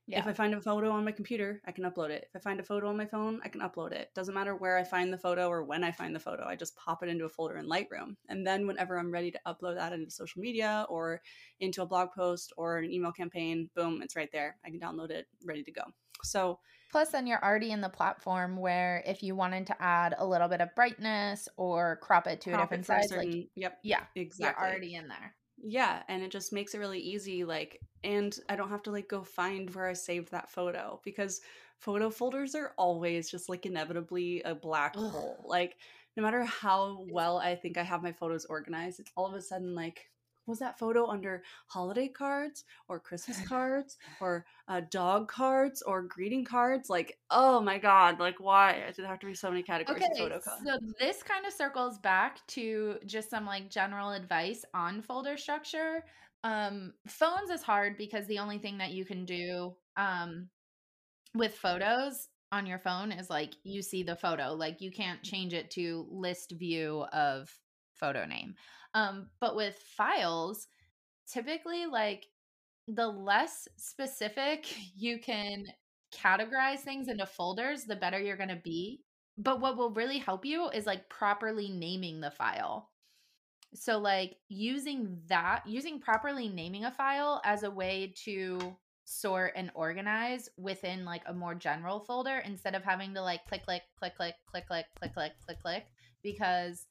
yeah. 0.08 0.20
If 0.20 0.26
I 0.26 0.32
find 0.32 0.54
a 0.54 0.60
photo 0.60 0.90
on 0.90 1.04
my 1.04 1.12
computer, 1.12 1.60
I 1.66 1.72
can 1.72 1.84
upload 1.84 2.08
it. 2.08 2.28
If 2.34 2.34
I 2.34 2.38
find 2.38 2.58
a 2.58 2.62
photo 2.62 2.88
on 2.88 2.96
my 2.96 3.04
phone, 3.04 3.40
I 3.44 3.48
can 3.48 3.60
upload 3.60 3.92
it. 3.92 4.08
Doesn't 4.14 4.34
matter 4.34 4.56
where 4.56 4.78
I 4.78 4.82
find 4.82 5.12
the 5.12 5.18
photo 5.18 5.48
or 5.48 5.64
when 5.64 5.84
I 5.84 5.92
find 5.92 6.14
the 6.14 6.20
photo. 6.20 6.46
I 6.46 6.56
just 6.56 6.74
pop 6.76 7.02
it 7.02 7.10
into 7.10 7.26
a 7.26 7.28
folder 7.28 7.58
in 7.58 7.68
Lightroom. 7.68 8.16
And 8.30 8.46
then 8.46 8.66
whenever 8.66 8.98
I'm 8.98 9.12
ready 9.12 9.30
to 9.30 9.40
upload 9.46 9.76
that 9.76 9.92
into 9.92 10.10
social 10.10 10.40
media 10.40 10.86
or 10.88 11.20
into 11.60 11.82
a 11.82 11.86
blog 11.86 12.08
post 12.16 12.54
or 12.56 12.78
an 12.78 12.90
email 12.90 13.12
campaign, 13.12 13.68
boom, 13.76 14.00
it's 14.00 14.16
right 14.16 14.30
there. 14.32 14.56
I 14.64 14.70
can 14.70 14.80
download 14.80 15.10
it, 15.10 15.26
ready 15.44 15.62
to 15.62 15.72
go. 15.72 15.82
So 16.24 16.58
Plus, 16.90 17.10
then 17.10 17.26
you're 17.26 17.44
already 17.44 17.70
in 17.70 17.82
the 17.82 17.90
platform 17.90 18.56
where 18.56 19.02
if 19.06 19.22
you 19.22 19.36
wanted 19.36 19.66
to 19.66 19.76
add 19.78 20.14
a 20.16 20.26
little 20.26 20.48
bit 20.48 20.62
of 20.62 20.74
brightness 20.74 21.46
or 21.58 21.98
crop 22.00 22.26
it 22.26 22.40
to 22.42 22.50
crop 22.50 22.60
a 22.60 22.64
different 22.64 22.86
size, 22.86 23.08
certain, 23.10 23.30
like 23.30 23.48
yep, 23.54 23.78
yeah, 23.84 24.04
exactly, 24.16 24.64
you're 24.64 24.70
already 24.70 24.94
in 24.94 25.06
there. 25.08 25.34
Yeah, 25.60 26.02
and 26.08 26.22
it 26.22 26.30
just 26.30 26.52
makes 26.52 26.74
it 26.74 26.78
really 26.78 27.00
easy. 27.00 27.44
Like, 27.44 27.82
and 28.04 28.36
I 28.48 28.56
don't 28.56 28.68
have 28.70 28.82
to 28.84 28.90
like 28.92 29.08
go 29.08 29.24
find 29.24 29.74
where 29.74 29.88
I 29.88 29.92
saved 29.94 30.30
that 30.30 30.50
photo 30.50 31.00
because 31.04 31.40
photo 31.78 32.10
folders 32.10 32.54
are 32.54 32.74
always 32.78 33.30
just 33.30 33.48
like 33.48 33.66
inevitably 33.66 34.42
a 34.42 34.54
black 34.54 34.96
Ugh. 34.96 35.12
hole. 35.12 35.44
Like, 35.48 35.76
no 36.16 36.22
matter 36.22 36.44
how 36.44 37.06
well 37.10 37.38
I 37.38 37.56
think 37.56 37.76
I 37.76 37.82
have 37.82 38.02
my 38.02 38.12
photos 38.12 38.44
organized, 38.44 39.00
it's 39.00 39.12
all 39.16 39.26
of 39.26 39.34
a 39.34 39.42
sudden 39.42 39.74
like 39.74 40.10
was 40.48 40.58
that 40.58 40.78
photo 40.78 41.06
under 41.06 41.42
holiday 41.66 42.08
cards 42.08 42.64
or 42.88 42.98
Christmas 42.98 43.40
cards 43.48 43.98
or 44.20 44.46
uh, 44.66 44.80
dog 44.90 45.28
cards 45.28 45.82
or 45.82 46.02
greeting 46.02 46.44
cards? 46.44 46.88
Like, 46.88 47.18
oh 47.30 47.60
my 47.60 47.78
god, 47.78 48.18
like 48.18 48.40
why? 48.40 48.82
Did 48.86 48.96
there 48.96 49.06
have 49.06 49.20
to 49.20 49.26
be 49.26 49.34
so 49.34 49.50
many 49.50 49.62
categories 49.62 50.02
okay, 50.02 50.12
of 50.12 50.18
photo 50.18 50.40
cards? 50.40 50.62
So 50.66 50.78
this 50.98 51.22
kind 51.22 51.46
of 51.46 51.52
circles 51.52 51.98
back 51.98 52.44
to 52.48 52.96
just 53.06 53.30
some 53.30 53.46
like 53.46 53.70
general 53.70 54.10
advice 54.10 54.64
on 54.74 55.02
folder 55.02 55.36
structure. 55.36 56.04
Um, 56.44 56.94
phones 57.06 57.50
is 57.50 57.62
hard 57.62 57.98
because 57.98 58.26
the 58.26 58.38
only 58.38 58.58
thing 58.58 58.78
that 58.78 58.92
you 58.92 59.04
can 59.04 59.24
do 59.24 59.74
um, 59.96 60.48
with 61.34 61.54
photos 61.54 62.28
on 62.50 62.64
your 62.64 62.78
phone 62.78 63.12
is 63.12 63.28
like 63.28 63.54
you 63.64 63.82
see 63.82 64.02
the 64.02 64.16
photo, 64.16 64.54
like 64.54 64.80
you 64.80 64.90
can't 64.90 65.22
change 65.22 65.52
it 65.52 65.70
to 65.72 66.06
list 66.10 66.52
view 66.52 67.04
of 67.12 67.50
photo 67.94 68.24
name. 68.24 68.54
Um, 68.94 69.28
but 69.40 69.56
with 69.56 69.76
files, 69.96 70.66
typically, 71.30 71.86
like 71.86 72.26
the 72.86 73.08
less 73.08 73.68
specific 73.76 74.66
you 74.96 75.18
can 75.18 75.64
categorize 76.14 76.80
things 76.80 77.08
into 77.08 77.26
folders, 77.26 77.84
the 77.84 77.96
better 77.96 78.18
you're 78.18 78.36
going 78.36 78.48
to 78.48 78.56
be. 78.56 79.00
But 79.36 79.60
what 79.60 79.76
will 79.76 79.90
really 79.90 80.18
help 80.18 80.44
you 80.44 80.68
is 80.70 80.86
like 80.86 81.08
properly 81.08 81.68
naming 81.68 82.20
the 82.20 82.30
file. 82.30 82.90
So, 83.74 83.98
like 83.98 84.36
using 84.48 85.20
that, 85.28 85.62
using 85.66 86.00
properly 86.00 86.48
naming 86.48 86.86
a 86.86 86.90
file 86.90 87.40
as 87.44 87.62
a 87.62 87.70
way 87.70 88.14
to 88.24 88.76
sort 89.04 89.52
and 89.56 89.70
organize 89.74 90.48
within 90.58 91.04
like 91.04 91.22
a 91.26 91.32
more 91.32 91.54
general 91.54 92.00
folder 92.00 92.42
instead 92.44 92.74
of 92.74 92.82
having 92.82 93.14
to 93.14 93.22
like 93.22 93.44
click, 93.46 93.64
click, 93.64 93.82
click, 93.98 94.16
click, 94.16 94.34
click, 94.50 94.66
click, 94.66 94.84
click, 94.98 95.14
click, 95.14 95.32
click, 95.44 95.62
click, 95.62 95.86
because 96.22 96.86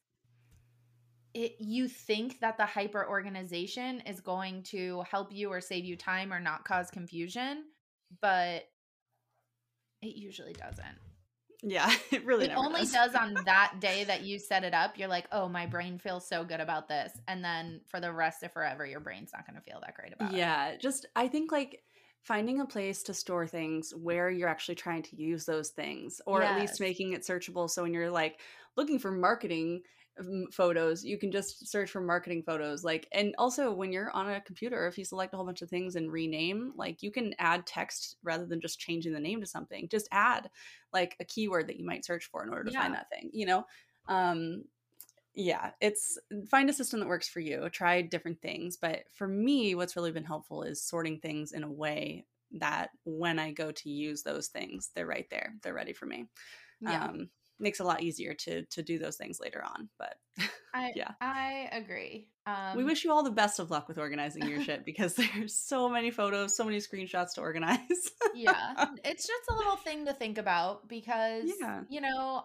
it, 1.38 1.58
you 1.60 1.88
think 1.88 2.40
that 2.40 2.58
the 2.58 2.66
hyper 2.66 3.08
organization 3.08 4.02
is 4.08 4.22
going 4.22 4.64
to 4.64 5.04
help 5.10 5.32
you 5.32 5.52
or 5.52 5.62
save 5.62 5.86
you 5.86 5.96
time 5.96 6.34
or 6.34 6.40
not 6.40 6.66
cause 6.66 6.90
confusion, 6.90 7.66
but 8.22 8.68
it 10.02 10.16
usually 10.16 10.54
doesn't. 10.54 10.98
Yeah, 11.62 11.94
it 12.12 12.26
really 12.26 12.48
it 12.48 12.54
only 12.56 12.82
does. 12.82 12.92
does 12.92 13.16
on 13.16 13.36
that 13.46 13.76
day 13.80 14.04
that 14.06 14.24
you 14.24 14.40
set 14.40 14.64
it 14.64 14.74
up. 14.74 14.98
You're 14.98 15.10
like, 15.10 15.28
oh, 15.32 15.48
my 15.48 15.68
brain 15.68 16.00
feels 16.00 16.28
so 16.28 16.44
good 16.44 16.60
about 16.60 16.88
this, 16.88 17.12
and 17.28 17.46
then 17.46 17.82
for 17.86 18.00
the 18.00 18.12
rest 18.12 18.42
of 18.42 18.52
forever, 18.52 18.84
your 18.84 19.00
brain's 19.00 19.30
not 19.32 19.46
going 19.46 19.62
to 19.62 19.62
feel 19.62 19.80
that 19.82 19.94
great 19.94 20.14
about 20.14 20.34
yeah, 20.34 20.70
it. 20.70 20.72
Yeah, 20.72 20.78
just 20.78 21.06
I 21.16 21.28
think 21.28 21.52
like 21.52 21.84
finding 22.24 22.62
a 22.62 22.66
place 22.66 23.04
to 23.04 23.14
store 23.14 23.46
things 23.46 23.94
where 23.96 24.32
you're 24.32 24.50
actually 24.50 24.76
trying 24.76 25.04
to 25.04 25.16
use 25.16 25.46
those 25.46 25.70
things, 25.70 26.20
or 26.26 26.42
yes. 26.42 26.50
at 26.50 26.60
least 26.60 26.80
making 26.80 27.14
it 27.14 27.22
searchable. 27.22 27.70
So 27.70 27.84
when 27.84 27.94
you're 27.94 28.10
like 28.10 28.40
looking 28.76 28.98
for 28.98 29.12
marketing 29.12 29.84
photos 30.52 31.04
you 31.04 31.18
can 31.18 31.32
just 31.32 31.68
search 31.68 31.92
for 31.92 32.02
marketing 32.02 32.42
photos 32.44 32.84
like 32.84 33.08
and 33.12 33.36
also 33.38 33.72
when 33.72 33.92
you're 33.92 34.12
on 34.12 34.30
a 34.30 34.42
computer 34.42 34.88
if 34.88 34.98
you 34.98 35.06
select 35.06 35.34
a 35.34 35.38
whole 35.38 35.46
bunch 35.46 35.62
of 35.62 35.70
things 35.70 35.96
and 35.96 36.12
rename 36.12 36.74
like 36.76 37.04
you 37.04 37.12
can 37.12 37.34
add 37.40 37.66
text 37.66 38.18
rather 38.24 38.46
than 38.46 38.60
just 38.60 38.80
changing 38.80 39.14
the 39.14 39.20
name 39.20 39.40
to 39.40 39.48
something 39.48 39.88
just 39.90 40.08
add 40.12 40.50
like 40.92 41.16
a 41.20 41.26
keyword 41.26 41.68
that 41.68 41.78
you 41.78 41.86
might 41.86 42.06
search 42.06 42.26
for 42.26 42.44
in 42.44 42.50
order 42.50 42.64
to 42.64 42.72
yeah. 42.72 42.82
find 42.82 42.94
that 42.94 43.10
thing 43.10 43.30
you 43.34 43.46
know 43.46 43.64
um 44.08 44.64
yeah 45.36 45.72
it's 45.82 46.18
find 46.50 46.70
a 46.70 46.74
system 46.74 47.00
that 47.00 47.08
works 47.08 47.30
for 47.30 47.40
you 47.40 47.70
try 47.70 48.02
different 48.02 48.42
things 48.42 48.76
but 48.76 49.04
for 49.14 49.28
me 49.28 49.76
what's 49.76 49.96
really 49.96 50.12
been 50.12 50.24
helpful 50.24 50.64
is 50.64 50.82
sorting 50.82 51.20
things 51.20 51.52
in 51.52 51.64
a 51.64 51.72
way 51.72 52.26
that 52.52 52.90
when 53.04 53.38
i 53.38 53.52
go 53.52 53.72
to 53.72 53.90
use 53.90 54.24
those 54.24 54.48
things 54.48 54.90
they're 54.96 55.06
right 55.06 55.28
there 55.30 55.54
they're 55.62 55.76
ready 55.76 55.94
for 55.94 56.08
me 56.08 56.26
yeah. 56.82 57.06
um 57.06 57.30
makes 57.60 57.80
it 57.80 57.84
a 57.84 57.86
lot 57.86 58.02
easier 58.02 58.34
to 58.34 58.64
to 58.66 58.84
do 58.84 59.00
those 59.00 59.18
things 59.18 59.40
later 59.40 59.64
on 59.64 59.90
but 59.98 60.16
I, 60.74 60.92
yeah 60.96 61.12
i 61.22 61.70
agree 61.72 62.28
um, 62.46 62.78
we 62.78 62.84
wish 62.84 63.04
you 63.04 63.12
all 63.12 63.24
the 63.24 63.32
best 63.32 63.60
of 63.60 63.72
luck 63.72 63.88
with 63.88 63.98
organizing 63.98 64.48
your 64.48 64.62
shit 64.62 64.86
because 64.86 65.16
there's 65.16 65.54
so 65.54 65.90
many 65.90 66.12
photos 66.12 66.56
so 66.56 66.64
many 66.64 66.78
screenshots 66.78 67.34
to 67.36 67.42
organize 67.42 67.78
yeah 68.36 68.86
it's 69.04 69.26
just 69.26 69.44
a 69.50 69.56
little 69.56 69.78
thing 69.78 70.06
to 70.06 70.14
think 70.14 70.38
about 70.38 70.88
because 70.88 71.46
yeah. 71.60 71.82
you 71.90 72.02
know 72.02 72.44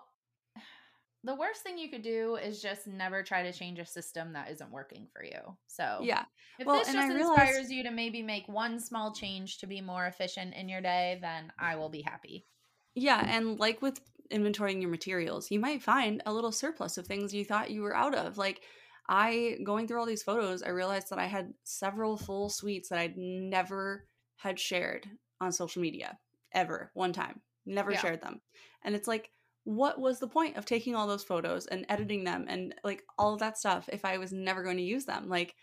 the 1.25 1.35
worst 1.35 1.63
thing 1.63 1.79
you 1.79 1.89
could 1.89 2.03
do 2.03 2.37
is 2.37 2.61
just 2.61 2.87
never 2.87 3.23
try 3.23 3.43
to 3.43 3.53
change 3.53 3.79
a 3.79 3.87
system 3.87 4.33
that 4.33 4.51
isn't 4.51 4.71
working 4.71 5.07
for 5.13 5.25
you. 5.25 5.57
So 5.69 6.01
yeah, 6.03 6.25
if 6.59 6.67
well, 6.67 6.79
this 6.79 6.93
just 6.93 7.13
inspires 7.13 7.71
you 7.71 7.85
to 7.85 7.91
maybe 7.91 8.23
make 8.23 8.49
one 8.49 8.81
small 8.81 9.13
change 9.13 9.59
to 9.59 9.67
be 9.67 9.81
more 9.81 10.07
efficient 10.07 10.55
in 10.55 10.69
your 10.69 10.81
day, 10.81 11.19
then 11.21 11.53
I 11.59 11.77
will 11.77 11.89
be 11.89 12.03
happy. 12.03 12.47
Yeah, 12.95 13.25
and 13.25 13.59
like 13.59 13.81
with 13.81 14.01
inventorying 14.33 14.81
your 14.81 14.91
materials, 14.91 15.51
you 15.51 15.61
might 15.61 15.83
find 15.83 16.23
a 16.27 16.33
little 16.33 16.53
surplus 16.53 16.99
of 16.99 17.07
things 17.07 17.35
you 17.35 17.45
thought 17.45 17.71
you 17.71 17.83
were 17.83 17.97
out 17.97 18.15
of. 18.15 18.39
Like 18.39 18.63
I 19.09 19.59
going 19.65 19.87
through 19.87 20.01
all 20.01 20.07
these 20.07 20.23
photos, 20.23 20.63
I 20.63 20.71
realized 20.71 21.11
that 21.11 21.19
I 21.19 21.27
had 21.27 21.53
several 21.65 22.17
full 22.17 22.49
suites 22.49 22.89
that 22.89 22.99
I'd 22.99 23.17
never 23.17 24.07
had 24.37 24.59
shared 24.59 25.07
on 25.41 25.53
social 25.53 25.83
media 25.83 26.19
ever 26.53 26.91
one 26.95 27.13
time. 27.13 27.41
Never 27.67 27.93
yeah. 27.93 28.01
shared 28.01 28.23
them. 28.23 28.41
And 28.85 28.95
it's 28.95 29.09
like 29.09 29.31
what 29.65 30.01
was 30.01 30.19
the 30.19 30.29
point 30.29 30.57
of 30.57 30.65
taking 30.65 30.95
all 30.95 31.07
those 31.07 31.23
photos 31.23 31.67
and 31.67 31.87
editing 31.89 32.25
them 32.25 32.47
and 32.49 32.75
like 32.83 33.03
all 33.17 33.33
of 33.33 33.41
that 33.41 33.57
stuff 33.59 33.89
if 33.93 34.05
I 34.05 34.19
was 34.19 34.33
never 34.33 34.63
going 34.65 34.79
to 34.79 34.83
use 34.83 35.05
them? 35.05 35.29
Like 35.29 35.55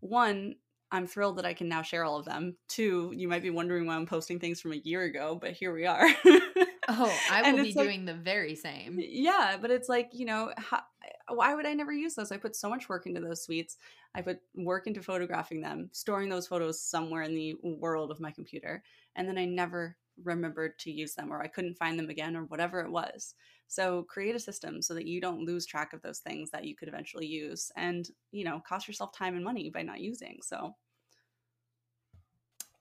one, 0.00 0.56
I'm 0.90 1.06
thrilled 1.06 1.38
that 1.38 1.46
I 1.46 1.54
can 1.54 1.68
now 1.68 1.82
share 1.82 2.04
all 2.04 2.18
of 2.18 2.24
them. 2.24 2.56
Two, 2.68 3.12
you 3.16 3.28
might 3.28 3.42
be 3.42 3.50
wondering 3.50 3.86
why 3.86 3.96
I'm 3.96 4.06
posting 4.06 4.38
things 4.38 4.60
from 4.60 4.72
a 4.72 4.80
year 4.84 5.02
ago, 5.02 5.38
but 5.40 5.52
here 5.52 5.72
we 5.72 5.86
are. 5.86 6.06
oh, 6.88 7.16
I 7.30 7.52
will 7.52 7.62
be 7.62 7.72
like, 7.72 7.86
doing 7.86 8.04
the 8.04 8.14
very 8.14 8.54
same. 8.54 8.98
Yeah, 9.00 9.56
but 9.60 9.70
it's 9.70 9.88
like, 9.88 10.10
you 10.12 10.26
know, 10.26 10.52
how, 10.56 10.78
eh, 11.04 11.34
why 11.34 11.54
would 11.54 11.66
I 11.66 11.74
never 11.74 11.92
use 11.92 12.14
those? 12.14 12.32
I 12.32 12.36
put 12.36 12.56
so 12.56 12.68
much 12.68 12.88
work 12.88 13.06
into 13.06 13.20
those 13.20 13.44
suites. 13.44 13.76
I 14.14 14.22
put 14.22 14.40
work 14.54 14.86
into 14.86 15.02
photographing 15.02 15.60
them, 15.60 15.90
storing 15.92 16.28
those 16.28 16.46
photos 16.46 16.80
somewhere 16.80 17.22
in 17.22 17.34
the 17.34 17.56
world 17.62 18.10
of 18.10 18.20
my 18.20 18.30
computer, 18.30 18.82
and 19.16 19.28
then 19.28 19.38
I 19.38 19.44
never 19.44 19.96
remembered 20.22 20.78
to 20.78 20.92
use 20.92 21.14
them 21.14 21.32
or 21.32 21.42
I 21.42 21.48
couldn't 21.48 21.76
find 21.76 21.98
them 21.98 22.08
again 22.08 22.36
or 22.36 22.44
whatever 22.44 22.80
it 22.80 22.90
was. 22.90 23.34
So 23.66 24.04
create 24.04 24.36
a 24.36 24.40
system 24.40 24.80
so 24.80 24.94
that 24.94 25.06
you 25.06 25.20
don't 25.20 25.44
lose 25.44 25.66
track 25.66 25.92
of 25.92 26.02
those 26.02 26.20
things 26.20 26.50
that 26.50 26.64
you 26.64 26.76
could 26.76 26.88
eventually 26.88 27.26
use 27.26 27.72
and, 27.76 28.08
you 28.30 28.44
know, 28.44 28.60
cost 28.60 28.86
yourself 28.86 29.12
time 29.12 29.34
and 29.34 29.44
money 29.44 29.70
by 29.70 29.82
not 29.82 30.00
using. 30.00 30.38
So 30.42 30.74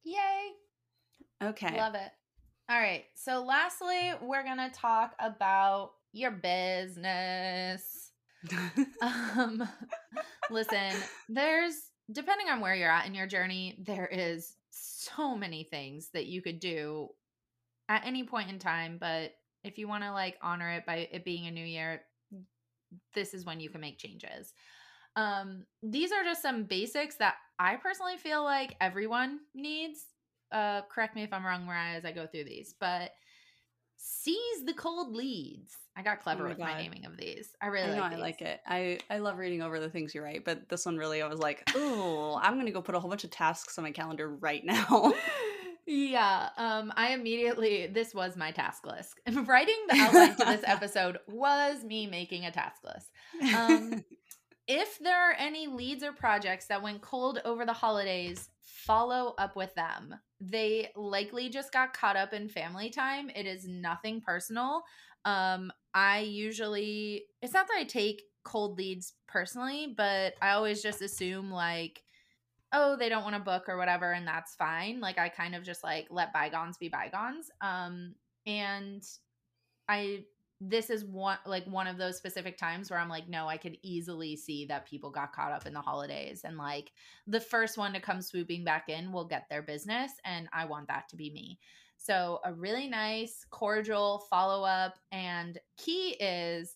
Yay. 0.03 0.51
Okay. 1.41 1.77
Love 1.77 1.95
it. 1.95 2.11
All 2.70 2.80
right. 2.80 3.05
So 3.16 3.43
lastly, 3.43 4.11
we're 4.22 4.43
going 4.43 4.57
to 4.57 4.72
talk 4.74 5.14
about 5.20 5.91
your 6.14 6.32
business. 6.32 8.11
um 9.01 9.68
listen, 10.51 10.91
there's 11.30 11.76
depending 12.11 12.49
on 12.49 12.59
where 12.59 12.76
you're 12.76 12.91
at 12.91 13.05
in 13.05 13.16
your 13.16 13.28
journey, 13.28 13.78
there 13.86 14.07
is 14.07 14.55
so 14.70 15.36
many 15.36 15.64
things 15.64 16.09
that 16.14 16.26
you 16.26 16.41
could 16.41 16.59
do 16.59 17.09
at 17.89 18.05
any 18.05 18.24
point 18.24 18.49
in 18.49 18.59
time, 18.59 18.97
but 18.99 19.32
if 19.64 19.78
you 19.78 19.88
want 19.88 20.03
to 20.03 20.11
like 20.11 20.38
honor 20.41 20.70
it 20.72 20.86
by 20.86 21.07
it 21.11 21.24
being 21.24 21.47
a 21.47 21.51
new 21.51 21.66
year, 21.66 22.01
this 23.14 23.34
is 23.34 23.45
when 23.45 23.59
you 23.59 23.70
can 23.70 23.82
make 23.82 23.97
changes. 23.97 24.53
Um, 25.16 25.66
these 25.82 26.11
are 26.11 26.24
just 26.24 26.41
some 26.41 26.64
basics 26.64 27.16
that 27.16 27.36
I 27.59 27.76
personally 27.76 28.18
feel 28.18 28.43
like 28.43 28.76
everyone 28.82 29.39
needs. 29.53 30.05
Uh, 30.53 30.81
correct 30.89 31.15
me 31.15 31.23
if 31.23 31.33
I'm 31.33 31.45
wrong, 31.45 31.65
Mariah, 31.65 31.97
as 31.97 32.05
I 32.05 32.11
go 32.11 32.27
through 32.27 32.45
these, 32.45 32.75
but 32.79 33.11
seize 33.97 34.65
the 34.65 34.73
cold 34.73 35.15
leads. 35.15 35.75
I 35.95 36.01
got 36.03 36.19
oh 36.19 36.23
clever 36.23 36.41
oh 36.41 36.43
my 36.43 36.49
with 36.49 36.57
God. 36.59 36.67
my 36.67 36.81
naming 36.81 37.05
of 37.05 37.17
these. 37.17 37.49
I 37.61 37.67
really 37.67 37.91
I 37.91 37.95
know 37.95 38.01
like 38.01 38.13
I 38.13 38.17
like 38.17 38.41
it. 38.41 38.61
I 38.67 38.99
I 39.09 39.17
love 39.19 39.37
reading 39.37 39.61
over 39.61 39.79
the 39.79 39.89
things 39.89 40.13
you 40.13 40.21
write, 40.21 40.45
but 40.45 40.69
this 40.69 40.85
one 40.85 40.97
really 40.97 41.21
I 41.21 41.27
was 41.27 41.39
like, 41.39 41.63
oh, 41.75 42.39
I'm 42.41 42.57
gonna 42.57 42.71
go 42.71 42.81
put 42.81 42.95
a 42.95 42.99
whole 42.99 43.09
bunch 43.09 43.23
of 43.23 43.31
tasks 43.31 43.77
on 43.77 43.83
my 43.83 43.91
calendar 43.91 44.29
right 44.29 44.63
now. 44.63 45.13
Yeah. 45.85 46.47
Um, 46.57 46.93
I 46.95 47.09
immediately 47.09 47.87
this 47.87 48.13
was 48.13 48.37
my 48.37 48.51
task 48.51 48.85
list. 48.85 49.19
Writing 49.33 49.75
the 49.89 49.97
outline 49.97 50.35
to 50.37 50.45
this 50.45 50.63
episode 50.65 51.17
was 51.27 51.83
me 51.83 52.07
making 52.07 52.45
a 52.45 52.51
task 52.51 52.81
list. 52.85 53.11
Um 53.53 54.03
if 54.65 54.97
there 54.99 55.29
are 55.29 55.35
any 55.37 55.67
leads 55.67 56.03
or 56.03 56.13
projects 56.13 56.67
that 56.67 56.81
went 56.81 57.01
cold 57.01 57.41
over 57.43 57.65
the 57.65 57.73
holidays, 57.73 58.49
follow 58.61 59.35
up 59.37 59.57
with 59.57 59.75
them. 59.75 60.15
They 60.49 60.89
likely 60.95 61.49
just 61.49 61.71
got 61.71 61.93
caught 61.93 62.15
up 62.15 62.33
in 62.33 62.49
family 62.49 62.89
time. 62.89 63.29
It 63.29 63.45
is 63.45 63.67
nothing 63.67 64.21
personal. 64.21 64.83
Um, 65.25 65.71
I 65.93 66.19
usually 66.19 67.25
it's 67.41 67.53
not 67.53 67.67
that 67.67 67.77
I 67.77 67.83
take 67.83 68.23
cold 68.43 68.77
leads 68.77 69.13
personally, 69.27 69.93
but 69.95 70.33
I 70.41 70.51
always 70.51 70.81
just 70.81 71.01
assume 71.01 71.51
like 71.51 72.03
oh 72.73 72.95
they 72.97 73.07
don't 73.07 73.23
want 73.23 73.35
to 73.35 73.41
book 73.41 73.69
or 73.69 73.77
whatever 73.77 74.11
and 74.11 74.27
that's 74.27 74.55
fine 74.55 74.99
like 74.99 75.19
i 75.19 75.29
kind 75.29 75.55
of 75.55 75.63
just 75.63 75.83
like 75.83 76.07
let 76.09 76.33
bygones 76.33 76.77
be 76.77 76.89
bygones 76.89 77.49
um 77.61 78.13
and 78.45 79.03
i 79.87 80.23
this 80.70 80.89
is 80.89 81.03
one 81.03 81.38
like 81.45 81.66
one 81.66 81.88
of 81.88 81.97
those 81.97 82.18
specific 82.18 82.57
times 82.57 82.89
where 82.89 82.99
i'm 82.99 83.09
like 83.09 83.28
no 83.28 83.47
i 83.47 83.57
could 83.57 83.78
easily 83.82 84.36
see 84.36 84.66
that 84.66 84.88
people 84.88 85.09
got 85.09 85.34
caught 85.34 85.51
up 85.51 85.66
in 85.66 85.74
the 85.74 85.82
holidays. 85.82 86.41
And 86.43 86.57
like 86.57 86.91
the 87.28 87.39
first 87.39 87.78
one 87.78 87.93
to 87.93 87.99
come 87.99 88.22
swooping 88.22 88.64
back 88.64 88.89
in 88.89 89.11
will 89.11 89.26
get 89.26 89.47
their 89.49 89.61
business 89.61 90.11
and 90.26 90.47
i 90.53 90.66
want 90.66 90.88
that 90.88 91.09
to 91.09 91.16
be 91.16 91.32
me. 91.32 91.59
So 91.97 92.39
a 92.43 92.53
really 92.53 92.88
nice 92.88 93.45
cordial 93.49 94.26
follow 94.30 94.66
up 94.66 94.95
and 95.11 95.57
key 95.78 96.16
is 96.20 96.76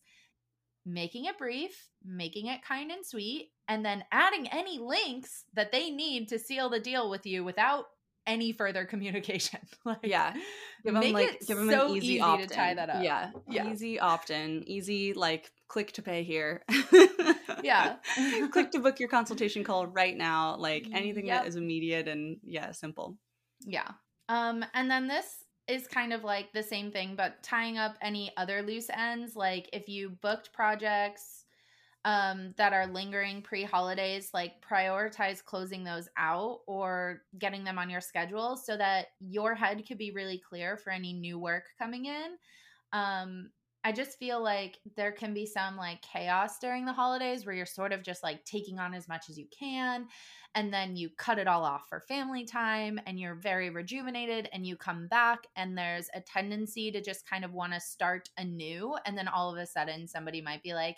making 0.85 1.25
it 1.25 1.37
brief 1.37 1.89
making 2.05 2.47
it 2.47 2.63
kind 2.63 2.91
and 2.91 3.05
sweet 3.05 3.51
and 3.67 3.85
then 3.85 4.05
adding 4.11 4.47
any 4.47 4.79
links 4.79 5.43
that 5.53 5.71
they 5.71 5.89
need 5.89 6.29
to 6.29 6.39
seal 6.39 6.69
the 6.69 6.79
deal 6.79 7.09
with 7.09 7.25
you 7.25 7.43
without 7.43 7.87
any 8.27 8.51
further 8.51 8.85
communication. 8.85 9.59
like, 9.85 9.99
yeah, 10.03 10.33
give 10.83 10.93
them 10.93 11.13
like 11.13 11.39
give 11.47 11.57
them 11.57 11.69
so 11.69 11.87
an 11.87 11.97
easy, 11.97 12.07
easy 12.07 12.21
opt-in. 12.21 12.47
to 12.49 12.53
tie 12.53 12.73
that 12.75 12.89
up. 12.89 13.03
Yeah, 13.03 13.31
yeah, 13.49 13.71
easy 13.71 13.99
opt-in, 13.99 14.63
easy 14.67 15.13
like 15.13 15.51
click 15.67 15.93
to 15.93 16.01
pay 16.01 16.23
here. 16.23 16.63
yeah, 17.63 17.95
click 18.51 18.71
to 18.71 18.79
book 18.79 18.99
your 18.99 19.09
consultation 19.09 19.63
call 19.63 19.87
right 19.87 20.15
now. 20.15 20.55
Like 20.57 20.87
anything 20.93 21.27
yep. 21.27 21.41
that 21.43 21.47
is 21.47 21.55
immediate 21.55 22.07
and 22.07 22.37
yeah, 22.43 22.71
simple. 22.71 23.17
Yeah. 23.61 23.89
Um, 24.29 24.63
and 24.73 24.91
then 24.91 25.07
this 25.07 25.45
is 25.67 25.87
kind 25.87 26.13
of 26.13 26.23
like 26.23 26.51
the 26.53 26.63
same 26.63 26.91
thing, 26.91 27.15
but 27.15 27.41
tying 27.43 27.77
up 27.77 27.97
any 28.01 28.31
other 28.37 28.61
loose 28.61 28.89
ends. 28.89 29.35
Like 29.35 29.69
if 29.73 29.89
you 29.89 30.11
booked 30.21 30.53
projects 30.53 31.45
um, 32.07 32.53
that 32.55 32.71
are 32.71 32.87
lingering 32.87 33.41
pre 33.41 33.65
holidays, 33.65 34.29
like 34.33 34.65
prioritize 34.65 35.43
closing 35.43 35.83
those 35.83 36.07
out 36.15 36.61
or 36.65 37.23
getting 37.37 37.65
them 37.65 37.77
on 37.77 37.89
your 37.89 37.99
schedule 37.99 38.55
so 38.55 38.77
that 38.77 39.07
your 39.19 39.53
head 39.53 39.83
could 39.85 39.97
be 39.97 40.11
really 40.11 40.37
clear 40.37 40.77
for 40.77 40.91
any 40.91 41.11
new 41.11 41.37
work 41.37 41.65
coming 41.77 42.05
in. 42.05 42.37
Um, 42.93 43.49
I 43.87 43.91
just 43.91 44.19
feel 44.19 44.43
like 44.43 44.79
there 44.95 45.11
can 45.11 45.33
be 45.33 45.45
some 45.45 45.77
like 45.77 46.01
chaos 46.01 46.59
during 46.59 46.85
the 46.85 46.93
holidays 46.93 47.45
where 47.45 47.55
you're 47.55 47.65
sort 47.65 47.93
of 47.93 48.03
just 48.03 48.23
like 48.23 48.43
taking 48.43 48.79
on 48.79 48.93
as 48.93 49.07
much 49.07 49.29
as 49.29 49.37
you 49.37 49.45
can 49.57 50.07
and 50.55 50.73
then 50.73 50.95
you 50.95 51.09
cut 51.17 51.37
it 51.37 51.47
all 51.47 51.63
off 51.63 51.85
for 51.87 52.01
family 52.01 52.43
time 52.43 52.99
and 53.05 53.19
you're 53.19 53.35
very 53.35 53.69
rejuvenated 53.69 54.49
and 54.51 54.65
you 54.65 54.75
come 54.75 55.07
back 55.07 55.39
and 55.55 55.77
there's 55.77 56.09
a 56.15 56.21
tendency 56.21 56.91
to 56.91 57.01
just 57.01 57.29
kind 57.29 57.45
of 57.45 57.53
want 57.53 57.73
to 57.73 57.79
start 57.79 58.29
anew 58.37 58.95
and 59.05 59.17
then 59.17 59.27
all 59.27 59.51
of 59.51 59.57
a 59.57 59.65
sudden 59.65 60.07
somebody 60.07 60.41
might 60.41 60.63
be 60.63 60.73
like 60.73 60.97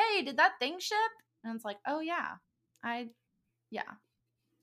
hey, 0.00 0.22
did 0.22 0.36
that 0.38 0.52
thing 0.58 0.78
ship? 0.78 0.96
And 1.44 1.54
it's 1.54 1.64
like, 1.64 1.78
oh 1.86 2.00
yeah, 2.00 2.36
I, 2.84 3.08
yeah, 3.70 3.82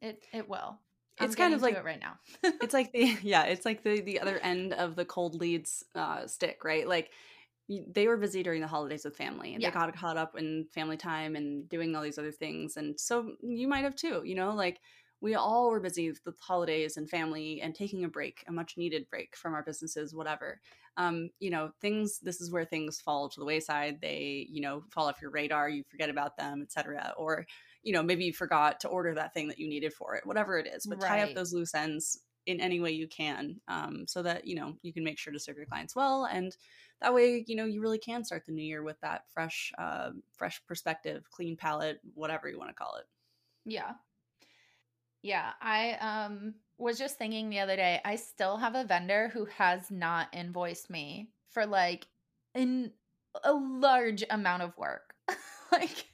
it 0.01 0.23
it 0.33 0.47
will. 0.49 0.79
I'm 1.19 1.25
it's 1.25 1.35
kind 1.35 1.53
of 1.53 1.63
like 1.63 1.75
it 1.75 1.83
right 1.83 1.99
now. 1.99 2.19
it's 2.43 2.73
like 2.73 2.91
the 2.91 3.17
yeah, 3.23 3.43
it's 3.43 3.65
like 3.65 3.83
the 3.83 4.01
the 4.01 4.19
other 4.19 4.37
end 4.37 4.73
of 4.73 4.95
the 4.95 5.05
cold 5.05 5.35
leads 5.35 5.83
uh, 5.95 6.27
stick, 6.27 6.63
right? 6.63 6.87
Like 6.87 7.11
they 7.69 8.07
were 8.07 8.17
busy 8.17 8.43
during 8.43 8.61
the 8.61 8.67
holidays 8.67 9.03
with 9.03 9.15
family 9.15 9.53
and 9.53 9.61
yeah. 9.61 9.69
they 9.69 9.73
got 9.73 9.95
caught 9.95 10.17
up 10.17 10.37
in 10.37 10.65
family 10.73 10.97
time 10.97 11.35
and 11.35 11.67
doing 11.67 11.95
all 11.95 12.03
these 12.03 12.17
other 12.17 12.31
things 12.31 12.77
and 12.77 12.99
so 12.99 13.31
you 13.41 13.67
might 13.67 13.83
have 13.83 13.95
too 13.95 14.21
you 14.23 14.35
know 14.35 14.53
like 14.53 14.79
we 15.19 15.33
all 15.33 15.69
were 15.69 15.79
busy 15.79 16.11
with 16.25 16.39
holidays 16.39 16.95
and 16.95 17.09
family 17.09 17.59
and 17.61 17.75
taking 17.75 18.03
a 18.03 18.07
break 18.07 18.43
a 18.47 18.51
much 18.51 18.77
needed 18.77 19.09
break 19.09 19.35
from 19.35 19.53
our 19.53 19.63
businesses 19.63 20.13
whatever 20.13 20.59
um, 20.97 21.29
you 21.39 21.51
know, 21.51 21.71
things, 21.79 22.19
this 22.19 22.41
is 22.41 22.51
where 22.51 22.65
things 22.65 22.99
fall 22.99 23.29
to 23.29 23.39
the 23.39 23.45
wayside. 23.45 23.99
They, 24.01 24.47
you 24.49 24.61
know, 24.61 24.83
fall 24.89 25.07
off 25.07 25.21
your 25.21 25.29
radar, 25.29 25.69
you 25.69 25.83
forget 25.89 26.09
about 26.09 26.37
them, 26.37 26.63
etc. 26.63 27.13
Or, 27.17 27.45
you 27.83 27.93
know, 27.93 28.01
maybe 28.01 28.25
you 28.25 28.33
forgot 28.33 28.79
to 28.79 28.87
order 28.87 29.13
that 29.13 29.33
thing 29.33 29.47
that 29.49 29.59
you 29.59 29.69
needed 29.69 29.93
for 29.93 30.15
it, 30.15 30.25
whatever 30.25 30.57
it 30.57 30.67
is. 30.67 30.87
But 30.87 31.01
right. 31.01 31.07
tie 31.07 31.21
up 31.21 31.35
those 31.35 31.53
loose 31.53 31.75
ends 31.75 32.19
in 32.47 32.59
any 32.59 32.79
way 32.79 32.91
you 32.91 33.07
can 33.07 33.59
um, 33.67 34.05
so 34.07 34.23
that, 34.23 34.47
you 34.47 34.55
know, 34.55 34.75
you 34.81 34.91
can 34.91 35.03
make 35.03 35.19
sure 35.19 35.31
to 35.31 35.39
serve 35.39 35.57
your 35.57 35.65
clients 35.65 35.95
well. 35.95 36.25
And 36.25 36.55
that 37.01 37.13
way, 37.13 37.43
you 37.45 37.55
know, 37.55 37.65
you 37.65 37.81
really 37.81 37.99
can 37.99 38.23
start 38.23 38.45
the 38.45 38.51
new 38.51 38.63
year 38.63 38.81
with 38.81 38.99
that 39.01 39.25
fresh, 39.29 39.71
uh, 39.77 40.11
fresh 40.33 40.61
perspective, 40.65 41.29
clean 41.29 41.55
palette, 41.55 41.99
whatever 42.15 42.49
you 42.49 42.57
want 42.57 42.69
to 42.71 42.75
call 42.75 42.95
it. 42.95 43.05
Yeah. 43.65 43.91
Yeah. 45.21 45.51
I, 45.61 45.91
um, 45.99 46.55
was 46.79 46.97
just 46.97 47.17
thinking 47.17 47.49
the 47.49 47.59
other 47.59 47.75
day, 47.75 47.99
I 48.05 48.15
still 48.15 48.57
have 48.57 48.75
a 48.75 48.83
vendor 48.83 49.29
who 49.33 49.45
has 49.45 49.91
not 49.91 50.29
invoiced 50.33 50.89
me 50.89 51.29
for 51.49 51.65
like 51.65 52.07
in 52.53 52.91
a 53.43 53.53
large 53.53 54.23
amount 54.29 54.63
of 54.63 54.77
work. 54.77 55.13
like 55.71 56.05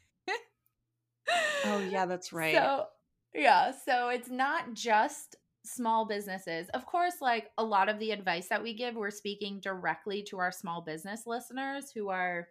Oh 1.65 1.79
yeah, 1.79 2.05
that's 2.05 2.33
right. 2.33 2.55
So 2.55 2.87
yeah, 3.33 3.71
so 3.71 4.09
it's 4.09 4.29
not 4.29 4.73
just 4.73 5.35
small 5.65 6.05
businesses. 6.05 6.69
Of 6.69 6.85
course, 6.85 7.15
like 7.21 7.51
a 7.57 7.63
lot 7.63 7.89
of 7.89 7.99
the 7.99 8.11
advice 8.11 8.47
that 8.49 8.61
we 8.61 8.73
give, 8.73 8.95
we're 8.95 9.11
speaking 9.11 9.59
directly 9.59 10.23
to 10.23 10.39
our 10.39 10.51
small 10.51 10.81
business 10.81 11.23
listeners 11.25 11.91
who 11.93 12.09
are 12.09 12.47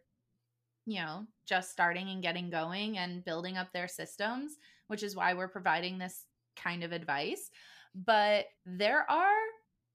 you 0.84 1.00
know, 1.00 1.24
just 1.46 1.70
starting 1.70 2.08
and 2.08 2.24
getting 2.24 2.50
going 2.50 2.98
and 2.98 3.24
building 3.24 3.56
up 3.56 3.72
their 3.72 3.86
systems, 3.86 4.56
which 4.88 5.04
is 5.04 5.14
why 5.14 5.32
we're 5.32 5.46
providing 5.46 5.96
this 5.96 6.24
kind 6.56 6.82
of 6.82 6.90
advice 6.90 7.50
but 7.94 8.46
there 8.64 9.10
are 9.10 9.36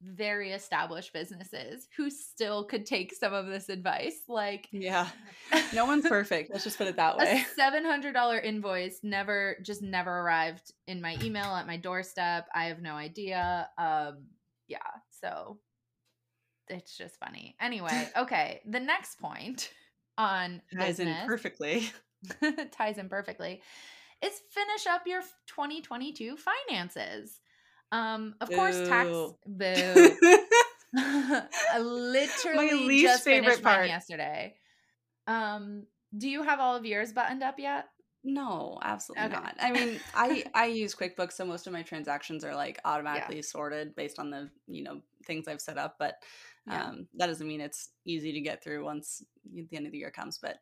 very 0.02 0.52
established 0.52 1.14
businesses 1.14 1.88
who 1.96 2.10
still 2.10 2.64
could 2.64 2.86
take 2.86 3.14
some 3.14 3.34
of 3.34 3.48
this 3.48 3.70
advice. 3.70 4.22
Like, 4.28 4.68
yeah, 4.72 5.08
no 5.74 5.86
one's 5.86 6.08
perfect. 6.08 6.52
Let's 6.52 6.64
just 6.64 6.78
put 6.78 6.88
it 6.88 6.96
that 6.98 7.18
way. 7.18 7.44
A 7.58 7.60
$700 7.60 8.44
invoice 8.44 9.00
never, 9.04 9.58
just 9.64 9.82
never 9.82 10.12
arrived 10.12 10.72
in 10.88 11.02
my 11.02 11.18
email 11.24 11.56
at 11.56 11.68
my 11.68 11.78
doorstep. 11.78 12.48
I 12.54 12.66
have 12.66 12.82
no 12.82 12.94
idea. 12.94 13.70
Um, 13.78 14.28
yeah, 14.68 14.80
so 15.10 15.60
it's 16.70 16.98
just 16.98 17.20
funny. 17.20 17.56
Anyway, 17.60 18.10
okay, 18.18 18.62
the 18.68 18.80
next 18.80 19.20
point 19.20 19.72
on 20.18 20.62
ties 20.76 20.98
business, 20.98 21.22
in 21.22 21.28
perfectly. 21.28 21.90
ties 22.72 22.98
in 22.98 23.10
perfectly 23.10 23.62
is 24.24 24.42
finish 24.52 24.88
up 24.88 25.04
your 25.06 25.22
2022 25.48 26.38
finances. 26.38 27.40
Um, 27.92 28.36
of 28.42 28.50
course, 28.50 28.88
tax 28.88 29.10
boo. 29.46 30.18
I 30.96 31.80
literally 31.80 33.02
just 33.02 33.24
finished 33.24 33.62
part. 33.62 33.88
yesterday. 33.88 34.56
Um, 35.28 35.84
do 36.18 36.30
you 36.30 36.44
have 36.44 36.60
all 36.60 36.76
of 36.76 36.86
yours 36.86 37.12
buttoned 37.12 37.44
up 37.44 37.60
yet? 37.60 37.86
No, 38.24 38.80
absolutely 38.82 39.26
okay. 39.26 39.36
not. 39.36 39.56
I 39.60 39.72
mean, 39.72 40.00
I 40.16 40.44
I 40.54 40.66
use 40.66 40.96
QuickBooks, 40.96 41.34
so 41.34 41.46
most 41.46 41.68
of 41.68 41.74
my 41.74 41.82
transactions 41.82 42.44
are 42.44 42.56
like 42.56 42.80
automatically 42.86 43.38
yeah. 43.38 43.42
sorted 43.44 43.96
based 43.96 44.20
on 44.20 44.32
the 44.32 44.50
you 44.68 44.84
know 44.84 45.02
things 45.26 45.48
I've 45.48 45.62
set 45.62 45.78
up. 45.78 45.96
But 46.00 46.16
yeah. 46.66 46.86
um, 46.86 47.08
that 47.16 47.28
doesn't 47.28 47.48
mean 47.48 47.62
it's 47.62 47.90
easy 48.06 48.34
to 48.34 48.42
get 48.42 48.64
through 48.64 48.84
once 48.84 49.24
the 49.54 49.68
end 49.78 49.86
of 49.86 49.92
the 49.92 49.98
year 50.00 50.12
comes. 50.12 50.40
But 50.42 50.58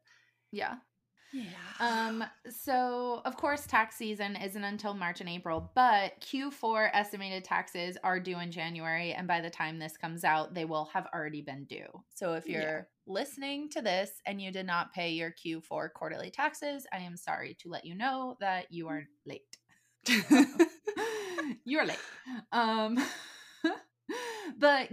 yeah, 0.51 0.75
yeah. 1.35 1.51
Um, 1.79 2.23
so 2.49 3.21
of 3.25 3.35
course 3.35 3.67
tax 3.67 3.97
season 3.97 4.37
isn't 4.37 4.63
until 4.63 4.93
March 4.93 5.19
and 5.19 5.29
April, 5.29 5.69
but 5.75 6.13
Q4 6.21 6.89
estimated 6.93 7.43
taxes 7.43 7.97
are 8.03 8.19
due 8.19 8.39
in 8.39 8.51
January 8.51 9.11
and 9.11 9.27
by 9.27 9.41
the 9.41 9.49
time 9.49 9.77
this 9.77 9.97
comes 9.97 10.23
out, 10.23 10.53
they 10.53 10.63
will 10.63 10.85
have 10.93 11.07
already 11.13 11.41
been 11.41 11.65
due. 11.65 11.87
So 12.13 12.33
if 12.33 12.47
you're 12.47 12.61
yeah. 12.61 12.81
listening 13.05 13.69
to 13.71 13.81
this 13.81 14.11
and 14.25 14.41
you 14.41 14.51
did 14.51 14.65
not 14.65 14.93
pay 14.93 15.11
your 15.11 15.31
Q4 15.31 15.91
quarterly 15.93 16.31
taxes, 16.31 16.87
I 16.93 16.99
am 16.99 17.17
sorry 17.17 17.57
to 17.59 17.69
let 17.69 17.83
you 17.83 17.95
know 17.95 18.37
that 18.39 18.71
you 18.71 18.87
are 18.87 19.03
late. 19.25 19.57
You're 21.65 21.85
late. 21.85 21.99
Um 22.51 22.97
but 24.57 24.89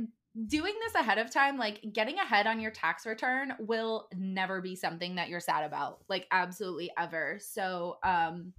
doing 0.47 0.75
this 0.81 0.95
ahead 0.95 1.19
of 1.19 1.31
time, 1.31 1.59
like 1.59 1.81
getting 1.93 2.19
ahead 2.19 2.47
on 2.47 2.61
your 2.61 2.71
tax 2.71 3.07
return 3.07 3.53
will 3.59 4.09
never 4.17 4.61
be 4.61 4.75
something 4.75 5.17
that 5.17 5.29
you're 5.29 5.41
sad 5.41 5.65
about, 5.65 6.01
like 6.09 6.27
absolutely 6.31 6.91
ever. 6.99 7.39
So, 7.41 7.99
um, 8.03 8.53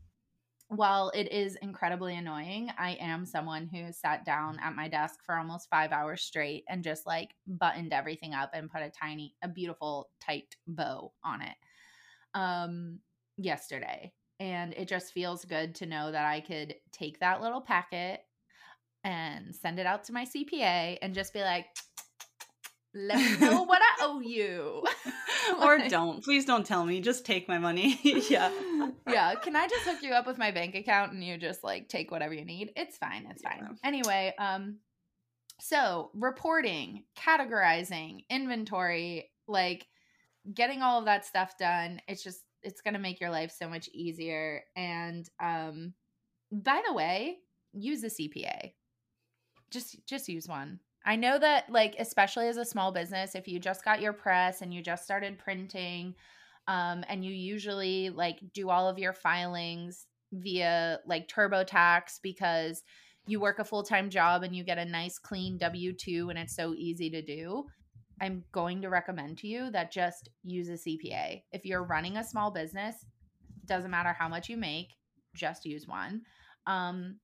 while 0.70 1.10
it 1.10 1.32
is 1.32 1.58
incredibly 1.62 2.16
annoying, 2.16 2.72
I 2.78 2.92
am 3.00 3.26
someone 3.26 3.68
who 3.68 3.92
sat 3.92 4.26
down 4.26 4.60
at 4.64 4.76
my 4.76 4.88
desk 4.88 5.20
for 5.24 5.36
almost 5.36 5.70
five 5.70 5.92
hours 5.92 6.24
straight 6.24 6.64
and 6.68 6.84
just 6.84 7.06
like 7.06 7.36
buttoned 7.46 7.94
everything 7.94 8.34
up 8.34 8.52
and 8.54 8.72
put 8.72 8.82
a 8.82 8.90
tiny, 8.90 9.36
a 9.44 9.48
beautiful, 9.48 10.10
tight 10.20 10.56
bow 10.66 11.12
on 11.24 11.42
it 11.42 11.56
um, 12.34 13.00
yesterday. 13.38 14.14
And 14.40 14.74
it 14.74 14.88
just 14.88 15.14
feels 15.14 15.46
good 15.46 15.76
to 15.76 15.86
know 15.86 16.12
that 16.12 16.26
I 16.26 16.42
could 16.42 16.76
take 16.92 17.20
that 17.20 17.42
little 17.42 17.62
packet 17.62 18.22
and 19.04 19.56
send 19.56 19.80
it 19.80 19.86
out 19.86 20.06
to 20.06 20.14
my 20.14 20.26
CPA 20.26 20.98
and 21.02 21.14
just 21.14 21.34
be 21.34 21.42
like, 21.42 21.68
let 22.96 23.18
me 23.18 23.48
know 23.48 23.64
what 23.64 23.82
I 23.82 24.06
owe 24.06 24.20
you. 24.20 24.84
or 25.62 25.80
don't. 25.90 26.24
Please 26.24 26.46
don't 26.46 26.66
tell 26.66 26.86
me. 26.86 27.02
Just 27.02 27.26
take 27.26 27.48
my 27.48 27.58
money. 27.58 28.00
yeah. 28.30 28.52
Yeah. 29.08 29.34
Can 29.36 29.56
I 29.56 29.68
just 29.68 29.84
hook 29.84 30.04
you 30.04 30.14
up 30.14 30.28
with 30.28 30.38
my 30.38 30.52
bank 30.52 30.76
account 30.76 31.12
and 31.12 31.24
you 31.24 31.38
just 31.38 31.64
like 31.64 31.90
take 31.90 32.12
whatever 32.12 32.34
you 32.34 32.46
need? 32.46 32.72
It's 32.76 32.98
fine. 32.98 33.26
It's 33.32 33.42
yeah. 33.44 33.58
fine. 33.58 33.78
Anyway, 33.84 34.36
um, 34.38 34.78
so 35.60 36.12
reporting, 36.14 37.06
categorizing, 37.18 38.26
inventory, 38.30 39.32
like 39.48 39.88
getting 40.54 40.82
all 40.82 41.00
of 41.00 41.06
that 41.06 41.26
stuff 41.26 41.58
done, 41.58 42.00
it's 42.08 42.24
just 42.24 42.42
it's 42.62 42.82
gonna 42.82 43.00
make 43.00 43.20
your 43.20 43.32
life 43.32 43.52
so 43.58 43.68
much 43.68 43.90
easier. 43.94 44.64
And 44.76 45.28
um 45.42 45.94
by 46.52 46.82
the 46.86 46.94
way, 46.94 47.38
use 47.74 48.04
a 48.04 48.08
CPA 48.08 48.74
just 49.74 50.06
just 50.08 50.30
use 50.30 50.48
one. 50.48 50.80
I 51.06 51.16
know 51.18 51.38
that 51.38 51.70
like 51.70 51.96
especially 52.00 52.48
as 52.48 52.58
a 52.58 52.66
small 52.66 52.92
business, 52.92 53.36
if 53.36 53.48
you 53.48 53.60
just 53.60 53.84
got 53.84 54.02
your 54.02 54.14
press 54.14 54.62
and 54.62 54.74
you 54.74 54.82
just 54.82 55.04
started 55.04 55.40
printing, 55.40 56.16
um, 56.68 57.04
and 57.10 57.26
you 57.26 57.34
usually 57.34 58.10
like 58.10 58.40
do 58.54 58.70
all 58.70 58.88
of 58.88 59.00
your 59.00 59.14
filings 59.14 60.06
via 60.32 61.00
like 61.06 61.28
TurboTax 61.28 62.20
because 62.22 62.84
you 63.26 63.40
work 63.40 63.60
a 63.60 63.66
full 63.66 63.84
time 63.84 64.10
job 64.10 64.44
and 64.44 64.56
you 64.56 64.64
get 64.64 64.78
a 64.78 64.86
nice 64.86 65.18
clean 65.18 65.58
W 65.58 65.94
2 65.94 66.30
and 66.30 66.40
it's 66.40 66.56
so 66.56 66.74
easy 66.74 67.10
to 67.10 67.22
do. 67.22 67.66
I'm 68.22 68.44
going 68.52 68.82
to 68.82 68.90
recommend 68.90 69.38
to 69.40 69.48
you 69.48 69.72
that 69.72 69.92
just 69.92 70.30
use 70.44 70.70
a 70.70 70.74
CPA. 70.74 71.44
If 71.52 71.66
you're 71.66 71.84
running 71.84 72.18
a 72.18 72.24
small 72.24 72.52
business, 72.52 73.06
doesn't 73.66 73.92
matter 73.92 74.16
how 74.18 74.28
much 74.28 74.50
you 74.50 74.58
make, 74.58 74.90
just 75.36 75.66
use 75.66 75.88
one. 75.88 76.22
Um, 76.68 77.18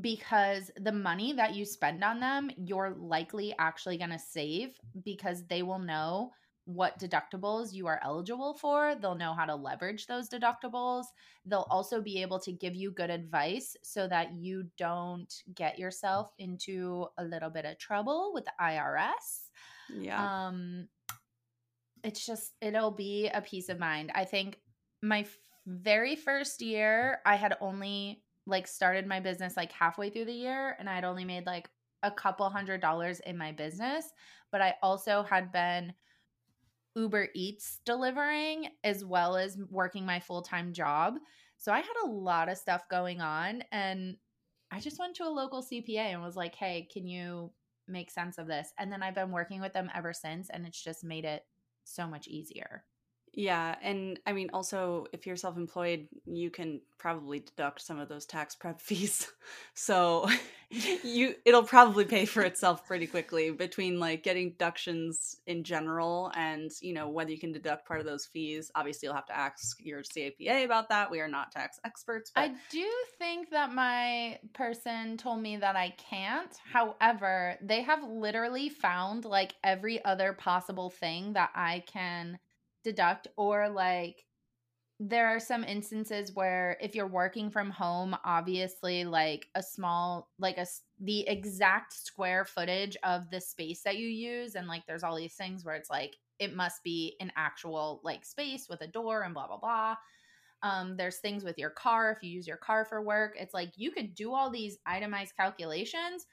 because 0.00 0.70
the 0.76 0.92
money 0.92 1.32
that 1.32 1.54
you 1.54 1.64
spend 1.64 2.02
on 2.02 2.20
them, 2.20 2.50
you're 2.56 2.94
likely 2.98 3.54
actually 3.58 3.96
going 3.96 4.10
to 4.10 4.18
save 4.18 4.78
because 5.04 5.44
they 5.46 5.62
will 5.62 5.78
know 5.78 6.32
what 6.66 6.98
deductibles 6.98 7.72
you 7.72 7.86
are 7.86 8.00
eligible 8.02 8.54
for. 8.54 8.94
They'll 8.94 9.14
know 9.14 9.34
how 9.34 9.44
to 9.44 9.54
leverage 9.54 10.06
those 10.06 10.28
deductibles. 10.28 11.04
They'll 11.44 11.66
also 11.70 12.00
be 12.00 12.22
able 12.22 12.38
to 12.40 12.52
give 12.52 12.74
you 12.74 12.90
good 12.90 13.10
advice 13.10 13.76
so 13.82 14.08
that 14.08 14.34
you 14.34 14.64
don't 14.78 15.32
get 15.54 15.78
yourself 15.78 16.32
into 16.38 17.06
a 17.18 17.24
little 17.24 17.50
bit 17.50 17.66
of 17.66 17.78
trouble 17.78 18.32
with 18.32 18.46
the 18.46 18.52
IRS. 18.60 19.50
Yeah. 19.94 20.46
Um 20.46 20.88
it's 22.02 22.24
just 22.24 22.52
it'll 22.60 22.90
be 22.90 23.28
a 23.28 23.42
peace 23.42 23.68
of 23.68 23.78
mind. 23.78 24.10
I 24.14 24.24
think 24.24 24.58
my 25.02 25.20
f- 25.20 25.38
very 25.66 26.16
first 26.16 26.62
year 26.62 27.20
I 27.26 27.36
had 27.36 27.56
only 27.60 28.23
like 28.46 28.66
started 28.66 29.06
my 29.06 29.20
business 29.20 29.56
like 29.56 29.72
halfway 29.72 30.10
through 30.10 30.26
the 30.26 30.32
year 30.32 30.76
and 30.78 30.88
I'd 30.88 31.04
only 31.04 31.24
made 31.24 31.46
like 31.46 31.70
a 32.02 32.10
couple 32.10 32.48
hundred 32.50 32.80
dollars 32.80 33.20
in 33.20 33.38
my 33.38 33.52
business, 33.52 34.12
but 34.52 34.60
I 34.60 34.76
also 34.82 35.22
had 35.22 35.52
been 35.52 35.94
Uber 36.96 37.28
Eats 37.34 37.80
delivering 37.84 38.68
as 38.84 39.04
well 39.04 39.36
as 39.36 39.58
working 39.68 40.06
my 40.06 40.20
full-time 40.20 40.72
job. 40.72 41.18
So 41.56 41.72
I 41.72 41.80
had 41.80 41.96
a 42.04 42.08
lot 42.10 42.48
of 42.48 42.58
stuff 42.58 42.88
going 42.88 43.20
on 43.20 43.62
and 43.72 44.16
I 44.70 44.80
just 44.80 44.98
went 44.98 45.16
to 45.16 45.24
a 45.26 45.30
local 45.30 45.62
CPA 45.62 46.04
and 46.12 46.22
was 46.22 46.36
like, 46.36 46.54
"Hey, 46.54 46.84
can 46.92 47.06
you 47.06 47.54
make 47.88 48.10
sense 48.10 48.38
of 48.38 48.46
this?" 48.46 48.72
And 48.78 48.92
then 48.92 49.02
I've 49.02 49.14
been 49.14 49.32
working 49.32 49.60
with 49.60 49.72
them 49.72 49.90
ever 49.94 50.12
since 50.12 50.50
and 50.50 50.66
it's 50.66 50.82
just 50.82 51.04
made 51.04 51.24
it 51.24 51.46
so 51.84 52.06
much 52.06 52.28
easier. 52.28 52.86
Yeah, 53.36 53.74
and 53.82 54.18
I 54.26 54.32
mean 54.32 54.50
also 54.52 55.06
if 55.12 55.26
you're 55.26 55.36
self-employed, 55.36 56.08
you 56.26 56.50
can 56.50 56.80
probably 56.98 57.40
deduct 57.40 57.82
some 57.82 57.98
of 57.98 58.08
those 58.08 58.24
tax 58.24 58.54
prep 58.54 58.80
fees. 58.80 59.30
So 59.74 60.28
you 60.70 61.34
it'll 61.44 61.64
probably 61.64 62.04
pay 62.04 62.24
for 62.24 62.42
itself 62.42 62.86
pretty 62.86 63.06
quickly 63.06 63.50
between 63.50 63.98
like 63.98 64.22
getting 64.22 64.50
deductions 64.50 65.36
in 65.46 65.64
general 65.64 66.32
and, 66.34 66.70
you 66.80 66.94
know, 66.94 67.08
whether 67.08 67.30
you 67.30 67.38
can 67.38 67.52
deduct 67.52 67.86
part 67.86 68.00
of 68.00 68.06
those 68.06 68.26
fees. 68.26 68.70
Obviously, 68.74 69.06
you'll 69.06 69.16
have 69.16 69.26
to 69.26 69.36
ask 69.36 69.78
your 69.80 70.02
CPA 70.02 70.64
about 70.64 70.88
that. 70.88 71.10
We 71.10 71.20
are 71.20 71.28
not 71.28 71.50
tax 71.52 71.78
experts, 71.84 72.30
but 72.34 72.42
I 72.42 72.54
do 72.70 72.88
think 73.18 73.50
that 73.50 73.72
my 73.72 74.38
person 74.52 75.16
told 75.16 75.42
me 75.42 75.56
that 75.56 75.76
I 75.76 75.90
can't. 75.90 76.54
However, 76.72 77.56
they 77.60 77.82
have 77.82 78.02
literally 78.02 78.68
found 78.68 79.24
like 79.24 79.54
every 79.64 80.04
other 80.04 80.32
possible 80.32 80.90
thing 80.90 81.34
that 81.34 81.50
I 81.54 81.82
can 81.86 82.38
deduct 82.84 83.28
or 83.36 83.68
like 83.68 84.24
there 85.00 85.26
are 85.26 85.40
some 85.40 85.64
instances 85.64 86.32
where 86.34 86.76
if 86.80 86.94
you're 86.94 87.06
working 87.06 87.50
from 87.50 87.68
home 87.68 88.16
obviously 88.24 89.04
like 89.04 89.48
a 89.56 89.62
small 89.62 90.30
like 90.38 90.56
a 90.56 90.66
the 91.00 91.26
exact 91.28 91.92
square 91.92 92.44
footage 92.44 92.96
of 93.02 93.28
the 93.30 93.40
space 93.40 93.82
that 93.82 93.96
you 93.96 94.06
use 94.06 94.54
and 94.54 94.68
like 94.68 94.86
there's 94.86 95.02
all 95.02 95.16
these 95.16 95.34
things 95.34 95.64
where 95.64 95.74
it's 95.74 95.90
like 95.90 96.14
it 96.38 96.54
must 96.54 96.82
be 96.84 97.16
an 97.20 97.32
actual 97.36 98.00
like 98.04 98.24
space 98.24 98.66
with 98.68 98.80
a 98.82 98.86
door 98.86 99.22
and 99.22 99.34
blah 99.34 99.46
blah 99.46 99.58
blah. 99.58 99.96
Um, 100.62 100.96
there's 100.96 101.18
things 101.18 101.44
with 101.44 101.58
your 101.58 101.70
car 101.70 102.12
if 102.12 102.22
you 102.22 102.30
use 102.30 102.46
your 102.46 102.56
car 102.56 102.86
for 102.86 103.02
work 103.02 103.34
it's 103.38 103.52
like 103.52 103.72
you 103.76 103.90
could 103.90 104.14
do 104.14 104.32
all 104.32 104.48
these 104.48 104.78
itemized 104.86 105.36
calculations 105.36 106.24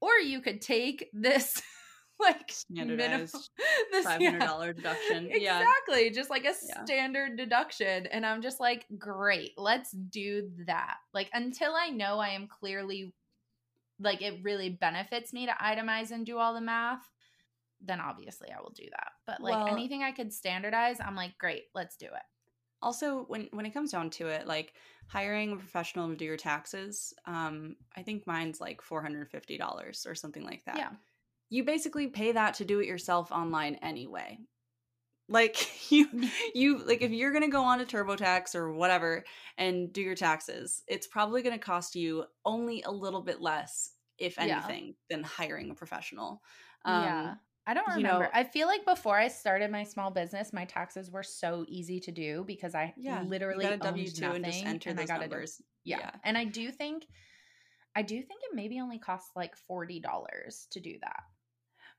or 0.00 0.12
you 0.12 0.40
could 0.40 0.60
take 0.60 1.08
this 1.12 1.60
like 2.20 2.50
standardized 2.50 3.50
five 4.04 4.22
hundred 4.22 4.40
dollar 4.40 4.68
yeah, 4.68 4.72
deduction. 4.72 5.28
Exactly, 5.30 6.04
yeah. 6.06 6.12
just 6.12 6.30
like 6.30 6.44
a 6.44 6.54
yeah. 6.66 6.84
standard 6.84 7.36
deduction, 7.36 8.06
and 8.06 8.24
I'm 8.24 8.42
just 8.42 8.60
like, 8.60 8.86
great, 8.98 9.52
let's 9.56 9.90
do 9.90 10.50
that. 10.66 10.96
Like 11.14 11.30
until 11.32 11.74
I 11.74 11.90
know 11.90 12.18
I 12.18 12.30
am 12.30 12.48
clearly, 12.48 13.12
like 13.98 14.22
it 14.22 14.40
really 14.42 14.70
benefits 14.70 15.32
me 15.32 15.46
to 15.46 15.52
itemize 15.52 16.10
and 16.10 16.26
do 16.26 16.38
all 16.38 16.54
the 16.54 16.60
math, 16.60 17.08
then 17.80 18.00
obviously 18.00 18.48
I 18.50 18.60
will 18.60 18.72
do 18.74 18.86
that. 18.90 19.12
But 19.26 19.40
like 19.40 19.54
well, 19.54 19.68
anything 19.68 20.02
I 20.02 20.12
could 20.12 20.32
standardize, 20.32 20.98
I'm 21.00 21.16
like, 21.16 21.38
great, 21.38 21.64
let's 21.74 21.96
do 21.96 22.06
it. 22.06 22.22
Also, 22.82 23.24
when 23.28 23.48
when 23.52 23.66
it 23.66 23.74
comes 23.74 23.92
down 23.92 24.10
to 24.10 24.28
it, 24.28 24.46
like 24.46 24.74
hiring 25.06 25.52
a 25.52 25.56
professional 25.56 26.08
to 26.08 26.16
do 26.16 26.24
your 26.24 26.36
taxes, 26.36 27.12
um, 27.26 27.76
I 27.96 28.02
think 28.02 28.26
mine's 28.26 28.60
like 28.60 28.80
four 28.80 29.02
hundred 29.02 29.30
fifty 29.30 29.58
dollars 29.58 30.06
or 30.08 30.14
something 30.14 30.44
like 30.44 30.64
that. 30.64 30.76
Yeah 30.76 30.90
you 31.50 31.64
basically 31.64 32.06
pay 32.06 32.32
that 32.32 32.54
to 32.54 32.64
do 32.64 32.80
it 32.80 32.86
yourself 32.86 33.30
online 33.30 33.74
anyway. 33.76 34.38
Like 35.28 35.68
you 35.90 36.08
you 36.54 36.78
like 36.78 37.02
if 37.02 37.10
you're 37.10 37.32
going 37.32 37.44
to 37.44 37.48
go 37.48 37.62
on 37.64 37.78
to 37.78 37.84
TurboTax 37.84 38.54
or 38.54 38.72
whatever 38.72 39.24
and 39.58 39.92
do 39.92 40.00
your 40.00 40.14
taxes, 40.14 40.82
it's 40.88 41.06
probably 41.06 41.42
going 41.42 41.58
to 41.58 41.64
cost 41.64 41.94
you 41.94 42.24
only 42.44 42.82
a 42.82 42.90
little 42.90 43.22
bit 43.22 43.40
less 43.40 43.90
if 44.18 44.38
anything 44.38 44.86
yeah. 44.86 44.92
than 45.16 45.24
hiring 45.24 45.70
a 45.70 45.74
professional. 45.74 46.40
Um, 46.84 47.04
yeah. 47.04 47.34
I 47.66 47.74
don't 47.74 47.86
You 47.88 47.96
remember. 47.96 48.24
know- 48.24 48.30
I 48.32 48.44
feel 48.44 48.66
like 48.66 48.84
before 48.84 49.16
I 49.16 49.28
started 49.28 49.70
my 49.70 49.84
small 49.84 50.10
business, 50.10 50.52
my 50.52 50.64
taxes 50.64 51.10
were 51.10 51.22
so 51.22 51.64
easy 51.68 52.00
to 52.00 52.10
do 52.10 52.42
because 52.46 52.74
I 52.74 52.92
Yeah, 52.96 53.22
you 53.22 53.28
literally 53.28 53.64
got 53.64 53.70
a 53.70 53.74
owned 53.74 53.82
W 53.82 54.10
two 54.10 54.24
and 54.24 54.44
just 54.44 54.64
enter 54.64 54.90
and 54.90 54.98
I 54.98 55.04
got 55.04 55.20
to 55.20 55.28
do 55.28 55.44
yeah. 55.84 55.98
Yeah. 55.98 56.10
And 56.24 56.36
I 56.36 56.44
do 56.44 56.70
think 56.70 57.06
I 57.94 58.02
do 58.02 58.16
think 58.16 58.40
it 58.42 58.54
maybe 58.54 58.80
only 58.80 58.98
costs 58.98 59.30
like 59.34 59.54
$40 59.70 60.02
to 60.70 60.80
do 60.80 60.94
that. 61.02 61.22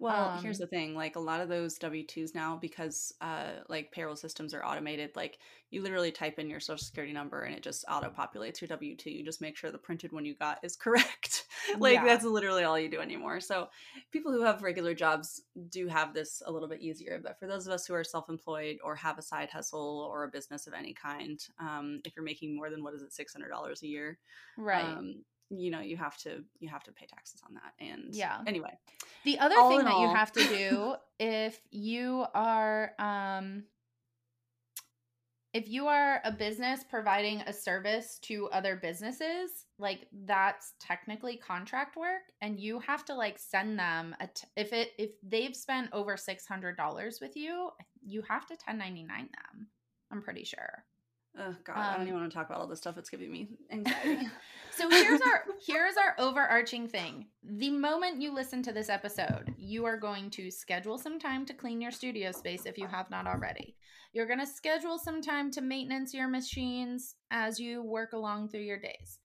Well, 0.02 0.32
here's 0.36 0.58
Um, 0.58 0.58
the 0.58 0.66
thing, 0.66 0.96
like 0.96 1.16
a 1.16 1.20
lot 1.20 1.42
of 1.42 1.48
those 1.50 1.78
W-2s 1.78 2.34
now 2.34 2.58
because 2.58 3.14
uh 3.22 3.58
like 3.70 3.92
payroll 3.92 4.16
systems 4.16 4.52
are 4.52 4.66
automated, 4.66 5.16
like 5.16 5.38
you 5.70 5.84
literally 5.84 6.12
type 6.12 6.40
in 6.40 6.50
your 6.50 6.60
social 6.60 6.84
security 6.84 7.14
number 7.14 7.44
and 7.44 7.54
it 7.56 7.62
just 7.62 7.86
auto-populates 7.88 8.60
your 8.62 8.68
W-2. 8.68 9.12
You 9.12 9.24
just 9.24 9.42
make 9.42 9.56
sure 9.56 9.70
the 9.72 9.78
printed 9.78 10.12
one 10.12 10.26
you 10.26 10.34
got 10.34 10.58
is 10.64 10.76
correct. 10.78 11.46
like 11.80 12.02
Yeah. 12.02 12.04
that's 12.04 12.26
literally 12.26 12.64
all 12.64 12.80
you 12.80 12.90
do 12.90 13.00
anymore. 13.00 13.40
So 13.42 13.70
people 14.10 14.32
who 14.32 14.42
have 14.42 14.64
regular 14.64 14.96
jobs 14.96 15.44
do 15.70 15.88
have 15.88 16.16
this 16.16 16.42
a 16.48 16.52
little 16.52 16.68
bit 16.68 16.82
easier, 16.82 17.20
but 17.24 17.38
for 17.38 17.46
those 17.46 17.68
of 17.68 17.74
us 17.74 17.86
who 17.86 17.94
are 17.94 18.04
self-employed 18.04 18.80
or 18.84 18.96
have 18.96 19.20
a 19.20 19.22
side 19.22 19.52
hustle 19.52 20.10
or 20.12 20.24
a 20.24 20.30
business 20.32 20.66
of 20.66 20.74
any 20.74 20.96
kind, 20.96 21.40
um 21.60 22.02
if 22.06 22.16
you're 22.16 22.26
making 22.26 22.56
more 22.56 22.72
than 22.72 22.84
what 22.84 22.96
is 22.96 23.04
it 23.04 23.14
$600 23.14 23.84
a 23.84 23.88
year, 23.88 24.18
Right. 24.56 25.04
um 25.04 25.24
you 25.52 25.72
know, 25.72 25.82
you 25.82 25.98
have 25.98 26.18
to 26.18 26.44
you 26.60 26.70
have 26.70 26.84
to 26.84 26.92
pay 26.92 27.06
taxes 27.06 27.42
on 27.48 27.54
that. 27.56 27.74
And 27.80 28.16
Yeah. 28.16 28.42
anyway, 28.48 28.78
The 29.26 29.40
other 29.40 29.56
All 29.56 29.70
thing 29.70 29.80
in 29.80 29.86
that 29.86 30.00
you 30.00 30.08
have 30.08 30.32
to 30.34 30.44
do 30.48 30.96
if 31.20 31.60
you 31.72 32.26
are 32.34 32.94
um 33.00 33.64
if 35.54 35.68
you 35.68 35.88
are 35.88 36.22
a 36.24 36.32
business 36.32 36.82
providing 36.90 37.42
a 37.42 37.52
service 37.52 38.20
to 38.20 38.48
other 38.52 38.78
businesses, 38.78 39.66
like 39.78 40.08
that's 40.26 40.74
technically 40.80 41.36
contract 41.36 41.98
work 41.98 42.22
and 42.42 42.58
you 42.58 42.80
have 42.80 43.04
to 43.06 43.14
like 43.14 43.38
send 43.38 43.78
them 43.78 44.16
a 44.22 44.28
t- 44.28 44.48
if 44.56 44.72
it 44.72 44.92
if 44.98 45.12
they've 45.24 45.56
spent 45.56 45.90
over 45.92 46.16
$600 46.16 47.22
with 47.22 47.36
you, 47.36 47.70
you 48.02 48.22
have 48.30 48.46
to 48.48 48.54
1099 48.54 49.08
them. 49.20 49.68
I'm 50.10 50.22
pretty 50.22 50.46
sure. 50.46 50.86
Oh 51.38 51.56
God, 51.64 51.78
I 51.78 51.92
don't 51.94 52.02
Um, 52.02 52.08
even 52.08 52.20
want 52.20 52.32
to 52.32 52.38
talk 52.38 52.50
about 52.50 52.60
all 52.60 52.68
this 52.68 52.80
stuff. 52.80 52.98
It's 52.98 53.10
giving 53.10 53.32
me 53.32 53.50
anxiety. 53.72 54.28
So 54.74 54.90
here's 54.90 55.20
our 55.22 55.44
here's 55.68 55.98
our 55.98 56.16
overarching 56.18 56.88
thing. 56.88 57.26
The 57.44 57.70
moment 57.72 58.22
you 58.22 58.34
listen 58.34 58.64
to 58.64 58.72
this 58.72 58.88
episode, 58.88 59.54
you 59.58 59.84
are 59.84 59.98
going 59.98 60.30
to 60.32 60.50
schedule 60.50 60.98
some 60.98 61.20
time 61.20 61.46
to 61.48 61.54
clean 61.54 61.82
your 61.82 61.92
studio 61.92 62.32
space 62.32 62.66
if 62.66 62.78
you 62.78 62.88
have 62.88 63.10
not 63.10 63.28
already. 63.28 63.76
You're 64.14 64.28
going 64.28 64.40
to 64.40 64.48
schedule 64.48 64.98
some 64.98 65.22
time 65.22 65.52
to 65.52 65.62
maintenance 65.62 66.14
your 66.14 66.30
machines 66.30 67.16
as 67.32 67.60
you 67.60 67.84
work 67.84 68.14
along 68.14 68.48
through 68.48 68.62
your 68.62 68.80
days. 68.80 69.20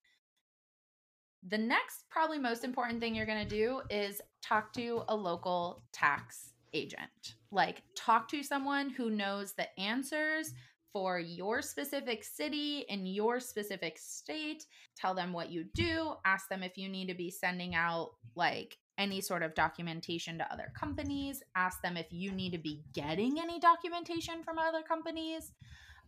The 1.49 1.59
next 1.59 2.05
probably 2.11 2.41
most 2.41 2.65
important 2.65 3.01
thing 3.01 3.15
you're 3.15 3.25
going 3.25 3.47
to 3.47 3.57
do 3.57 3.83
is 3.89 4.21
talk 4.43 4.73
to 4.73 5.05
a 5.09 5.15
local 5.15 5.85
tax 5.93 6.55
agent. 6.75 7.37
Like 7.53 7.83
talk 7.95 8.29
to 8.31 8.43
someone 8.43 8.91
who 8.91 9.11
knows 9.11 9.53
the 9.53 9.69
answers 9.79 10.53
for 10.97 11.19
your 11.19 11.61
specific 11.61 12.25
city 12.25 12.87
in 12.89 13.05
your 13.05 13.39
specific 13.39 13.99
state 13.99 14.65
tell 14.97 15.15
them 15.15 15.31
what 15.31 15.53
you 15.53 15.63
do, 15.75 16.15
ask 16.25 16.49
them 16.49 16.63
if 16.63 16.79
you 16.79 16.89
need 16.89 17.07
to 17.07 17.15
be 17.15 17.31
sending 17.31 17.75
out 17.75 18.13
like 18.35 18.79
any 18.97 19.21
sort 19.21 19.43
of 19.43 19.55
documentation 19.55 20.39
to 20.39 20.51
other 20.51 20.73
companies, 20.75 21.43
ask 21.55 21.83
them 21.83 21.99
if 21.99 22.07
you 22.09 22.33
need 22.33 22.51
to 22.53 22.59
be 22.59 22.83
getting 22.95 23.39
any 23.39 23.61
documentation 23.61 24.43
from 24.43 24.59
other 24.59 24.81
companies. 24.81 25.53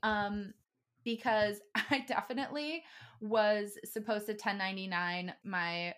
Um, 0.03 0.55
because 1.05 1.61
I 1.75 2.07
definitely 2.09 2.83
was 3.21 3.73
supposed 3.85 4.25
to 4.25 4.33
1099 4.33 5.35
my 5.45 5.93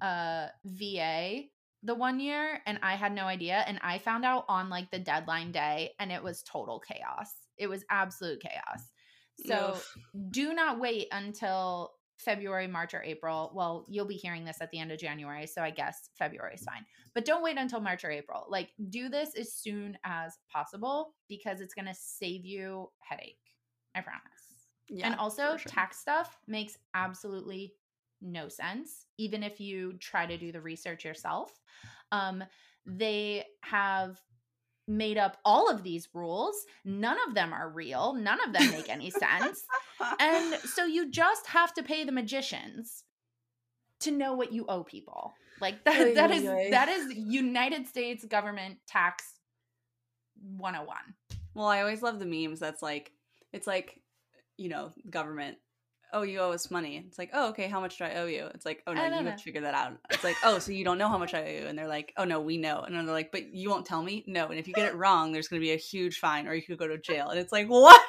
uh 0.00 0.48
VA 0.64 1.42
the 1.84 1.94
one 1.94 2.18
year 2.18 2.60
and 2.66 2.80
I 2.82 2.96
had 2.96 3.12
no 3.12 3.26
idea 3.26 3.62
and 3.68 3.78
I 3.82 3.98
found 3.98 4.24
out 4.24 4.46
on 4.48 4.68
like 4.68 4.90
the 4.90 4.98
deadline 4.98 5.52
day 5.52 5.94
and 6.00 6.10
it 6.10 6.24
was 6.24 6.42
total 6.42 6.80
chaos. 6.80 7.41
It 7.58 7.68
was 7.68 7.84
absolute 7.90 8.40
chaos. 8.40 8.82
So 9.46 9.72
Oof. 9.74 9.96
do 10.30 10.54
not 10.54 10.78
wait 10.78 11.08
until 11.12 11.92
February, 12.18 12.66
March, 12.66 12.94
or 12.94 13.02
April. 13.02 13.50
Well, 13.54 13.86
you'll 13.88 14.06
be 14.06 14.14
hearing 14.14 14.44
this 14.44 14.58
at 14.60 14.70
the 14.70 14.78
end 14.78 14.92
of 14.92 14.98
January, 14.98 15.46
so 15.46 15.62
I 15.62 15.70
guess 15.70 16.10
February 16.18 16.54
is 16.54 16.62
fine. 16.62 16.84
But 17.14 17.24
don't 17.24 17.42
wait 17.42 17.58
until 17.58 17.80
March 17.80 18.04
or 18.04 18.10
April. 18.10 18.46
Like, 18.48 18.70
do 18.90 19.08
this 19.08 19.34
as 19.36 19.52
soon 19.52 19.98
as 20.04 20.38
possible 20.50 21.14
because 21.28 21.60
it's 21.60 21.74
going 21.74 21.86
to 21.86 21.94
save 21.94 22.44
you 22.44 22.90
headache. 23.00 23.38
I 23.94 24.00
promise. 24.00 24.22
yeah, 24.88 25.06
and 25.06 25.16
also, 25.16 25.56
sure. 25.56 25.70
tax 25.70 25.98
stuff 25.98 26.38
makes 26.46 26.78
absolutely 26.94 27.74
no 28.20 28.48
sense, 28.48 29.06
even 29.18 29.42
if 29.42 29.60
you 29.60 29.94
try 29.94 30.24
to 30.24 30.38
do 30.38 30.52
the 30.52 30.60
research 30.60 31.04
yourself. 31.04 31.52
Um, 32.12 32.44
they 32.86 33.44
have 33.62 34.20
made 34.88 35.16
up 35.18 35.36
all 35.44 35.70
of 35.70 35.82
these 35.82 36.08
rules. 36.12 36.54
None 36.84 37.16
of 37.28 37.34
them 37.34 37.52
are 37.52 37.68
real. 37.70 38.14
None 38.14 38.38
of 38.46 38.52
them 38.52 38.70
make 38.70 38.88
any 38.88 39.10
sense. 39.10 39.64
And 40.18 40.54
so 40.64 40.84
you 40.84 41.10
just 41.10 41.46
have 41.46 41.72
to 41.74 41.82
pay 41.82 42.04
the 42.04 42.12
magicians 42.12 43.04
to 44.00 44.10
know 44.10 44.34
what 44.34 44.52
you 44.52 44.66
owe 44.68 44.82
people. 44.82 45.34
Like 45.60 45.84
that 45.84 46.00
Oy, 46.00 46.14
that 46.14 46.30
oy, 46.30 46.34
is 46.34 46.44
oy. 46.44 46.68
that 46.72 46.88
is 46.88 47.12
United 47.14 47.86
States 47.86 48.24
government 48.24 48.78
tax 48.88 49.38
101. 50.56 50.96
well, 51.54 51.66
I 51.66 51.80
always 51.80 52.02
love 52.02 52.18
the 52.18 52.26
memes. 52.26 52.58
That's 52.58 52.82
like, 52.82 53.12
it's 53.52 53.66
like, 53.66 54.00
you 54.56 54.68
know, 54.68 54.92
government. 55.08 55.58
Oh, 56.12 56.22
you 56.22 56.40
owe 56.40 56.52
us 56.52 56.70
money. 56.70 57.04
It's 57.06 57.18
like, 57.18 57.30
oh, 57.32 57.48
okay. 57.50 57.68
How 57.68 57.80
much 57.80 57.98
do 57.98 58.04
I 58.04 58.16
owe 58.16 58.26
you? 58.26 58.46
It's 58.54 58.66
like, 58.66 58.82
oh 58.86 58.92
no, 58.92 59.04
you 59.04 59.10
don't 59.10 59.26
have 59.26 59.36
to 59.36 59.42
figure 59.42 59.62
that 59.62 59.74
out. 59.74 59.98
It's 60.10 60.24
like, 60.24 60.36
oh, 60.44 60.58
so 60.58 60.72
you 60.72 60.84
don't 60.84 60.98
know 60.98 61.08
how 61.08 61.18
much 61.18 61.34
I 61.34 61.42
owe 61.42 61.60
you? 61.60 61.66
And 61.66 61.78
they're 61.78 61.88
like, 61.88 62.12
oh 62.16 62.24
no, 62.24 62.40
we 62.40 62.58
know. 62.58 62.80
And 62.80 62.94
then 62.94 63.06
they're 63.06 63.14
like, 63.14 63.32
but 63.32 63.54
you 63.54 63.70
won't 63.70 63.86
tell 63.86 64.02
me? 64.02 64.24
No. 64.26 64.48
And 64.48 64.58
if 64.58 64.68
you 64.68 64.74
get 64.74 64.86
it 64.86 64.94
wrong, 64.94 65.32
there's 65.32 65.48
going 65.48 65.60
to 65.60 65.64
be 65.64 65.72
a 65.72 65.76
huge 65.76 66.18
fine, 66.18 66.46
or 66.46 66.54
you 66.54 66.62
could 66.62 66.78
go 66.78 66.88
to 66.88 66.98
jail. 66.98 67.28
And 67.30 67.38
it's 67.38 67.52
like, 67.52 67.68
what? 67.68 68.00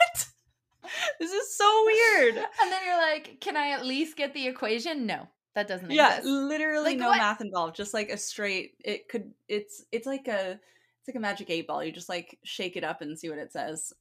this 1.20 1.32
is 1.32 1.56
so 1.56 1.84
weird. 1.86 2.36
And 2.36 2.72
then 2.72 2.82
you're 2.86 2.98
like, 2.98 3.38
"Can 3.40 3.56
I 3.56 3.70
at 3.72 3.86
least 3.86 4.18
get 4.18 4.34
the 4.34 4.48
equation?" 4.48 5.06
No. 5.06 5.28
That 5.56 5.68
doesn't 5.68 5.92
yeah 5.92 6.18
exist. 6.18 6.28
literally 6.28 6.84
Like, 6.92 6.98
no 6.98 7.10
what? 7.10 7.18
math 7.18 7.40
involved 7.40 7.76
just 7.76 7.94
like 7.94 8.10
a 8.10 8.18
straight 8.18 8.72
it 8.84 9.08
could 9.08 9.34
it's 9.48 9.86
it's 9.92 10.08
like 10.08 10.28
a 10.28 10.52
it's 10.54 11.08
like 11.08 11.16
a 11.16 11.20
magic 11.20 11.52
eight 11.52 11.68
ball 11.68 11.84
you 11.84 11.92
just 11.92 12.10
like 12.10 12.40
shake 12.44 12.76
it 12.76 12.84
up 12.84 13.02
and 13.02 13.20
see 13.20 13.30
what 13.30 13.38
it 13.38 13.52
says 13.52 13.94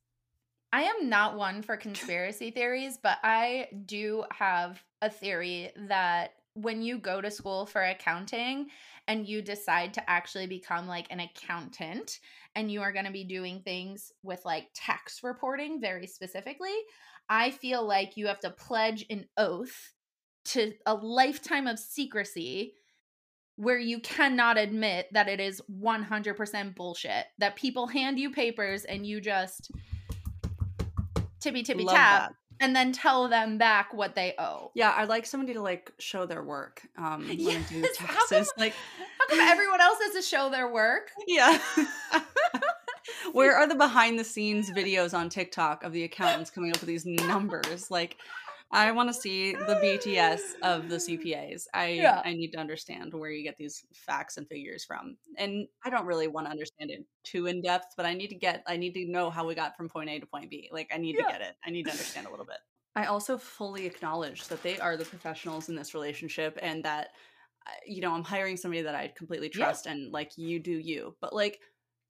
I 0.72 0.82
am 0.82 1.08
not 1.08 1.36
one 1.36 1.62
for 1.62 1.76
conspiracy 1.78 2.50
theories, 2.50 2.98
but 3.02 3.18
I 3.22 3.68
do 3.86 4.24
have 4.32 4.82
a 5.00 5.10
theory 5.10 5.70
that 5.88 6.32
when 6.54 6.82
you 6.82 6.98
go 6.98 7.20
to 7.20 7.30
school 7.30 7.66
for 7.66 7.82
accounting 7.82 8.68
and 9.08 9.26
you 9.26 9.42
decide 9.42 9.94
to 9.94 10.10
actually 10.10 10.46
become 10.46 10.86
like 10.86 11.06
an 11.10 11.20
accountant 11.20 12.20
and 12.54 12.70
you 12.70 12.82
are 12.82 12.92
going 12.92 13.06
to 13.06 13.10
be 13.10 13.24
doing 13.24 13.60
things 13.60 14.12
with 14.22 14.44
like 14.44 14.68
tax 14.74 15.22
reporting 15.22 15.80
very 15.80 16.06
specifically, 16.06 16.76
I 17.28 17.50
feel 17.50 17.86
like 17.86 18.16
you 18.16 18.26
have 18.26 18.40
to 18.40 18.50
pledge 18.50 19.06
an 19.08 19.26
oath 19.36 19.92
to 20.44 20.72
a 20.86 20.94
lifetime 20.94 21.66
of 21.66 21.78
secrecy 21.78 22.74
where 23.56 23.78
you 23.78 24.00
cannot 24.00 24.58
admit 24.58 25.06
that 25.12 25.28
it 25.28 25.40
is 25.40 25.62
100% 25.80 26.74
bullshit 26.74 27.26
that 27.38 27.56
people 27.56 27.86
hand 27.86 28.18
you 28.18 28.30
papers 28.30 28.84
and 28.84 29.06
you 29.06 29.20
just 29.20 29.70
tippy 31.42 31.62
tippy 31.62 31.84
Love 31.84 31.94
tap 31.96 32.28
that. 32.30 32.64
and 32.64 32.74
then 32.76 32.92
tell 32.92 33.28
them 33.28 33.58
back 33.58 33.92
what 33.92 34.14
they 34.14 34.34
owe. 34.38 34.70
yeah 34.74 34.94
i'd 34.98 35.08
like 35.08 35.26
somebody 35.26 35.52
to 35.54 35.60
like 35.60 35.90
show 35.98 36.24
their 36.26 36.42
work 36.42 36.82
um 36.96 37.20
when 37.28 37.36
they 37.36 37.44
do 37.44 37.78
Yes, 37.80 37.96
how 37.98 38.26
come- 38.26 38.44
like 38.58 38.74
How 39.18 39.26
come 39.28 39.40
everyone 39.40 39.80
else 39.80 39.98
has 40.02 40.14
to 40.14 40.22
show 40.22 40.50
their 40.50 40.72
work? 40.72 41.10
yeah 41.26 41.58
where 43.32 43.56
are 43.56 43.66
the 43.66 43.74
behind 43.74 44.18
the 44.18 44.24
scenes 44.24 44.70
videos 44.70 45.16
on 45.16 45.28
tiktok 45.28 45.82
of 45.84 45.92
the 45.92 46.04
accountants 46.04 46.50
coming 46.50 46.70
up 46.70 46.80
with 46.80 46.86
these 46.88 47.04
numbers 47.06 47.90
like 47.90 48.16
I 48.72 48.90
want 48.92 49.10
to 49.10 49.14
see 49.14 49.52
the 49.52 49.78
BTS 49.82 50.40
of 50.62 50.88
the 50.88 50.96
CPAs. 50.96 51.66
I 51.74 51.88
Yeah. 51.88 52.22
I 52.24 52.32
need 52.32 52.52
to 52.52 52.58
understand 52.58 53.12
where 53.12 53.30
you 53.30 53.42
get 53.42 53.56
these 53.58 53.84
facts 53.94 54.38
and 54.38 54.48
figures 54.48 54.84
from. 54.84 55.18
And 55.36 55.68
I 55.84 55.90
don't 55.90 56.06
really 56.06 56.26
want 56.28 56.46
to 56.46 56.50
understand 56.50 56.90
it 56.90 57.04
too 57.22 57.46
in 57.46 57.60
depth, 57.60 57.94
but 57.96 58.06
I 58.06 58.14
need 58.14 58.28
to 58.28 58.34
get 58.34 58.62
I 58.66 58.76
need 58.76 58.94
to 58.94 59.04
know 59.06 59.30
how 59.30 59.46
we 59.46 59.54
got 59.54 59.76
from 59.76 59.88
point 59.88 60.08
A 60.10 60.18
to 60.20 60.26
point 60.26 60.50
B. 60.50 60.70
Like 60.72 60.90
I 60.94 60.98
need 60.98 61.16
Yeah. 61.18 61.26
to 61.26 61.32
get 61.32 61.42
it. 61.42 61.56
I 61.64 61.70
need 61.70 61.84
to 61.84 61.90
understand 61.90 62.26
a 62.26 62.30
little 62.30 62.46
bit. 62.46 62.58
I 62.96 63.06
also 63.06 63.38
fully 63.38 63.86
acknowledge 63.86 64.48
that 64.48 64.62
they 64.62 64.78
are 64.78 64.96
the 64.96 65.04
professionals 65.04 65.68
in 65.68 65.74
this 65.76 65.94
relationship 65.94 66.58
and 66.62 66.84
that 66.84 67.10
you 67.86 68.00
know, 68.00 68.12
I'm 68.12 68.24
hiring 68.24 68.56
somebody 68.56 68.82
that 68.82 68.94
I 68.94 69.08
completely 69.16 69.50
Yeah. 69.54 69.66
trust 69.66 69.86
and 69.86 70.12
like 70.12 70.32
you 70.36 70.58
do 70.58 70.72
you. 70.72 71.14
But 71.20 71.34
like 71.34 71.60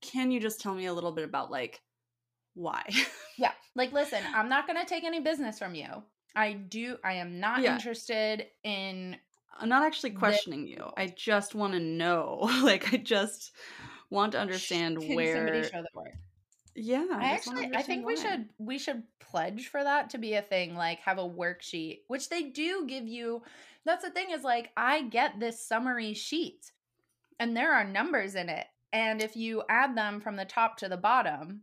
can 0.00 0.30
you 0.30 0.40
just 0.40 0.60
tell 0.60 0.74
me 0.74 0.86
a 0.86 0.94
little 0.94 1.12
bit 1.12 1.24
about 1.24 1.50
like 1.50 1.82
why? 2.54 2.84
Yeah. 3.36 3.52
Like, 3.74 3.92
listen, 3.92 4.22
I'm 4.34 4.50
not 4.50 4.66
going 4.66 4.78
to 4.78 4.84
take 4.84 5.02
any 5.02 5.20
business 5.20 5.58
from 5.58 5.74
you. 5.74 6.04
I 6.34 6.52
do, 6.52 6.96
I 7.04 7.14
am 7.14 7.40
not 7.40 7.60
Yeah. 7.62 7.74
interested 7.74 8.46
in, 8.62 9.16
I'm 9.58 9.68
not 9.68 9.84
actually 9.84 10.10
The- 10.10 10.18
questioning 10.18 10.66
you. 10.66 10.90
I 10.96 11.06
just 11.08 11.54
want 11.54 11.74
to 11.74 11.80
know. 11.80 12.40
Like 12.62 12.92
I 12.92 12.96
just 12.96 13.52
want 14.10 14.32
to 14.32 14.40
understand 14.40 15.00
can 15.00 15.14
where 15.16 15.36
somebody 15.36 15.62
show 15.64 15.70
their 15.82 15.86
work. 15.94 16.14
Yeah, 16.74 16.98
I 17.10 17.14
wanna 17.14 17.24
actually, 17.26 17.70
I 17.74 17.82
think 17.82 18.06
we 18.06 18.16
should, 18.16 18.48
we 18.58 18.78
should 18.78 19.02
pledge 19.20 19.68
for 19.68 19.82
that 19.82 20.10
to 20.10 20.18
be 20.18 20.34
a 20.34 20.42
thing, 20.42 20.74
like 20.74 21.00
have 21.00 21.18
a 21.18 21.28
worksheet, 21.28 22.00
which 22.08 22.28
they 22.30 22.44
do 22.44 22.86
give 22.86 23.06
you. 23.06 23.42
That's 23.84 24.04
the 24.04 24.10
thing 24.10 24.30
is 24.30 24.42
like, 24.42 24.70
I 24.76 25.02
get 25.02 25.38
this 25.38 25.66
summary 25.66 26.14
sheet 26.14 26.72
and 27.38 27.54
there 27.56 27.74
are 27.74 27.84
numbers 27.84 28.34
in 28.34 28.48
it. 28.48 28.66
And 28.92 29.22
if 29.22 29.36
you 29.36 29.62
add 29.68 29.96
them 29.96 30.20
from 30.20 30.36
the 30.36 30.44
top 30.44 30.76
to 30.78 30.88
the 30.88 30.96
bottom, 30.96 31.62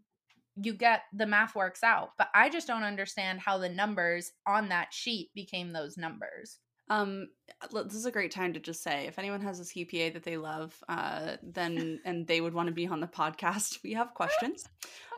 you 0.62 0.74
get 0.74 1.02
the 1.14 1.26
math 1.26 1.56
works 1.56 1.84
out. 1.84 2.12
But 2.18 2.30
I 2.34 2.50
just 2.50 2.68
don't 2.68 2.84
understand 2.84 3.40
how 3.40 3.58
the 3.58 3.70
numbers 3.70 4.32
on 4.48 4.70
that 4.70 4.94
sheet 4.94 5.32
became 5.34 5.74
those 5.74 5.98
numbers. 5.98 6.60
Um, 6.90 7.28
this 7.72 7.94
is 7.94 8.08
a 8.08 8.12
great 8.12 8.32
time 8.32 8.54
to 8.54 8.60
just 8.60 8.82
say 8.82 9.06
if 9.06 9.20
anyone 9.20 9.42
has 9.42 9.60
a 9.60 9.64
CPA 9.64 10.14
that 10.14 10.24
they 10.24 10.38
love, 10.38 10.76
uh, 10.90 11.36
then 11.44 12.00
and 12.06 12.26
they 12.26 12.42
would 12.42 12.54
want 12.54 12.68
to 12.68 12.74
be 12.74 12.88
on 12.88 13.00
the 13.00 13.08
podcast, 13.08 13.80
we 13.84 13.94
have 13.94 14.14
questions. 14.14 14.64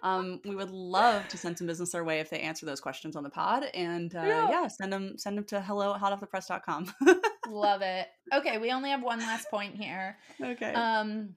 Um, 0.04 0.42
we 0.44 0.56
would 0.56 0.72
love 0.72 1.28
to 1.30 1.38
send 1.38 1.58
some 1.58 1.68
business 1.68 1.92
their 1.92 2.04
way 2.04 2.20
if 2.20 2.30
they 2.30 2.40
answer 2.40 2.66
those 2.66 2.82
questions 2.82 3.16
on 3.16 3.24
the 3.24 3.30
pod, 3.30 3.64
and 3.74 4.14
uh, 4.16 4.24
yeah. 4.24 4.50
yeah 4.50 4.68
send 4.68 4.92
them 4.92 5.18
send 5.18 5.38
them 5.38 5.46
to 5.46 5.62
hello 5.62 5.94
at 5.94 6.02
hotoffthepress.com. 6.02 6.94
love 7.50 7.82
it. 7.82 8.08
Okay, 8.34 8.58
we 8.58 8.72
only 8.72 8.90
have 8.90 9.02
one 9.02 9.20
last 9.20 9.50
point 9.50 9.76
here. 9.76 10.18
Okay. 10.42 10.74
Um, 10.74 11.36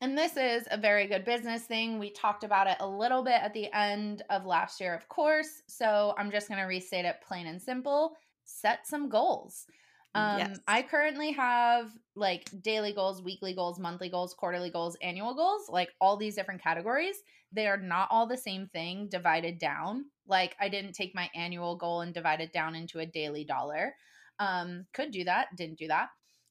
and 0.00 0.16
this 0.16 0.36
is 0.36 0.68
a 0.70 0.76
very 0.76 1.06
good 1.06 1.24
business 1.24 1.64
thing. 1.64 1.98
We 1.98 2.10
talked 2.10 2.44
about 2.44 2.66
it 2.66 2.76
a 2.80 2.88
little 2.88 3.22
bit 3.22 3.40
at 3.42 3.54
the 3.54 3.72
end 3.72 4.22
of 4.30 4.44
last 4.44 4.80
year, 4.80 4.94
of 4.94 5.08
course. 5.08 5.62
So 5.66 6.14
I'm 6.18 6.30
just 6.30 6.48
going 6.48 6.60
to 6.60 6.66
restate 6.66 7.04
it 7.04 7.16
plain 7.26 7.46
and 7.46 7.60
simple 7.60 8.16
set 8.46 8.86
some 8.86 9.08
goals. 9.08 9.66
Um, 10.14 10.38
yes. 10.38 10.58
I 10.66 10.80
currently 10.80 11.32
have 11.32 11.90
like 12.14 12.48
daily 12.62 12.94
goals, 12.94 13.20
weekly 13.20 13.54
goals, 13.54 13.78
monthly 13.78 14.08
goals, 14.08 14.32
quarterly 14.32 14.70
goals, 14.70 14.96
annual 15.02 15.34
goals, 15.34 15.68
like 15.68 15.90
all 16.00 16.16
these 16.16 16.34
different 16.34 16.62
categories. 16.62 17.16
They 17.52 17.66
are 17.66 17.76
not 17.76 18.08
all 18.10 18.26
the 18.26 18.36
same 18.36 18.66
thing 18.66 19.08
divided 19.10 19.58
down. 19.58 20.06
Like 20.26 20.56
I 20.58 20.70
didn't 20.70 20.94
take 20.94 21.14
my 21.14 21.28
annual 21.34 21.76
goal 21.76 22.00
and 22.00 22.14
divide 22.14 22.40
it 22.40 22.52
down 22.52 22.74
into 22.74 23.00
a 23.00 23.06
daily 23.06 23.44
dollar. 23.44 23.94
Um, 24.38 24.86
could 24.94 25.10
do 25.10 25.24
that, 25.24 25.48
didn't 25.54 25.78
do 25.78 25.88
that. 25.88 26.08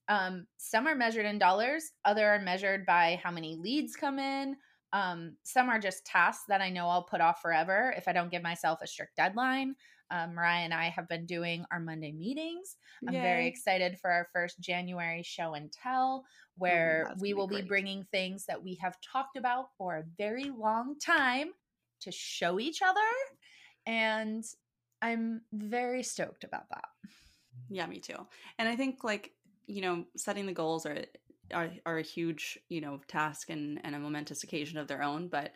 Um, 0.08 0.45
some 0.58 0.88
are 0.88 0.95
measured 0.95 1.26
in 1.26 1.39
dollars, 1.39 1.91
other 2.03 2.28
are 2.28 2.39
measured 2.39 2.86
by 2.86 3.20
how 3.24 3.32
many 3.32 3.56
leads 3.56 3.95
come 3.95 4.20
in. 4.20 4.56
Um, 4.93 5.36
some 5.43 5.70
are 5.70 5.80
just 5.80 6.06
tasks 6.06 6.45
that 6.47 6.62
I 6.62 6.70
know 6.70 6.88
I'll 6.88 7.03
put 7.03 7.22
off 7.22 7.41
forever 7.41 7.93
if 7.97 8.08
I 8.08 8.14
don't 8.14 8.32
give 8.32 8.43
myself 8.43 8.80
a 8.82 8.88
strict 8.88 9.16
deadline. 9.18 9.76
Um, 10.12 10.36
Mariah 10.36 10.64
and 10.64 10.74
I 10.74 10.89
have 10.89 11.10
been 11.10 11.26
doing 11.26 11.66
our 11.72 11.80
Monday 11.80 12.12
meetings. 12.12 12.78
I'm 13.08 13.16
Yay. 13.16 13.22
very 13.22 13.47
excited 13.47 13.97
for 13.99 14.12
our 14.12 14.28
first 14.32 14.60
January 14.60 15.24
show 15.24 15.56
and 15.56 15.72
tell, 15.72 16.24
oh, 16.24 16.30
where 16.58 17.08
oh, 17.10 17.16
we 17.20 17.34
will 17.34 17.47
be, 17.47 17.62
be 17.62 17.68
bringing 17.68 18.06
things 18.12 18.45
that 18.45 18.64
we 18.64 18.76
have 18.82 18.95
talked 19.01 19.36
about 19.36 19.70
for 19.78 19.97
a 19.97 20.03
very 20.18 20.51
long 20.51 20.95
time 20.99 21.49
to 22.01 22.12
show 22.12 22.60
each 22.60 22.82
other. 22.84 22.99
And 23.88 24.43
I'm 25.01 25.41
very 25.51 26.03
stoked 26.03 26.43
about 26.43 26.70
that. 26.70 26.86
Yeah, 27.70 27.88
me 27.88 27.99
too. 27.99 28.28
And 28.60 28.70
I 28.70 28.76
think 28.76 29.03
like, 29.03 29.32
you 29.68 29.82
know, 29.82 30.05
setting 30.16 30.45
the 30.45 30.53
goals 30.53 30.86
are 30.86 31.05
are, 31.53 31.70
are 31.86 31.99
a 31.99 32.03
huge, 32.03 32.57
you 32.70 32.82
know, 32.82 32.99
task 33.07 33.49
and, 33.49 33.80
and 33.84 33.95
a 33.95 33.99
momentous 33.99 34.43
occasion 34.43 34.80
of 34.80 34.88
their 34.88 35.03
own. 35.03 35.28
But 35.28 35.51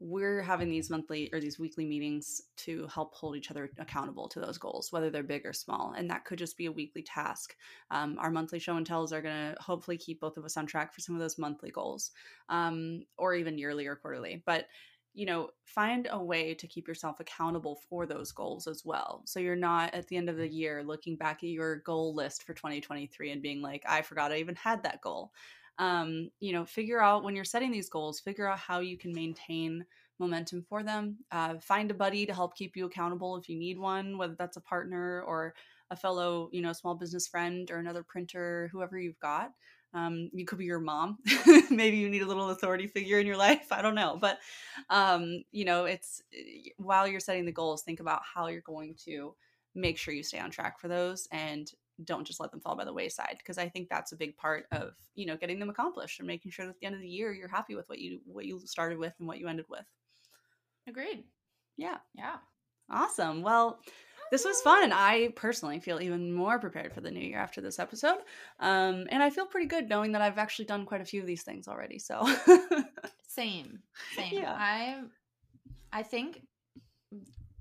we're 0.00 0.42
having 0.42 0.68
these 0.68 0.90
monthly 0.90 1.28
or 1.32 1.40
these 1.40 1.58
weekly 1.58 1.84
meetings 1.84 2.42
to 2.56 2.86
help 2.86 3.14
hold 3.14 3.36
each 3.36 3.50
other 3.50 3.70
accountable 3.78 4.28
to 4.28 4.40
those 4.40 4.58
goals, 4.58 4.92
whether 4.92 5.10
they're 5.10 5.22
big 5.22 5.44
or 5.44 5.52
small. 5.52 5.94
And 5.96 6.08
that 6.10 6.24
could 6.24 6.38
just 6.38 6.56
be 6.56 6.66
a 6.66 6.72
weekly 6.72 7.02
task. 7.02 7.56
Um, 7.90 8.16
our 8.20 8.30
monthly 8.30 8.58
show 8.58 8.76
and 8.76 8.86
tells 8.86 9.12
are 9.12 9.22
going 9.22 9.34
to 9.34 9.60
hopefully 9.60 9.96
keep 9.96 10.20
both 10.20 10.36
of 10.36 10.44
us 10.44 10.56
on 10.56 10.66
track 10.66 10.94
for 10.94 11.00
some 11.00 11.14
of 11.14 11.20
those 11.20 11.38
monthly 11.38 11.70
goals, 11.70 12.12
um, 12.48 13.04
or 13.16 13.34
even 13.34 13.58
yearly 13.58 13.86
or 13.86 13.96
quarterly. 13.96 14.42
But 14.46 14.66
you 15.18 15.26
know, 15.26 15.50
find 15.64 16.08
a 16.10 16.22
way 16.22 16.54
to 16.54 16.66
keep 16.68 16.86
yourself 16.86 17.18
accountable 17.20 17.80
for 17.88 18.06
those 18.06 18.30
goals 18.30 18.68
as 18.68 18.84
well. 18.84 19.22
So 19.26 19.40
you're 19.40 19.56
not 19.56 19.92
at 19.92 20.06
the 20.06 20.16
end 20.16 20.30
of 20.30 20.36
the 20.36 20.48
year 20.48 20.84
looking 20.84 21.16
back 21.16 21.42
at 21.42 21.50
your 21.50 21.76
goal 21.76 22.14
list 22.14 22.44
for 22.44 22.54
2023 22.54 23.32
and 23.32 23.42
being 23.42 23.60
like, 23.60 23.82
I 23.88 24.02
forgot 24.02 24.32
I 24.32 24.38
even 24.38 24.54
had 24.54 24.84
that 24.84 25.00
goal 25.00 25.32
um, 25.78 26.30
you 26.40 26.52
know, 26.52 26.64
figure 26.64 27.00
out 27.00 27.22
when 27.22 27.36
you're 27.36 27.44
setting 27.44 27.70
these 27.70 27.88
goals, 27.88 28.20
figure 28.20 28.48
out 28.48 28.58
how 28.58 28.80
you 28.80 28.98
can 28.98 29.12
maintain 29.12 29.84
momentum 30.18 30.64
for 30.68 30.82
them. 30.82 31.18
Uh, 31.30 31.56
find 31.58 31.90
a 31.90 31.94
buddy 31.94 32.26
to 32.26 32.34
help 32.34 32.56
keep 32.56 32.76
you 32.76 32.86
accountable 32.86 33.36
if 33.36 33.48
you 33.48 33.56
need 33.56 33.78
one, 33.78 34.18
whether 34.18 34.34
that's 34.36 34.56
a 34.56 34.60
partner 34.60 35.22
or 35.22 35.54
a 35.90 35.96
fellow, 35.96 36.48
you 36.52 36.60
know, 36.60 36.72
small 36.72 36.94
business 36.96 37.28
friend 37.28 37.70
or 37.70 37.78
another 37.78 38.02
printer, 38.02 38.68
whoever 38.72 38.98
you've 38.98 39.20
got. 39.20 39.52
Um, 39.94 40.30
you 40.32 40.44
could 40.44 40.58
be 40.58 40.66
your 40.66 40.80
mom. 40.80 41.18
Maybe 41.70 41.96
you 41.96 42.10
need 42.10 42.22
a 42.22 42.26
little 42.26 42.50
authority 42.50 42.86
figure 42.86 43.18
in 43.18 43.26
your 43.26 43.36
life. 43.36 43.68
I 43.70 43.80
don't 43.80 43.94
know. 43.94 44.18
But, 44.20 44.38
um, 44.90 45.44
you 45.50 45.64
know, 45.64 45.86
it's 45.86 46.22
eh, 46.32 46.70
while 46.76 47.08
you're 47.08 47.20
setting 47.20 47.46
the 47.46 47.52
goals, 47.52 47.82
think 47.82 48.00
about 48.00 48.20
how 48.22 48.48
you're 48.48 48.60
going 48.60 48.96
to 49.04 49.34
make 49.74 49.98
sure 49.98 50.12
you 50.12 50.22
stay 50.22 50.38
on 50.38 50.50
track 50.50 50.78
for 50.78 50.88
those 50.88 51.28
and 51.32 51.72
don't 52.04 52.26
just 52.26 52.40
let 52.40 52.50
them 52.50 52.60
fall 52.60 52.76
by 52.76 52.84
the 52.84 52.92
wayside 52.92 53.36
because 53.38 53.58
i 53.58 53.68
think 53.68 53.88
that's 53.88 54.12
a 54.12 54.16
big 54.16 54.36
part 54.36 54.66
of 54.72 54.94
you 55.14 55.26
know 55.26 55.36
getting 55.36 55.58
them 55.58 55.70
accomplished 55.70 56.20
and 56.20 56.26
making 56.26 56.50
sure 56.50 56.66
that 56.66 56.70
at 56.70 56.80
the 56.80 56.86
end 56.86 56.94
of 56.94 57.00
the 57.00 57.08
year 57.08 57.32
you're 57.32 57.48
happy 57.48 57.74
with 57.74 57.88
what 57.88 57.98
you 57.98 58.20
what 58.24 58.44
you 58.44 58.60
started 58.64 58.98
with 58.98 59.14
and 59.18 59.26
what 59.26 59.38
you 59.38 59.48
ended 59.48 59.66
with 59.68 59.84
agreed 60.86 61.24
yeah 61.76 61.98
yeah 62.14 62.36
awesome 62.90 63.42
well 63.42 63.80
this 64.30 64.44
was 64.44 64.60
fun 64.60 64.92
i 64.92 65.32
personally 65.36 65.80
feel 65.80 66.00
even 66.00 66.32
more 66.32 66.58
prepared 66.58 66.92
for 66.92 67.00
the 67.00 67.10
new 67.10 67.20
year 67.20 67.38
after 67.38 67.60
this 67.60 67.78
episode 67.78 68.18
um, 68.60 69.06
and 69.10 69.22
i 69.22 69.30
feel 69.30 69.46
pretty 69.46 69.66
good 69.66 69.88
knowing 69.88 70.12
that 70.12 70.22
i've 70.22 70.38
actually 70.38 70.64
done 70.64 70.84
quite 70.84 71.00
a 71.00 71.04
few 71.04 71.20
of 71.20 71.26
these 71.26 71.42
things 71.42 71.68
already 71.68 71.98
so 71.98 72.26
same 73.28 73.78
same 74.16 74.32
yeah. 74.32 74.54
i 74.58 75.00
i 75.92 76.02
think 76.02 76.42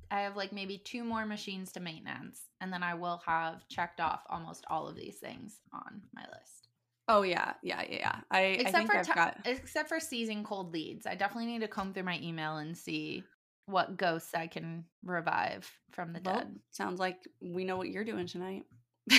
I 0.10 0.22
have 0.22 0.38
like 0.38 0.54
maybe 0.54 0.78
two 0.78 1.04
more 1.04 1.26
machines 1.26 1.72
to 1.74 1.80
maintenance, 1.80 2.44
and 2.62 2.72
then 2.72 2.82
I 2.82 2.94
will 2.94 3.22
have 3.26 3.68
checked 3.68 4.00
off 4.00 4.22
almost 4.30 4.66
all 4.70 4.88
of 4.88 4.96
these 4.96 5.18
things 5.18 5.60
on 5.74 6.02
my 6.14 6.22
list. 6.22 6.70
Oh 7.10 7.22
yeah, 7.22 7.54
yeah, 7.62 7.84
yeah. 7.90 8.16
I 8.32 8.42
except 8.42 8.76
I 8.76 8.86
for 8.86 8.98
I've 8.98 9.16
got 9.16 9.38
except 9.46 9.90
for 9.90 10.00
seizing 10.00 10.44
cold 10.44 10.74
leads. 10.74 11.06
I 11.06 11.16
definitely 11.16 11.52
need 11.52 11.62
to 11.62 11.68
comb 11.68 11.94
through 11.94 12.04
my 12.04 12.20
email 12.22 12.58
and 12.58 12.78
see 12.78 13.24
what 13.68 13.98
ghosts 13.98 14.34
I 14.34 14.48
can 14.48 14.86
revive 15.04 15.70
from 15.92 16.14
the 16.14 16.22
well, 16.24 16.36
dead. 16.36 16.56
Sounds 16.72 17.00
like 17.00 17.18
we 17.42 17.66
know 17.66 17.78
what 17.78 17.90
you're 17.90 18.06
doing 18.06 18.26
tonight. 18.26 18.64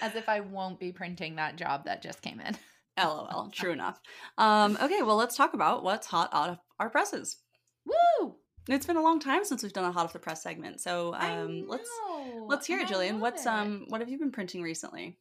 As 0.00 0.14
if 0.14 0.28
I 0.28 0.40
won't 0.40 0.80
be 0.80 0.92
printing 0.92 1.36
that 1.36 1.56
job 1.56 1.84
that 1.86 2.02
just 2.02 2.20
came 2.22 2.40
in. 2.40 2.56
LOL. 2.98 3.50
True 3.52 3.72
enough. 3.78 4.00
Um, 4.36 4.76
okay, 4.82 5.02
well, 5.02 5.16
let's 5.16 5.36
talk 5.36 5.54
about 5.54 5.84
what's 5.84 6.06
hot 6.08 6.30
out 6.32 6.50
of 6.50 6.58
our 6.78 6.90
presses. 6.90 7.38
Woo! 7.86 8.36
It's 8.68 8.86
been 8.86 8.96
a 8.96 9.02
long 9.02 9.20
time 9.20 9.44
since 9.44 9.62
we've 9.62 9.72
done 9.72 9.84
a 9.84 9.92
hot 9.92 10.04
off 10.04 10.12
the 10.12 10.18
press 10.18 10.42
segment, 10.42 10.80
so 10.80 11.14
um, 11.14 11.66
let's 11.68 11.90
let's 12.46 12.66
hear 12.66 12.80
it, 12.80 12.88
Jillian. 12.88 13.18
What's 13.18 13.44
it. 13.44 13.48
um 13.48 13.84
what 13.88 14.00
have 14.00 14.08
you 14.08 14.18
been 14.18 14.32
printing 14.32 14.62
recently? 14.62 15.18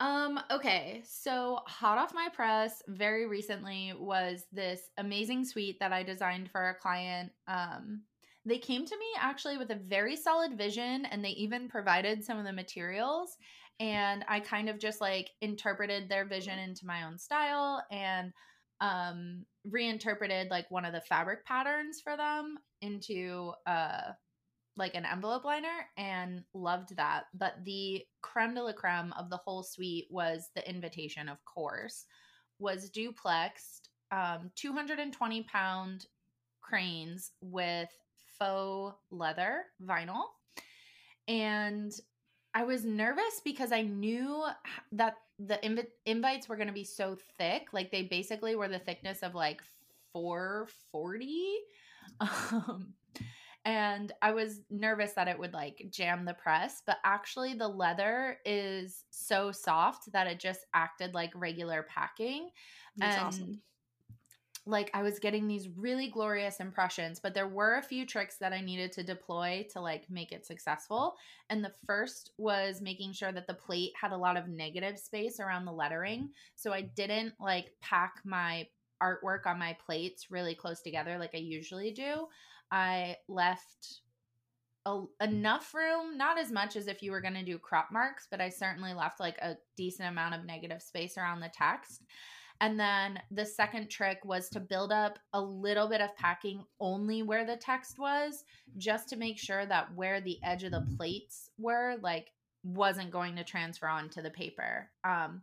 Um, 0.00 0.40
okay, 0.50 1.02
so 1.04 1.60
hot 1.66 1.98
off 1.98 2.14
my 2.14 2.28
press 2.32 2.82
very 2.88 3.26
recently 3.26 3.92
was 3.98 4.46
this 4.50 4.88
amazing 4.96 5.44
suite 5.44 5.78
that 5.80 5.92
I 5.92 6.02
designed 6.02 6.50
for 6.50 6.70
a 6.70 6.74
client. 6.74 7.32
Um, 7.46 8.02
they 8.46 8.56
came 8.58 8.86
to 8.86 8.98
me 8.98 9.06
actually 9.18 9.58
with 9.58 9.70
a 9.70 9.74
very 9.74 10.16
solid 10.16 10.56
vision 10.56 11.04
and 11.04 11.22
they 11.22 11.30
even 11.30 11.68
provided 11.68 12.24
some 12.24 12.38
of 12.38 12.46
the 12.46 12.52
materials. 12.52 13.36
And 13.78 14.24
I 14.26 14.40
kind 14.40 14.70
of 14.70 14.78
just 14.78 15.02
like 15.02 15.30
interpreted 15.42 16.08
their 16.08 16.24
vision 16.24 16.58
into 16.58 16.86
my 16.86 17.04
own 17.04 17.18
style 17.18 17.84
and 17.90 18.32
um 18.80 19.44
reinterpreted 19.64 20.48
like 20.50 20.70
one 20.70 20.86
of 20.86 20.94
the 20.94 21.02
fabric 21.02 21.44
patterns 21.44 22.00
for 22.00 22.16
them 22.16 22.56
into 22.80 23.52
uh 23.66 24.12
like 24.76 24.94
an 24.94 25.04
envelope 25.04 25.44
liner 25.44 25.86
and 25.96 26.42
loved 26.54 26.96
that. 26.96 27.24
But 27.34 27.54
the 27.64 28.02
creme 28.22 28.54
de 28.54 28.62
la 28.62 28.72
creme 28.72 29.12
of 29.18 29.30
the 29.30 29.36
whole 29.36 29.62
suite 29.62 30.06
was 30.10 30.50
the 30.54 30.68
invitation, 30.68 31.28
of 31.28 31.38
course, 31.44 32.06
was 32.58 32.90
duplexed, 32.90 33.88
um, 34.12 34.50
220 34.56 35.42
pound 35.44 36.06
Crane's 36.60 37.32
with 37.40 37.88
faux 38.38 38.96
leather 39.10 39.64
vinyl. 39.82 40.22
And 41.28 41.92
I 42.54 42.64
was 42.64 42.84
nervous 42.84 43.40
because 43.44 43.72
I 43.72 43.82
knew 43.82 44.44
that 44.92 45.16
the 45.38 45.58
inv- 45.62 45.86
invites 46.04 46.48
were 46.48 46.56
going 46.56 46.68
to 46.68 46.74
be 46.74 46.84
so 46.84 47.16
thick. 47.38 47.68
Like 47.72 47.90
they 47.90 48.02
basically 48.02 48.56
were 48.56 48.68
the 48.68 48.78
thickness 48.78 49.22
of 49.22 49.34
like 49.34 49.62
440. 50.12 51.54
Um, 52.20 52.94
and 53.64 54.12
I 54.22 54.32
was 54.32 54.60
nervous 54.70 55.12
that 55.12 55.28
it 55.28 55.38
would 55.38 55.52
like 55.52 55.86
jam 55.90 56.24
the 56.24 56.34
press, 56.34 56.82
but 56.86 56.98
actually 57.04 57.54
the 57.54 57.68
leather 57.68 58.38
is 58.44 59.04
so 59.10 59.52
soft 59.52 60.12
that 60.12 60.26
it 60.26 60.40
just 60.40 60.66
acted 60.74 61.14
like 61.14 61.30
regular 61.34 61.86
packing. 61.88 62.50
That's 62.96 63.16
and 63.16 63.26
awesome 63.26 63.62
like 64.66 64.90
I 64.94 65.02
was 65.02 65.18
getting 65.18 65.46
these 65.46 65.68
really 65.68 66.08
glorious 66.08 66.60
impressions, 66.60 67.18
but 67.18 67.34
there 67.34 67.48
were 67.48 67.76
a 67.76 67.82
few 67.82 68.04
tricks 68.06 68.36
that 68.38 68.52
I 68.52 68.60
needed 68.60 68.92
to 68.92 69.02
deploy 69.02 69.66
to 69.72 69.80
like 69.80 70.08
make 70.10 70.32
it 70.32 70.46
successful. 70.46 71.16
And 71.48 71.64
the 71.64 71.72
first 71.86 72.32
was 72.36 72.80
making 72.80 73.12
sure 73.12 73.32
that 73.32 73.46
the 73.46 73.54
plate 73.54 73.92
had 74.00 74.12
a 74.12 74.16
lot 74.16 74.36
of 74.36 74.48
negative 74.48 74.98
space 74.98 75.40
around 75.40 75.64
the 75.64 75.72
lettering. 75.72 76.30
So 76.54 76.72
I 76.72 76.82
didn't 76.82 77.34
like 77.40 77.72
pack 77.80 78.20
my 78.24 78.66
artwork 79.02 79.46
on 79.46 79.58
my 79.58 79.76
plates 79.84 80.30
really 80.30 80.54
close 80.54 80.80
together 80.80 81.18
like 81.18 81.34
I 81.34 81.38
usually 81.38 81.90
do. 81.90 82.26
I 82.70 83.16
left 83.28 84.00
a, 84.86 85.02
enough 85.20 85.74
room, 85.74 86.16
not 86.16 86.38
as 86.38 86.50
much 86.50 86.76
as 86.76 86.86
if 86.86 87.02
you 87.02 87.12
were 87.12 87.20
going 87.20 87.34
to 87.34 87.44
do 87.44 87.58
crop 87.58 87.88
marks, 87.92 88.26
but 88.30 88.40
I 88.40 88.48
certainly 88.48 88.94
left 88.94 89.20
like 89.20 89.38
a 89.38 89.56
decent 89.76 90.08
amount 90.08 90.34
of 90.34 90.44
negative 90.44 90.82
space 90.82 91.18
around 91.18 91.40
the 91.40 91.52
text. 91.52 92.02
And 92.62 92.78
then 92.78 93.18
the 93.30 93.46
second 93.46 93.88
trick 93.88 94.18
was 94.22 94.50
to 94.50 94.60
build 94.60 94.92
up 94.92 95.18
a 95.32 95.40
little 95.40 95.88
bit 95.88 96.02
of 96.02 96.14
packing 96.16 96.62
only 96.78 97.22
where 97.22 97.46
the 97.46 97.56
text 97.56 97.98
was, 97.98 98.44
just 98.76 99.08
to 99.08 99.16
make 99.16 99.38
sure 99.38 99.64
that 99.64 99.94
where 99.94 100.20
the 100.20 100.38
edge 100.44 100.64
of 100.64 100.72
the 100.72 100.86
plates 100.96 101.50
were, 101.58 101.96
like, 102.02 102.32
wasn't 102.62 103.10
going 103.10 103.36
to 103.36 103.44
transfer 103.44 103.88
onto 103.88 104.20
the 104.20 104.30
paper. 104.30 104.90
Um, 105.04 105.40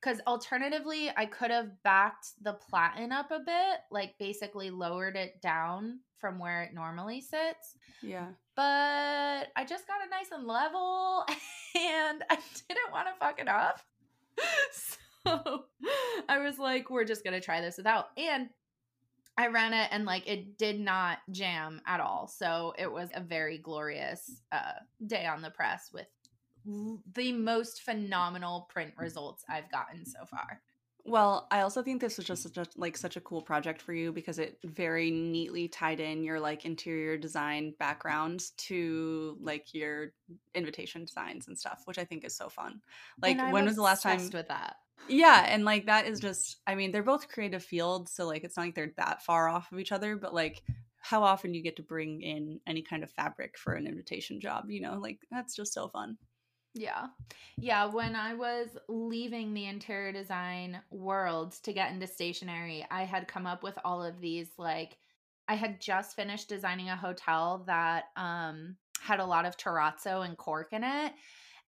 because 0.00 0.20
alternatively, 0.26 1.10
I 1.16 1.26
could 1.26 1.50
have 1.50 1.82
backed 1.82 2.28
the 2.42 2.52
platen 2.52 3.12
up 3.12 3.30
a 3.30 3.40
bit, 3.40 3.80
like 3.90 4.14
basically 4.18 4.70
lowered 4.70 5.16
it 5.16 5.40
down 5.42 6.00
from 6.18 6.38
where 6.38 6.62
it 6.62 6.74
normally 6.74 7.20
sits. 7.20 7.76
Yeah. 8.02 8.28
But 8.56 9.48
I 9.56 9.64
just 9.66 9.86
got 9.86 10.02
it 10.04 10.10
nice 10.10 10.30
and 10.32 10.46
level 10.46 11.24
and 11.76 12.24
I 12.30 12.38
didn't 12.68 12.92
want 12.92 13.08
to 13.08 13.14
fuck 13.18 13.40
it 13.40 13.48
up. 13.48 13.80
So 15.24 15.64
I 16.26 16.38
was 16.38 16.58
like, 16.58 16.88
we're 16.88 17.04
just 17.04 17.22
going 17.22 17.34
to 17.34 17.44
try 17.44 17.60
this 17.60 17.76
without. 17.76 18.06
And 18.16 18.48
I 19.36 19.48
ran 19.48 19.74
it 19.74 19.88
and 19.92 20.04
like 20.04 20.26
it 20.26 20.56
did 20.56 20.80
not 20.80 21.18
jam 21.30 21.82
at 21.86 22.00
all. 22.00 22.28
So 22.28 22.72
it 22.78 22.90
was 22.90 23.10
a 23.14 23.20
very 23.20 23.58
glorious 23.58 24.40
uh, 24.50 24.72
day 25.06 25.26
on 25.26 25.42
the 25.42 25.50
press 25.50 25.90
with 25.92 26.06
the 27.14 27.32
most 27.32 27.82
phenomenal 27.82 28.68
print 28.70 28.92
results 28.96 29.44
I've 29.48 29.70
gotten 29.70 30.04
so 30.04 30.24
far. 30.26 30.60
Well, 31.04 31.46
I 31.50 31.62
also 31.62 31.82
think 31.82 32.00
this 32.00 32.18
was 32.18 32.26
just 32.26 32.42
such 32.42 32.58
a, 32.58 32.66
like 32.76 32.96
such 32.96 33.16
a 33.16 33.20
cool 33.20 33.40
project 33.40 33.80
for 33.80 33.94
you 33.94 34.12
because 34.12 34.38
it 34.38 34.58
very 34.62 35.10
neatly 35.10 35.66
tied 35.66 36.00
in 36.00 36.22
your 36.22 36.38
like 36.38 36.66
interior 36.66 37.16
design 37.16 37.72
background 37.78 38.44
to 38.58 39.38
like 39.40 39.72
your 39.72 40.12
invitation 40.54 41.06
designs 41.06 41.48
and 41.48 41.58
stuff, 41.58 41.82
which 41.86 41.98
I 41.98 42.04
think 42.04 42.24
is 42.24 42.36
so 42.36 42.50
fun. 42.50 42.82
Like 43.22 43.38
when 43.38 43.64
was 43.64 43.76
the 43.76 43.82
last 43.82 44.02
time 44.02 44.28
with 44.34 44.48
that? 44.48 44.76
Yeah, 45.08 45.46
and 45.48 45.64
like 45.64 45.86
that 45.86 46.06
is 46.06 46.20
just 46.20 46.58
I 46.66 46.74
mean, 46.74 46.92
they're 46.92 47.02
both 47.02 47.28
creative 47.28 47.64
fields, 47.64 48.12
so 48.12 48.26
like 48.26 48.44
it's 48.44 48.58
not 48.58 48.64
like 48.64 48.74
they're 48.74 48.92
that 48.98 49.22
far 49.22 49.48
off 49.48 49.72
of 49.72 49.78
each 49.78 49.92
other, 49.92 50.16
but 50.16 50.34
like 50.34 50.62
how 51.00 51.22
often 51.22 51.54
you 51.54 51.62
get 51.62 51.76
to 51.76 51.82
bring 51.82 52.20
in 52.20 52.60
any 52.66 52.82
kind 52.82 53.02
of 53.02 53.10
fabric 53.10 53.56
for 53.56 53.72
an 53.74 53.86
invitation 53.86 54.40
job, 54.40 54.68
you 54.68 54.80
know? 54.80 54.98
Like 55.00 55.20
that's 55.30 55.54
just 55.56 55.72
so 55.72 55.88
fun. 55.88 56.18
Yeah. 56.78 57.08
Yeah. 57.56 57.86
When 57.86 58.14
I 58.14 58.34
was 58.34 58.68
leaving 58.88 59.52
the 59.52 59.66
interior 59.66 60.12
design 60.12 60.80
world 60.90 61.54
to 61.64 61.72
get 61.72 61.92
into 61.92 62.06
stationery, 62.06 62.86
I 62.90 63.04
had 63.04 63.26
come 63.28 63.46
up 63.46 63.62
with 63.62 63.78
all 63.84 64.02
of 64.02 64.20
these 64.20 64.50
like 64.58 64.96
I 65.48 65.54
had 65.54 65.80
just 65.80 66.14
finished 66.14 66.48
designing 66.48 66.88
a 66.88 66.96
hotel 66.96 67.64
that 67.66 68.04
um 68.16 68.76
had 69.00 69.20
a 69.20 69.26
lot 69.26 69.44
of 69.44 69.56
terrazzo 69.56 70.24
and 70.24 70.36
cork 70.36 70.72
in 70.72 70.84
it. 70.84 71.12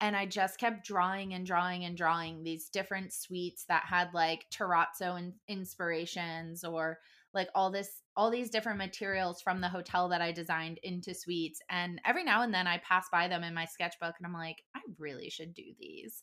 And 0.01 0.15
I 0.15 0.27
just 0.27 0.61
kept 0.61 0.87
drawing 0.87 1.35
and 1.35 1.45
drawing 1.45 1.85
and 1.85 1.97
drawing 1.97 2.45
these 2.45 2.69
different 2.69 3.13
suites 3.13 3.65
that 3.65 3.85
had 3.85 4.15
like 4.15 4.47
terrazzo 4.51 5.19
and 5.19 5.33
inspirations 5.49 6.65
or 6.65 6.99
like 7.35 7.49
all 7.55 7.71
this 7.71 8.03
all 8.17 8.31
these 8.31 8.51
different 8.51 8.79
materials 8.79 9.41
from 9.41 9.61
the 9.61 9.69
hotel 9.69 10.09
that 10.09 10.21
I 10.21 10.33
designed 10.33 10.79
into 10.83 11.15
suites. 11.15 11.61
And 11.71 12.01
every 12.05 12.25
now 12.25 12.43
and 12.43 12.53
then 12.53 12.67
I 12.67 12.79
pass 12.79 13.07
by 13.13 13.29
them 13.29 13.45
in 13.45 13.55
my 13.55 13.65
sketchbook 13.65 14.15
and 14.19 14.27
I'm 14.27 14.33
like, 14.33 14.57
I 14.75 14.81
really 14.99 15.31
should 15.31 15.55
do 15.55 15.75
these. 15.79 16.23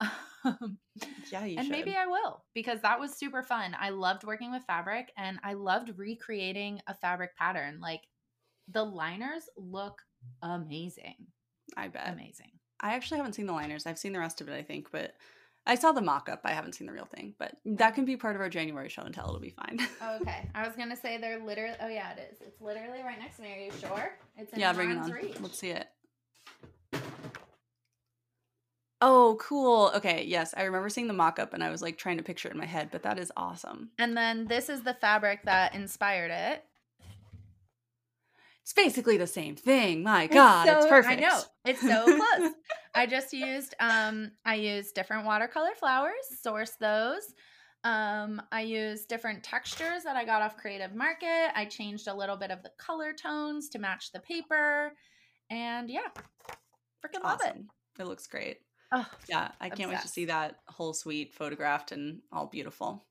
Um, 0.44 0.78
yeah, 1.32 1.40
and 1.40 1.62
should. 1.62 1.70
maybe 1.72 1.96
I 1.96 2.06
will 2.06 2.44
because 2.54 2.80
that 2.82 3.00
was 3.00 3.18
super 3.18 3.42
fun. 3.42 3.76
I 3.80 3.90
loved 3.90 4.22
working 4.22 4.52
with 4.52 4.62
fabric 4.62 5.10
and 5.18 5.40
I 5.42 5.54
loved 5.54 5.90
recreating 5.96 6.80
a 6.86 6.94
fabric 6.94 7.36
pattern. 7.36 7.80
Like 7.80 8.02
the 8.68 8.84
liners 8.84 9.48
look 9.56 10.02
amazing. 10.42 11.16
I 11.76 11.88
bet. 11.88 12.12
Amazing. 12.12 12.52
I 12.80 12.94
actually 12.94 13.16
haven't 13.16 13.32
seen 13.32 13.46
the 13.46 13.52
liners. 13.52 13.86
I've 13.86 13.98
seen 13.98 14.12
the 14.12 14.20
rest 14.20 14.40
of 14.40 14.48
it, 14.48 14.54
I 14.54 14.62
think, 14.62 14.92
but 14.92 15.14
I 15.66 15.74
saw 15.74 15.92
the 15.92 16.00
mock 16.00 16.28
up. 16.28 16.40
I 16.44 16.52
haven't 16.52 16.74
seen 16.74 16.86
the 16.86 16.92
real 16.92 17.06
thing, 17.06 17.34
but 17.38 17.56
that 17.64 17.94
can 17.94 18.04
be 18.04 18.16
part 18.16 18.36
of 18.36 18.40
our 18.40 18.48
January 18.48 18.88
show 18.88 19.02
and 19.02 19.14
tell. 19.14 19.26
It'll 19.28 19.40
be 19.40 19.50
fine. 19.50 19.80
okay. 20.20 20.48
I 20.54 20.66
was 20.66 20.76
going 20.76 20.90
to 20.90 20.96
say 20.96 21.18
they're 21.18 21.44
literally, 21.44 21.76
oh, 21.80 21.88
yeah, 21.88 22.12
it 22.12 22.30
is. 22.32 22.40
It's 22.40 22.60
literally 22.60 23.02
right 23.02 23.18
next 23.18 23.36
to 23.36 23.42
me. 23.42 23.52
Are 23.52 23.58
you 23.58 23.72
sure? 23.80 24.16
It's 24.36 24.52
in 24.52 24.60
yeah, 24.60 24.72
bring 24.72 24.90
it 24.90 24.98
on. 24.98 25.10
Reach. 25.10 25.40
Let's 25.40 25.58
see 25.58 25.70
it. 25.70 25.88
Oh, 29.02 29.36
cool. 29.40 29.90
Okay, 29.94 30.24
yes, 30.24 30.54
I 30.56 30.62
remember 30.62 30.88
seeing 30.88 31.06
the 31.06 31.12
mock 31.12 31.38
up 31.38 31.52
and 31.52 31.62
I 31.62 31.70
was 31.70 31.82
like 31.82 31.98
trying 31.98 32.16
to 32.16 32.22
picture 32.22 32.48
it 32.48 32.52
in 32.52 32.58
my 32.58 32.64
head, 32.64 32.88
but 32.90 33.02
that 33.02 33.18
is 33.18 33.30
awesome. 33.36 33.90
And 33.98 34.16
then 34.16 34.46
this 34.46 34.68
is 34.68 34.82
the 34.82 34.94
fabric 34.94 35.44
that 35.44 35.74
inspired 35.74 36.30
it. 36.30 36.64
It's 38.66 38.72
basically 38.72 39.16
the 39.16 39.28
same 39.28 39.54
thing. 39.54 40.02
My 40.02 40.26
God, 40.26 40.66
it's, 40.66 40.74
so, 40.74 40.80
it's 40.80 40.88
perfect. 40.88 41.22
I 41.22 41.28
know. 41.28 41.40
It's 41.66 41.80
so 41.86 42.04
close. 42.04 42.52
I 42.96 43.06
just 43.06 43.32
used 43.32 43.76
um 43.78 44.32
I 44.44 44.56
used 44.56 44.92
different 44.96 45.24
watercolor 45.24 45.70
flowers, 45.78 46.14
source 46.42 46.72
those. 46.80 47.32
Um, 47.84 48.42
I 48.50 48.62
used 48.62 49.08
different 49.08 49.44
textures 49.44 50.02
that 50.02 50.16
I 50.16 50.24
got 50.24 50.42
off 50.42 50.56
Creative 50.56 50.92
Market. 50.96 51.52
I 51.54 51.64
changed 51.66 52.08
a 52.08 52.14
little 52.14 52.36
bit 52.36 52.50
of 52.50 52.64
the 52.64 52.72
color 52.76 53.12
tones 53.12 53.68
to 53.68 53.78
match 53.78 54.10
the 54.10 54.18
paper. 54.18 54.90
And 55.48 55.88
yeah, 55.88 56.08
freaking 57.00 57.22
awesome. 57.22 57.24
love 57.24 57.40
it. 57.44 58.02
It 58.02 58.06
looks 58.08 58.26
great. 58.26 58.56
Oh, 58.90 59.06
yeah, 59.28 59.52
I 59.60 59.68
can't 59.68 59.90
wait 59.90 60.00
to 60.00 60.08
see 60.08 60.24
that 60.24 60.56
whole 60.66 60.92
suite 60.92 61.34
photographed 61.34 61.92
and 61.92 62.18
all 62.32 62.46
beautiful. 62.46 63.06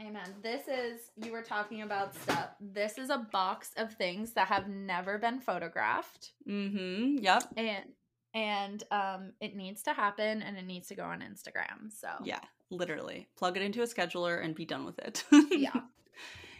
Amen. 0.00 0.34
This 0.42 0.62
is, 0.66 1.10
you 1.22 1.32
were 1.32 1.42
talking 1.42 1.82
about 1.82 2.14
stuff. 2.14 2.50
This 2.60 2.96
is 2.96 3.10
a 3.10 3.18
box 3.18 3.72
of 3.76 3.92
things 3.94 4.32
that 4.32 4.48
have 4.48 4.68
never 4.68 5.18
been 5.18 5.40
photographed. 5.40 6.32
Mm 6.48 6.70
hmm. 6.72 7.16
Yep. 7.22 7.42
And, 7.56 7.84
and 8.32 8.84
um, 8.90 9.32
it 9.40 9.56
needs 9.56 9.82
to 9.82 9.92
happen 9.92 10.42
and 10.42 10.56
it 10.56 10.64
needs 10.64 10.88
to 10.88 10.94
go 10.94 11.04
on 11.04 11.20
Instagram. 11.20 11.92
So, 11.92 12.08
yeah, 12.24 12.40
literally. 12.70 13.28
Plug 13.36 13.56
it 13.56 13.62
into 13.62 13.82
a 13.82 13.86
scheduler 13.86 14.42
and 14.42 14.54
be 14.54 14.64
done 14.64 14.84
with 14.84 14.98
it. 15.00 15.24
yeah. 15.50 15.72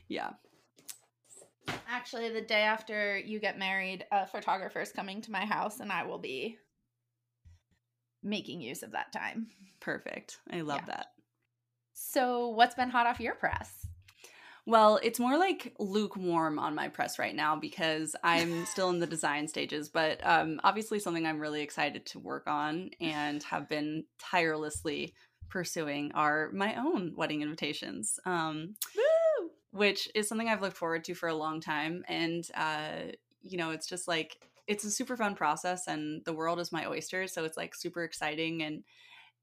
Yeah. 0.09 0.31
Actually, 1.89 2.31
the 2.31 2.41
day 2.41 2.63
after 2.63 3.17
you 3.17 3.39
get 3.39 3.61
married, 3.61 4.05
a 4.11 4.27
photographer 4.27 4.81
is 4.81 4.91
coming 4.91 5.23
to 5.23 5.31
my 5.31 5.45
house 5.45 5.79
and 5.79 5.93
I 5.93 6.03
will 6.03 6.19
be 6.19 6.59
making 8.21 8.61
use 8.61 8.83
of 8.83 8.91
that 8.91 9.13
time. 9.13 9.47
Perfect. 9.79 10.39
I 10.53 10.63
love 10.63 10.81
yeah. 10.89 10.97
that. 10.97 11.07
So, 12.03 12.49
what's 12.49 12.75
been 12.75 12.89
hot 12.89 13.07
off 13.07 13.21
your 13.21 13.35
press? 13.35 13.87
Well, 14.65 14.99
it's 15.03 15.21
more 15.21 15.37
like 15.37 15.75
lukewarm 15.79 16.59
on 16.59 16.75
my 16.75 16.89
press 16.89 17.19
right 17.19 17.35
now 17.35 17.57
because 17.57 18.17
I'm 18.25 18.65
still 18.75 18.89
in 18.89 19.01
the 19.01 19.07
design 19.07 19.47
stages, 19.47 19.91
but 19.91 20.19
um, 20.27 20.61
obviously 20.65 20.99
something 20.99 21.27
I'm 21.27 21.39
really 21.39 21.61
excited 21.61 22.07
to 22.07 22.19
work 22.19 22.47
on 22.47 22.91
and 23.03 23.43
have 23.45 23.69
been 23.69 24.05
tirelessly 24.19 25.15
pursuing 25.51 26.11
are 26.15 26.51
my 26.53 26.75
own 26.77 27.13
wedding 27.17 27.43
invitations, 27.43 28.19
um, 28.25 28.77
which 29.71 30.09
is 30.15 30.27
something 30.27 30.49
I've 30.49 30.63
looked 30.63 30.79
forward 30.79 31.05
to 31.05 31.15
for 31.15 31.29
a 31.29 31.35
long 31.35 31.61
time. 31.61 32.03
And, 32.09 32.45
uh, 32.55 33.13
you 33.43 33.59
know, 33.59 33.73
it's 33.73 33.87
just 33.87 34.09
like, 34.09 34.39
it's 34.67 34.85
a 34.85 34.91
super 34.91 35.19
fun 35.19 35.35
process 35.35 35.87
and 35.87 36.25
the 36.25 36.33
world 36.33 36.61
is 36.61 36.73
my 36.73 36.87
oyster. 36.87 37.27
So 37.27 37.45
it's 37.45 37.59
like 37.59 37.75
super 37.75 38.05
exciting 38.05 38.63
and 38.63 38.85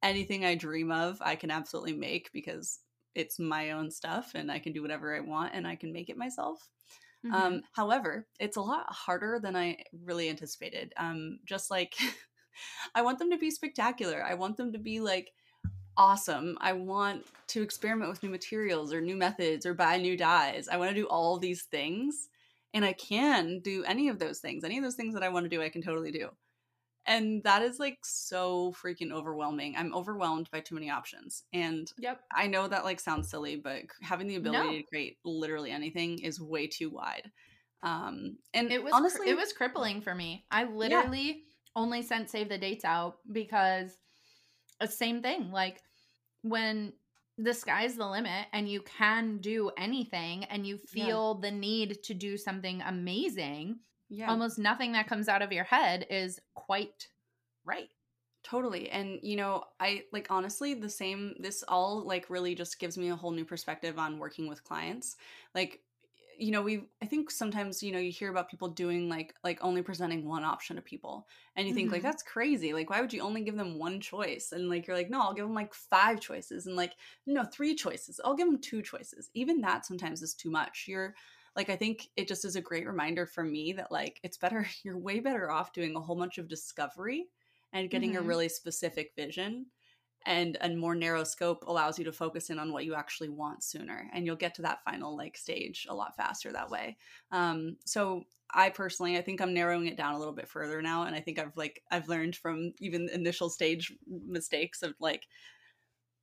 anything 0.04 0.46
I 0.46 0.56
dream 0.56 0.92
of, 0.92 1.18
I 1.22 1.36
can 1.36 1.52
absolutely 1.52 1.94
make 1.94 2.32
because 2.34 2.80
it's 3.16 3.40
my 3.40 3.72
own 3.72 3.90
stuff 3.90 4.32
and 4.36 4.52
I 4.52 4.60
can 4.60 4.74
do 4.74 4.82
whatever 4.82 5.16
I 5.16 5.22
want 5.22 5.54
and 5.54 5.68
I 5.68 5.76
can 5.76 5.92
make 5.92 6.10
it 6.10 6.18
myself. 6.18 6.70
Mm-hmm. 7.26 7.36
Um, 7.36 7.62
however, 7.74 8.28
it's 8.40 8.58
a 8.58 8.62
lot 8.62 8.86
harder 8.90 9.40
than 9.42 9.56
I 9.56 9.78
really 10.06 10.30
anticipated. 10.30 10.94
Um, 10.98 11.40
just 11.46 11.72
like 11.72 11.96
I 12.96 13.02
want 13.02 13.20
them 13.20 13.32
to 13.32 13.38
be 13.38 13.52
spectacular. 13.52 14.24
I 14.24 14.36
want 14.36 14.58
them 14.58 14.72
to 14.74 14.80
be 14.80 15.00
like 15.00 15.32
awesome. 15.98 16.58
I 16.62 16.74
want 16.74 17.26
to 17.48 17.62
experiment 17.62 18.10
with 18.10 18.22
new 18.22 18.30
materials 18.30 18.94
or 18.94 19.02
new 19.02 19.16
methods 19.16 19.66
or 19.66 19.74
buy 19.74 19.98
new 19.98 20.16
dyes. 20.16 20.68
I 20.72 20.78
want 20.78 20.92
to 20.92 20.96
do 20.96 21.08
all 21.08 21.38
these 21.38 21.64
things. 21.64 22.30
And 22.74 22.86
I 22.86 22.94
can 22.94 23.60
do 23.62 23.84
any 23.86 24.10
of 24.10 24.20
those 24.20 24.40
things. 24.40 24.64
Any 24.64 24.78
of 24.78 24.84
those 24.84 24.96
things 24.96 25.14
that 25.16 25.24
I 25.24 25.30
want 25.30 25.46
to 25.46 25.50
do, 25.50 25.62
I 25.62 25.70
can 25.70 25.82
totally 25.82 26.12
do. 26.12 26.30
And 27.08 27.42
that 27.44 27.62
is 27.62 27.80
like 27.80 28.00
so 28.04 28.74
freaking 28.84 29.12
overwhelming. 29.12 29.76
I'm 29.78 29.96
overwhelmed 29.96 30.50
by 30.52 30.60
too 30.60 30.76
many 30.76 30.90
options. 30.90 31.44
And 31.54 31.92
yep. 31.98 32.20
I 32.36 32.48
know 32.48 32.68
that 32.68 32.84
like 32.84 33.00
sounds 33.00 33.30
silly, 33.30 33.56
but 33.56 33.84
having 34.02 34.28
the 34.28 34.36
ability 34.36 34.72
no. 34.72 34.78
to 34.78 34.84
create 34.84 35.18
literally 35.24 35.72
anything 35.72 36.20
is 36.20 36.42
way 36.42 36.68
too 36.68 36.90
wide. 36.90 37.32
Um 37.82 38.38
and 38.54 38.72
it 38.72 38.84
was 38.84 38.92
honestly 38.94 39.30
it 39.30 39.38
was 39.38 39.54
crippling 39.54 40.02
for 40.02 40.14
me. 40.14 40.46
I 40.52 40.66
literally 40.66 41.28
yeah. 41.28 41.34
only 41.76 42.02
sent 42.02 42.30
save 42.30 42.50
the 42.50 42.58
dates 42.58 42.84
out 42.84 43.18
because 43.32 43.96
the 44.82 44.88
same 44.88 45.22
thing. 45.22 45.52
Like 45.52 45.82
when 46.42 46.92
the 47.38 47.54
sky's 47.54 47.96
the 47.96 48.08
limit 48.08 48.48
and 48.52 48.68
you 48.68 48.82
can 48.82 49.38
do 49.38 49.72
anything 49.78 50.44
and 50.46 50.66
you 50.66 50.78
feel 50.78 51.40
yeah. 51.40 51.50
the 51.50 51.56
need 51.56 52.04
to 52.04 52.14
do 52.14 52.36
something 52.36 52.82
amazing 52.82 53.80
yeah. 54.10 54.30
almost 54.30 54.58
nothing 54.58 54.94
that 54.94 55.08
comes 55.08 55.28
out 55.28 55.42
of 55.42 55.52
your 55.52 55.64
head 55.64 56.06
is 56.10 56.40
quite 56.54 57.08
right. 57.66 57.90
Totally. 58.44 58.90
And 58.90 59.20
you 59.24 59.36
know, 59.36 59.66
I 59.80 60.04
like 60.14 60.28
honestly 60.30 60.74
the 60.74 60.90
same 60.90 61.36
this 61.40 61.64
all 61.68 62.06
like 62.06 62.30
really 62.30 62.56
just 62.56 62.80
gives 62.80 62.98
me 62.98 63.10
a 63.10 63.16
whole 63.16 63.32
new 63.32 63.46
perspective 63.46 64.00
on 64.00 64.20
working 64.20 64.48
with 64.48 64.64
clients. 64.64 65.18
Like 65.54 65.82
you 66.38 66.52
know 66.52 66.62
we 66.62 66.84
i 67.02 67.06
think 67.06 67.32
sometimes 67.32 67.82
you 67.82 67.92
know 67.92 68.00
you 68.00 68.12
hear 68.12 68.30
about 68.30 68.50
people 68.50 68.68
doing 68.68 69.10
like 69.10 69.34
like 69.44 69.58
only 69.62 69.82
presenting 69.82 70.28
one 70.28 70.44
option 70.44 70.76
to 70.76 70.82
people 70.82 71.28
and 71.56 71.68
you 71.68 71.74
think 71.74 71.88
mm-hmm. 71.88 71.94
like 71.94 72.04
that's 72.04 72.24
crazy 72.24 72.74
like 72.74 72.90
why 72.90 73.02
would 73.02 73.12
you 73.12 73.22
only 73.22 73.42
give 73.42 73.56
them 73.56 73.78
one 73.78 74.00
choice 74.00 74.52
and 74.52 74.70
like 74.70 74.88
you're 74.88 74.96
like 74.96 75.10
no 75.10 75.22
i'll 75.22 75.34
give 75.34 75.46
them 75.46 75.56
like 75.56 75.74
five 75.74 76.20
choices 76.20 76.68
and 76.68 76.76
like 76.76 76.94
no 77.26 77.44
three 77.44 77.74
choices 77.74 78.20
i'll 78.24 78.36
give 78.36 78.48
them 78.48 78.62
two 78.62 78.82
choices 78.82 79.30
even 79.34 79.62
that 79.62 79.86
sometimes 79.86 80.22
is 80.22 80.34
too 80.34 80.52
much 80.52 80.86
you're 80.88 81.16
like 81.58 81.70
i 81.70 81.76
think 81.76 82.08
it 82.16 82.28
just 82.28 82.46
is 82.46 82.56
a 82.56 82.62
great 82.62 82.88
reminder 82.88 83.26
for 83.26 83.44
me 83.44 83.74
that 83.74 83.92
like 83.92 84.20
it's 84.24 84.38
better 84.38 84.66
you're 84.84 84.98
way 84.98 85.20
better 85.20 85.52
off 85.52 85.74
doing 85.74 85.96
a 85.96 86.00
whole 86.00 86.16
bunch 86.16 86.38
of 86.38 86.48
discovery 86.48 87.26
and 87.74 87.90
getting 87.90 88.12
mm-hmm. 88.14 88.24
a 88.24 88.28
really 88.28 88.48
specific 88.48 89.12
vision 89.18 89.66
and 90.26 90.58
a 90.62 90.70
more 90.70 90.96
narrow 90.96 91.24
scope 91.24 91.64
allows 91.68 91.98
you 91.98 92.06
to 92.06 92.12
focus 92.12 92.50
in 92.50 92.60
on 92.60 92.72
what 92.72 92.86
you 92.86 92.96
actually 92.96 93.30
want 93.30 93.64
sooner 93.64 94.10
and 94.14 94.26
you'll 94.26 94.36
get 94.36 94.54
to 94.54 94.62
that 94.62 94.84
final 94.84 95.18
like 95.18 95.38
stage 95.38 95.86
a 95.90 95.96
lot 95.96 96.16
faster 96.16 96.52
that 96.52 96.70
way 96.70 96.96
um, 97.32 97.76
so 97.86 98.24
i 98.54 98.70
personally 98.70 99.18
i 99.18 99.22
think 99.22 99.42
i'm 99.42 99.54
narrowing 99.54 99.88
it 99.88 99.98
down 99.98 100.14
a 100.14 100.20
little 100.20 100.34
bit 100.34 100.48
further 100.48 100.82
now 100.82 101.04
and 101.04 101.16
i 101.16 101.20
think 101.20 101.38
i've 101.40 101.56
like 101.58 101.82
i've 101.92 102.08
learned 102.08 102.36
from 102.36 102.72
even 102.80 103.10
initial 103.10 103.50
stage 103.50 103.94
mistakes 104.26 104.84
of 104.84 104.94
like 105.00 105.28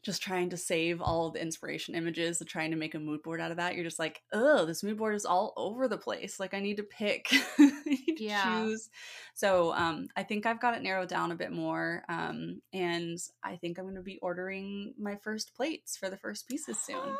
just 0.04 0.22
trying 0.22 0.50
to 0.50 0.56
save 0.56 1.00
all 1.00 1.30
the 1.30 1.40
inspiration 1.40 1.94
images 1.94 2.40
and 2.40 2.48
trying 2.48 2.70
to 2.70 2.76
make 2.76 2.94
a 2.94 2.98
mood 2.98 3.22
board 3.22 3.40
out 3.40 3.50
of 3.50 3.56
that 3.56 3.74
you're 3.74 3.84
just 3.84 3.98
like 3.98 4.22
oh 4.32 4.64
this 4.64 4.82
mood 4.82 4.96
board 4.96 5.14
is 5.14 5.24
all 5.24 5.52
over 5.56 5.88
the 5.88 5.98
place. 5.98 6.38
Like 6.38 6.54
i 6.54 6.60
need 6.60 6.76
to 6.76 6.82
pick. 6.82 7.32
Need 7.86 8.16
to 8.16 8.24
yeah. 8.24 8.64
choose. 8.64 8.88
So 9.34 9.72
um, 9.74 10.08
i 10.16 10.22
think 10.22 10.46
i've 10.46 10.60
got 10.60 10.74
it 10.74 10.82
narrowed 10.82 11.08
down 11.08 11.32
a 11.32 11.36
bit 11.36 11.52
more 11.52 12.02
um, 12.08 12.60
and 12.72 13.18
i 13.42 13.56
think 13.56 13.78
i'm 13.78 13.84
going 13.84 13.96
to 13.96 14.02
be 14.02 14.18
ordering 14.22 14.94
my 14.98 15.16
first 15.16 15.54
plates 15.54 15.96
for 15.96 16.08
the 16.08 16.16
first 16.16 16.48
pieces 16.48 16.78
soon. 16.80 16.96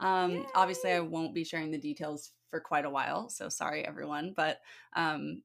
Um, 0.00 0.44
obviously 0.56 0.90
i 0.90 0.98
won't 0.98 1.36
be 1.36 1.44
sharing 1.44 1.70
the 1.70 1.78
details 1.78 2.32
for 2.50 2.58
quite 2.58 2.84
a 2.84 2.90
while 2.90 3.28
so 3.28 3.48
sorry 3.48 3.86
everyone 3.86 4.34
but 4.36 4.58
um, 4.96 5.40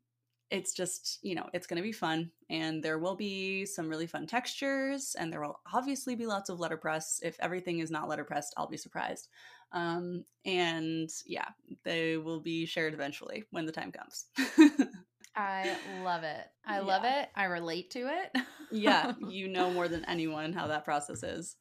it's 0.51 0.73
just, 0.73 1.19
you 1.21 1.35
know, 1.35 1.47
it's 1.53 1.67
going 1.67 1.77
to 1.77 1.83
be 1.83 1.91
fun. 1.91 2.31
And 2.49 2.83
there 2.83 2.97
will 2.97 3.15
be 3.15 3.65
some 3.65 3.89
really 3.89 4.07
fun 4.07 4.25
textures, 4.25 5.15
and 5.19 5.31
there 5.31 5.41
will 5.41 5.59
obviously 5.73 6.15
be 6.15 6.25
lots 6.25 6.49
of 6.49 6.59
letterpress. 6.59 7.19
If 7.23 7.37
everything 7.39 7.79
is 7.79 7.91
not 7.91 8.09
letterpressed, 8.09 8.53
I'll 8.57 8.67
be 8.67 8.77
surprised. 8.77 9.27
Um, 9.71 10.25
and 10.45 11.09
yeah, 11.25 11.49
they 11.83 12.17
will 12.17 12.39
be 12.39 12.65
shared 12.65 12.93
eventually 12.93 13.43
when 13.51 13.65
the 13.65 13.71
time 13.71 13.91
comes. 13.91 14.25
I 15.35 15.75
love 16.03 16.23
it. 16.23 16.47
I 16.65 16.75
yeah. 16.75 16.81
love 16.81 17.03
it. 17.05 17.29
I 17.35 17.45
relate 17.45 17.91
to 17.91 18.07
it. 18.07 18.43
yeah, 18.71 19.13
you 19.27 19.47
know 19.47 19.71
more 19.71 19.87
than 19.87 20.05
anyone 20.05 20.53
how 20.53 20.67
that 20.67 20.85
process 20.85 21.23
is. 21.23 21.55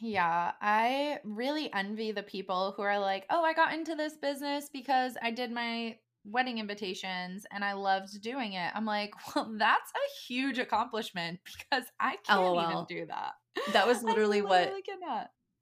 Yeah, 0.00 0.52
I 0.60 1.18
really 1.22 1.72
envy 1.72 2.12
the 2.12 2.22
people 2.22 2.74
who 2.76 2.82
are 2.82 2.98
like, 2.98 3.24
oh, 3.30 3.42
I 3.42 3.54
got 3.54 3.72
into 3.72 3.94
this 3.94 4.16
business 4.16 4.68
because 4.72 5.16
I 5.22 5.30
did 5.30 5.52
my 5.52 5.96
wedding 6.24 6.58
invitations 6.58 7.46
and 7.52 7.64
I 7.64 7.74
loved 7.74 8.20
doing 8.22 8.54
it. 8.54 8.70
I'm 8.74 8.86
like, 8.86 9.12
well, 9.34 9.52
that's 9.58 9.92
a 9.94 10.22
huge 10.26 10.58
accomplishment 10.58 11.40
because 11.44 11.84
I 12.00 12.16
can't 12.26 12.40
LOL. 12.40 12.70
even 12.70 12.84
do 12.88 13.06
that. 13.06 13.32
That 13.72 13.86
was 13.86 14.02
literally, 14.02 14.42
what 14.42 14.72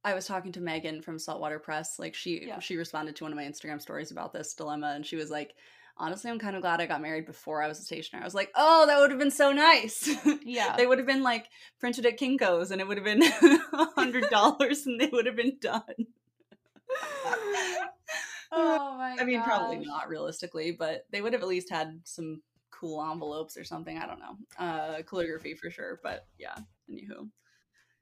I 0.04 0.14
was 0.14 0.26
talking 0.26 0.52
to 0.52 0.60
Megan 0.60 1.02
from 1.02 1.18
Saltwater 1.18 1.58
Press. 1.58 1.98
Like 1.98 2.14
she 2.14 2.46
yeah. 2.46 2.58
she 2.58 2.76
responded 2.76 3.16
to 3.16 3.24
one 3.24 3.32
of 3.32 3.36
my 3.36 3.44
Instagram 3.44 3.80
stories 3.80 4.10
about 4.10 4.32
this 4.32 4.54
dilemma 4.54 4.92
and 4.94 5.06
she 5.06 5.16
was 5.16 5.30
like, 5.30 5.54
honestly, 5.96 6.30
I'm 6.30 6.38
kind 6.38 6.56
of 6.56 6.62
glad 6.62 6.80
I 6.80 6.86
got 6.86 7.02
married 7.02 7.26
before 7.26 7.62
I 7.62 7.68
was 7.68 7.78
a 7.78 7.82
stationer. 7.82 8.20
I 8.20 8.24
was 8.24 8.34
like, 8.34 8.50
oh, 8.56 8.86
that 8.86 8.98
would 8.98 9.10
have 9.10 9.20
been 9.20 9.30
so 9.30 9.52
nice. 9.52 10.08
Yeah. 10.44 10.76
they 10.76 10.86
would 10.86 10.98
have 10.98 11.06
been 11.06 11.22
like 11.22 11.48
printed 11.80 12.06
at 12.06 12.18
Kinko's 12.18 12.70
and 12.70 12.80
it 12.80 12.88
would 12.88 12.96
have 12.96 13.04
been 13.04 13.22
a 13.22 13.86
hundred 13.94 14.28
dollars 14.30 14.86
and 14.86 15.00
they 15.00 15.08
would 15.12 15.26
have 15.26 15.36
been 15.36 15.58
done. 15.60 15.82
Oh 18.54 18.96
my 18.98 19.16
I 19.18 19.24
mean, 19.24 19.38
gosh. 19.38 19.46
probably 19.46 19.78
not 19.78 20.08
realistically, 20.08 20.72
but 20.72 21.06
they 21.10 21.22
would 21.22 21.32
have 21.32 21.42
at 21.42 21.48
least 21.48 21.70
had 21.70 22.00
some 22.04 22.42
cool 22.70 23.02
envelopes 23.02 23.56
or 23.56 23.64
something. 23.64 23.96
I 23.96 24.06
don't 24.06 24.20
know. 24.20 24.36
Uh 24.58 25.02
calligraphy 25.02 25.54
for 25.54 25.70
sure, 25.70 26.00
but 26.02 26.26
yeah, 26.38 26.56
anywho. 26.90 27.28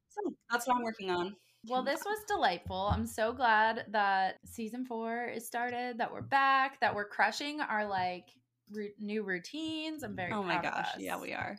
So 0.09 0.35
that's 0.51 0.67
what 0.67 0.77
I'm 0.77 0.83
working 0.83 1.11
on. 1.11 1.37
Well, 1.69 1.83
this 1.85 2.03
was 2.05 2.19
delightful. 2.27 2.89
I'm 2.93 3.07
so 3.07 3.33
glad 3.33 3.85
that 3.91 4.39
season 4.47 4.87
four 4.87 5.27
is 5.27 5.47
started, 5.47 5.99
that 5.99 6.11
we're 6.11 6.23
back, 6.23 6.81
that 6.81 6.95
we're 6.95 7.09
crushing 7.09 7.61
our 7.61 7.87
like 7.87 8.25
new 8.99 9.23
routines. 9.23 10.03
I'm 10.03 10.17
very 10.17 10.33
Oh 10.33 10.43
my 10.43 10.61
gosh. 10.61 10.89
Yeah, 10.99 11.21
we 11.21 11.33
are. 11.33 11.59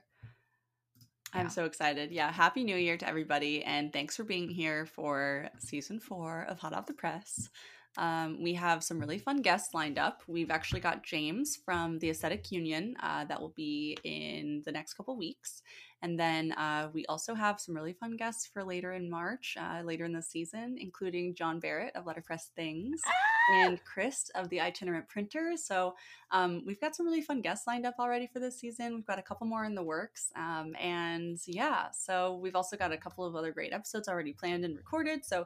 I'm 1.34 1.50
so 1.50 1.66
excited. 1.66 2.12
Yeah. 2.12 2.32
Happy 2.32 2.64
New 2.64 2.76
Year 2.76 2.98
to 2.98 3.08
everybody. 3.08 3.64
And 3.64 3.94
thanks 3.94 4.18
for 4.18 4.24
being 4.26 4.50
here 4.50 4.86
for 4.86 5.50
season 5.60 6.00
four 6.00 6.44
of 6.50 6.60
Hot 6.60 6.74
Off 6.74 6.88
the 6.88 6.94
Press. 6.94 7.50
Um, 7.98 8.42
we 8.42 8.54
have 8.54 8.84
some 8.84 9.00
really 9.00 9.18
fun 9.18 9.42
guests 9.42 9.74
lined 9.74 10.00
up. 10.00 10.22
We've 10.28 10.52
actually 10.52 10.80
got 10.80 11.04
James 11.04 11.58
from 11.66 12.00
the 12.00 12.10
Aesthetic 12.10 12.52
Union 12.52 12.96
uh, 13.02 13.26
that 13.26 13.40
will 13.40 13.54
be 13.56 13.98
in 14.04 14.62
the 14.66 14.72
next 14.72 14.94
couple 14.94 15.18
weeks. 15.18 15.62
And 16.04 16.20
then 16.20 16.52
uh, 16.54 16.90
we 16.94 17.06
also 17.06 17.36
have 17.36 17.60
some 17.60 17.76
really 17.76 17.94
fun 17.94 18.16
guests 18.16 18.48
for 18.52 18.64
later 18.64 18.94
in 18.94 19.10
March, 19.10 19.56
uh, 19.60 19.82
later 19.84 20.06
in 20.06 20.14
the 20.14 20.22
season, 20.22 20.78
including 20.80 21.36
John 21.36 21.60
Barrett 21.60 21.96
of 21.96 22.06
Letterpress 22.06 22.50
Things 22.56 23.02
ah! 23.06 23.12
and 23.54 23.84
Chris 23.86 24.32
of 24.34 24.50
the 24.50 24.62
Itinerant 24.62 25.08
Printer. 25.08 25.54
So 25.58 25.94
um, 26.32 26.64
we've 26.66 26.82
got 26.82 26.96
some 26.96 27.06
really 27.06 27.22
fun 27.22 27.42
guests 27.42 27.68
lined 27.68 27.86
up 27.86 27.96
already 28.00 28.26
for 28.26 28.40
this 28.40 28.60
season. 28.60 28.96
We've 28.96 29.06
got 29.06 29.20
a 29.20 29.24
couple 29.24 29.46
more 29.46 29.64
in 29.66 29.76
the 29.76 29.84
works. 29.84 30.32
Um, 30.36 30.76
and 30.80 31.38
yeah, 31.46 31.92
so 31.92 32.40
we've 32.42 32.56
also 32.56 32.78
got 32.78 32.92
a 32.92 32.98
couple 32.98 33.24
of 33.24 33.36
other 33.36 33.52
great 33.52 33.74
episodes 33.74 34.08
already 34.08 34.34
planned 34.34 34.66
and 34.66 34.76
recorded. 34.76 35.24
So 35.24 35.46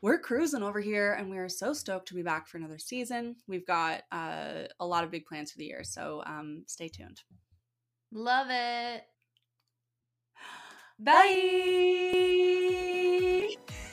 we're 0.00 0.18
cruising 0.18 0.62
over 0.62 0.80
here 0.80 1.14
and 1.14 1.30
we 1.30 1.38
are 1.38 1.48
so 1.48 1.72
stoked 1.72 2.08
to 2.08 2.14
be 2.14 2.22
back 2.22 2.46
for 2.46 2.58
another 2.58 2.78
season. 2.78 3.36
We've 3.46 3.66
got 3.66 4.02
uh, 4.12 4.64
a 4.78 4.86
lot 4.86 5.04
of 5.04 5.10
big 5.10 5.26
plans 5.26 5.50
for 5.50 5.58
the 5.58 5.66
year, 5.66 5.82
so 5.84 6.22
um, 6.26 6.62
stay 6.66 6.88
tuned. 6.88 7.22
Love 8.12 8.46
it. 8.50 9.02
Bye. 10.98 11.24
Bye. 13.66 13.84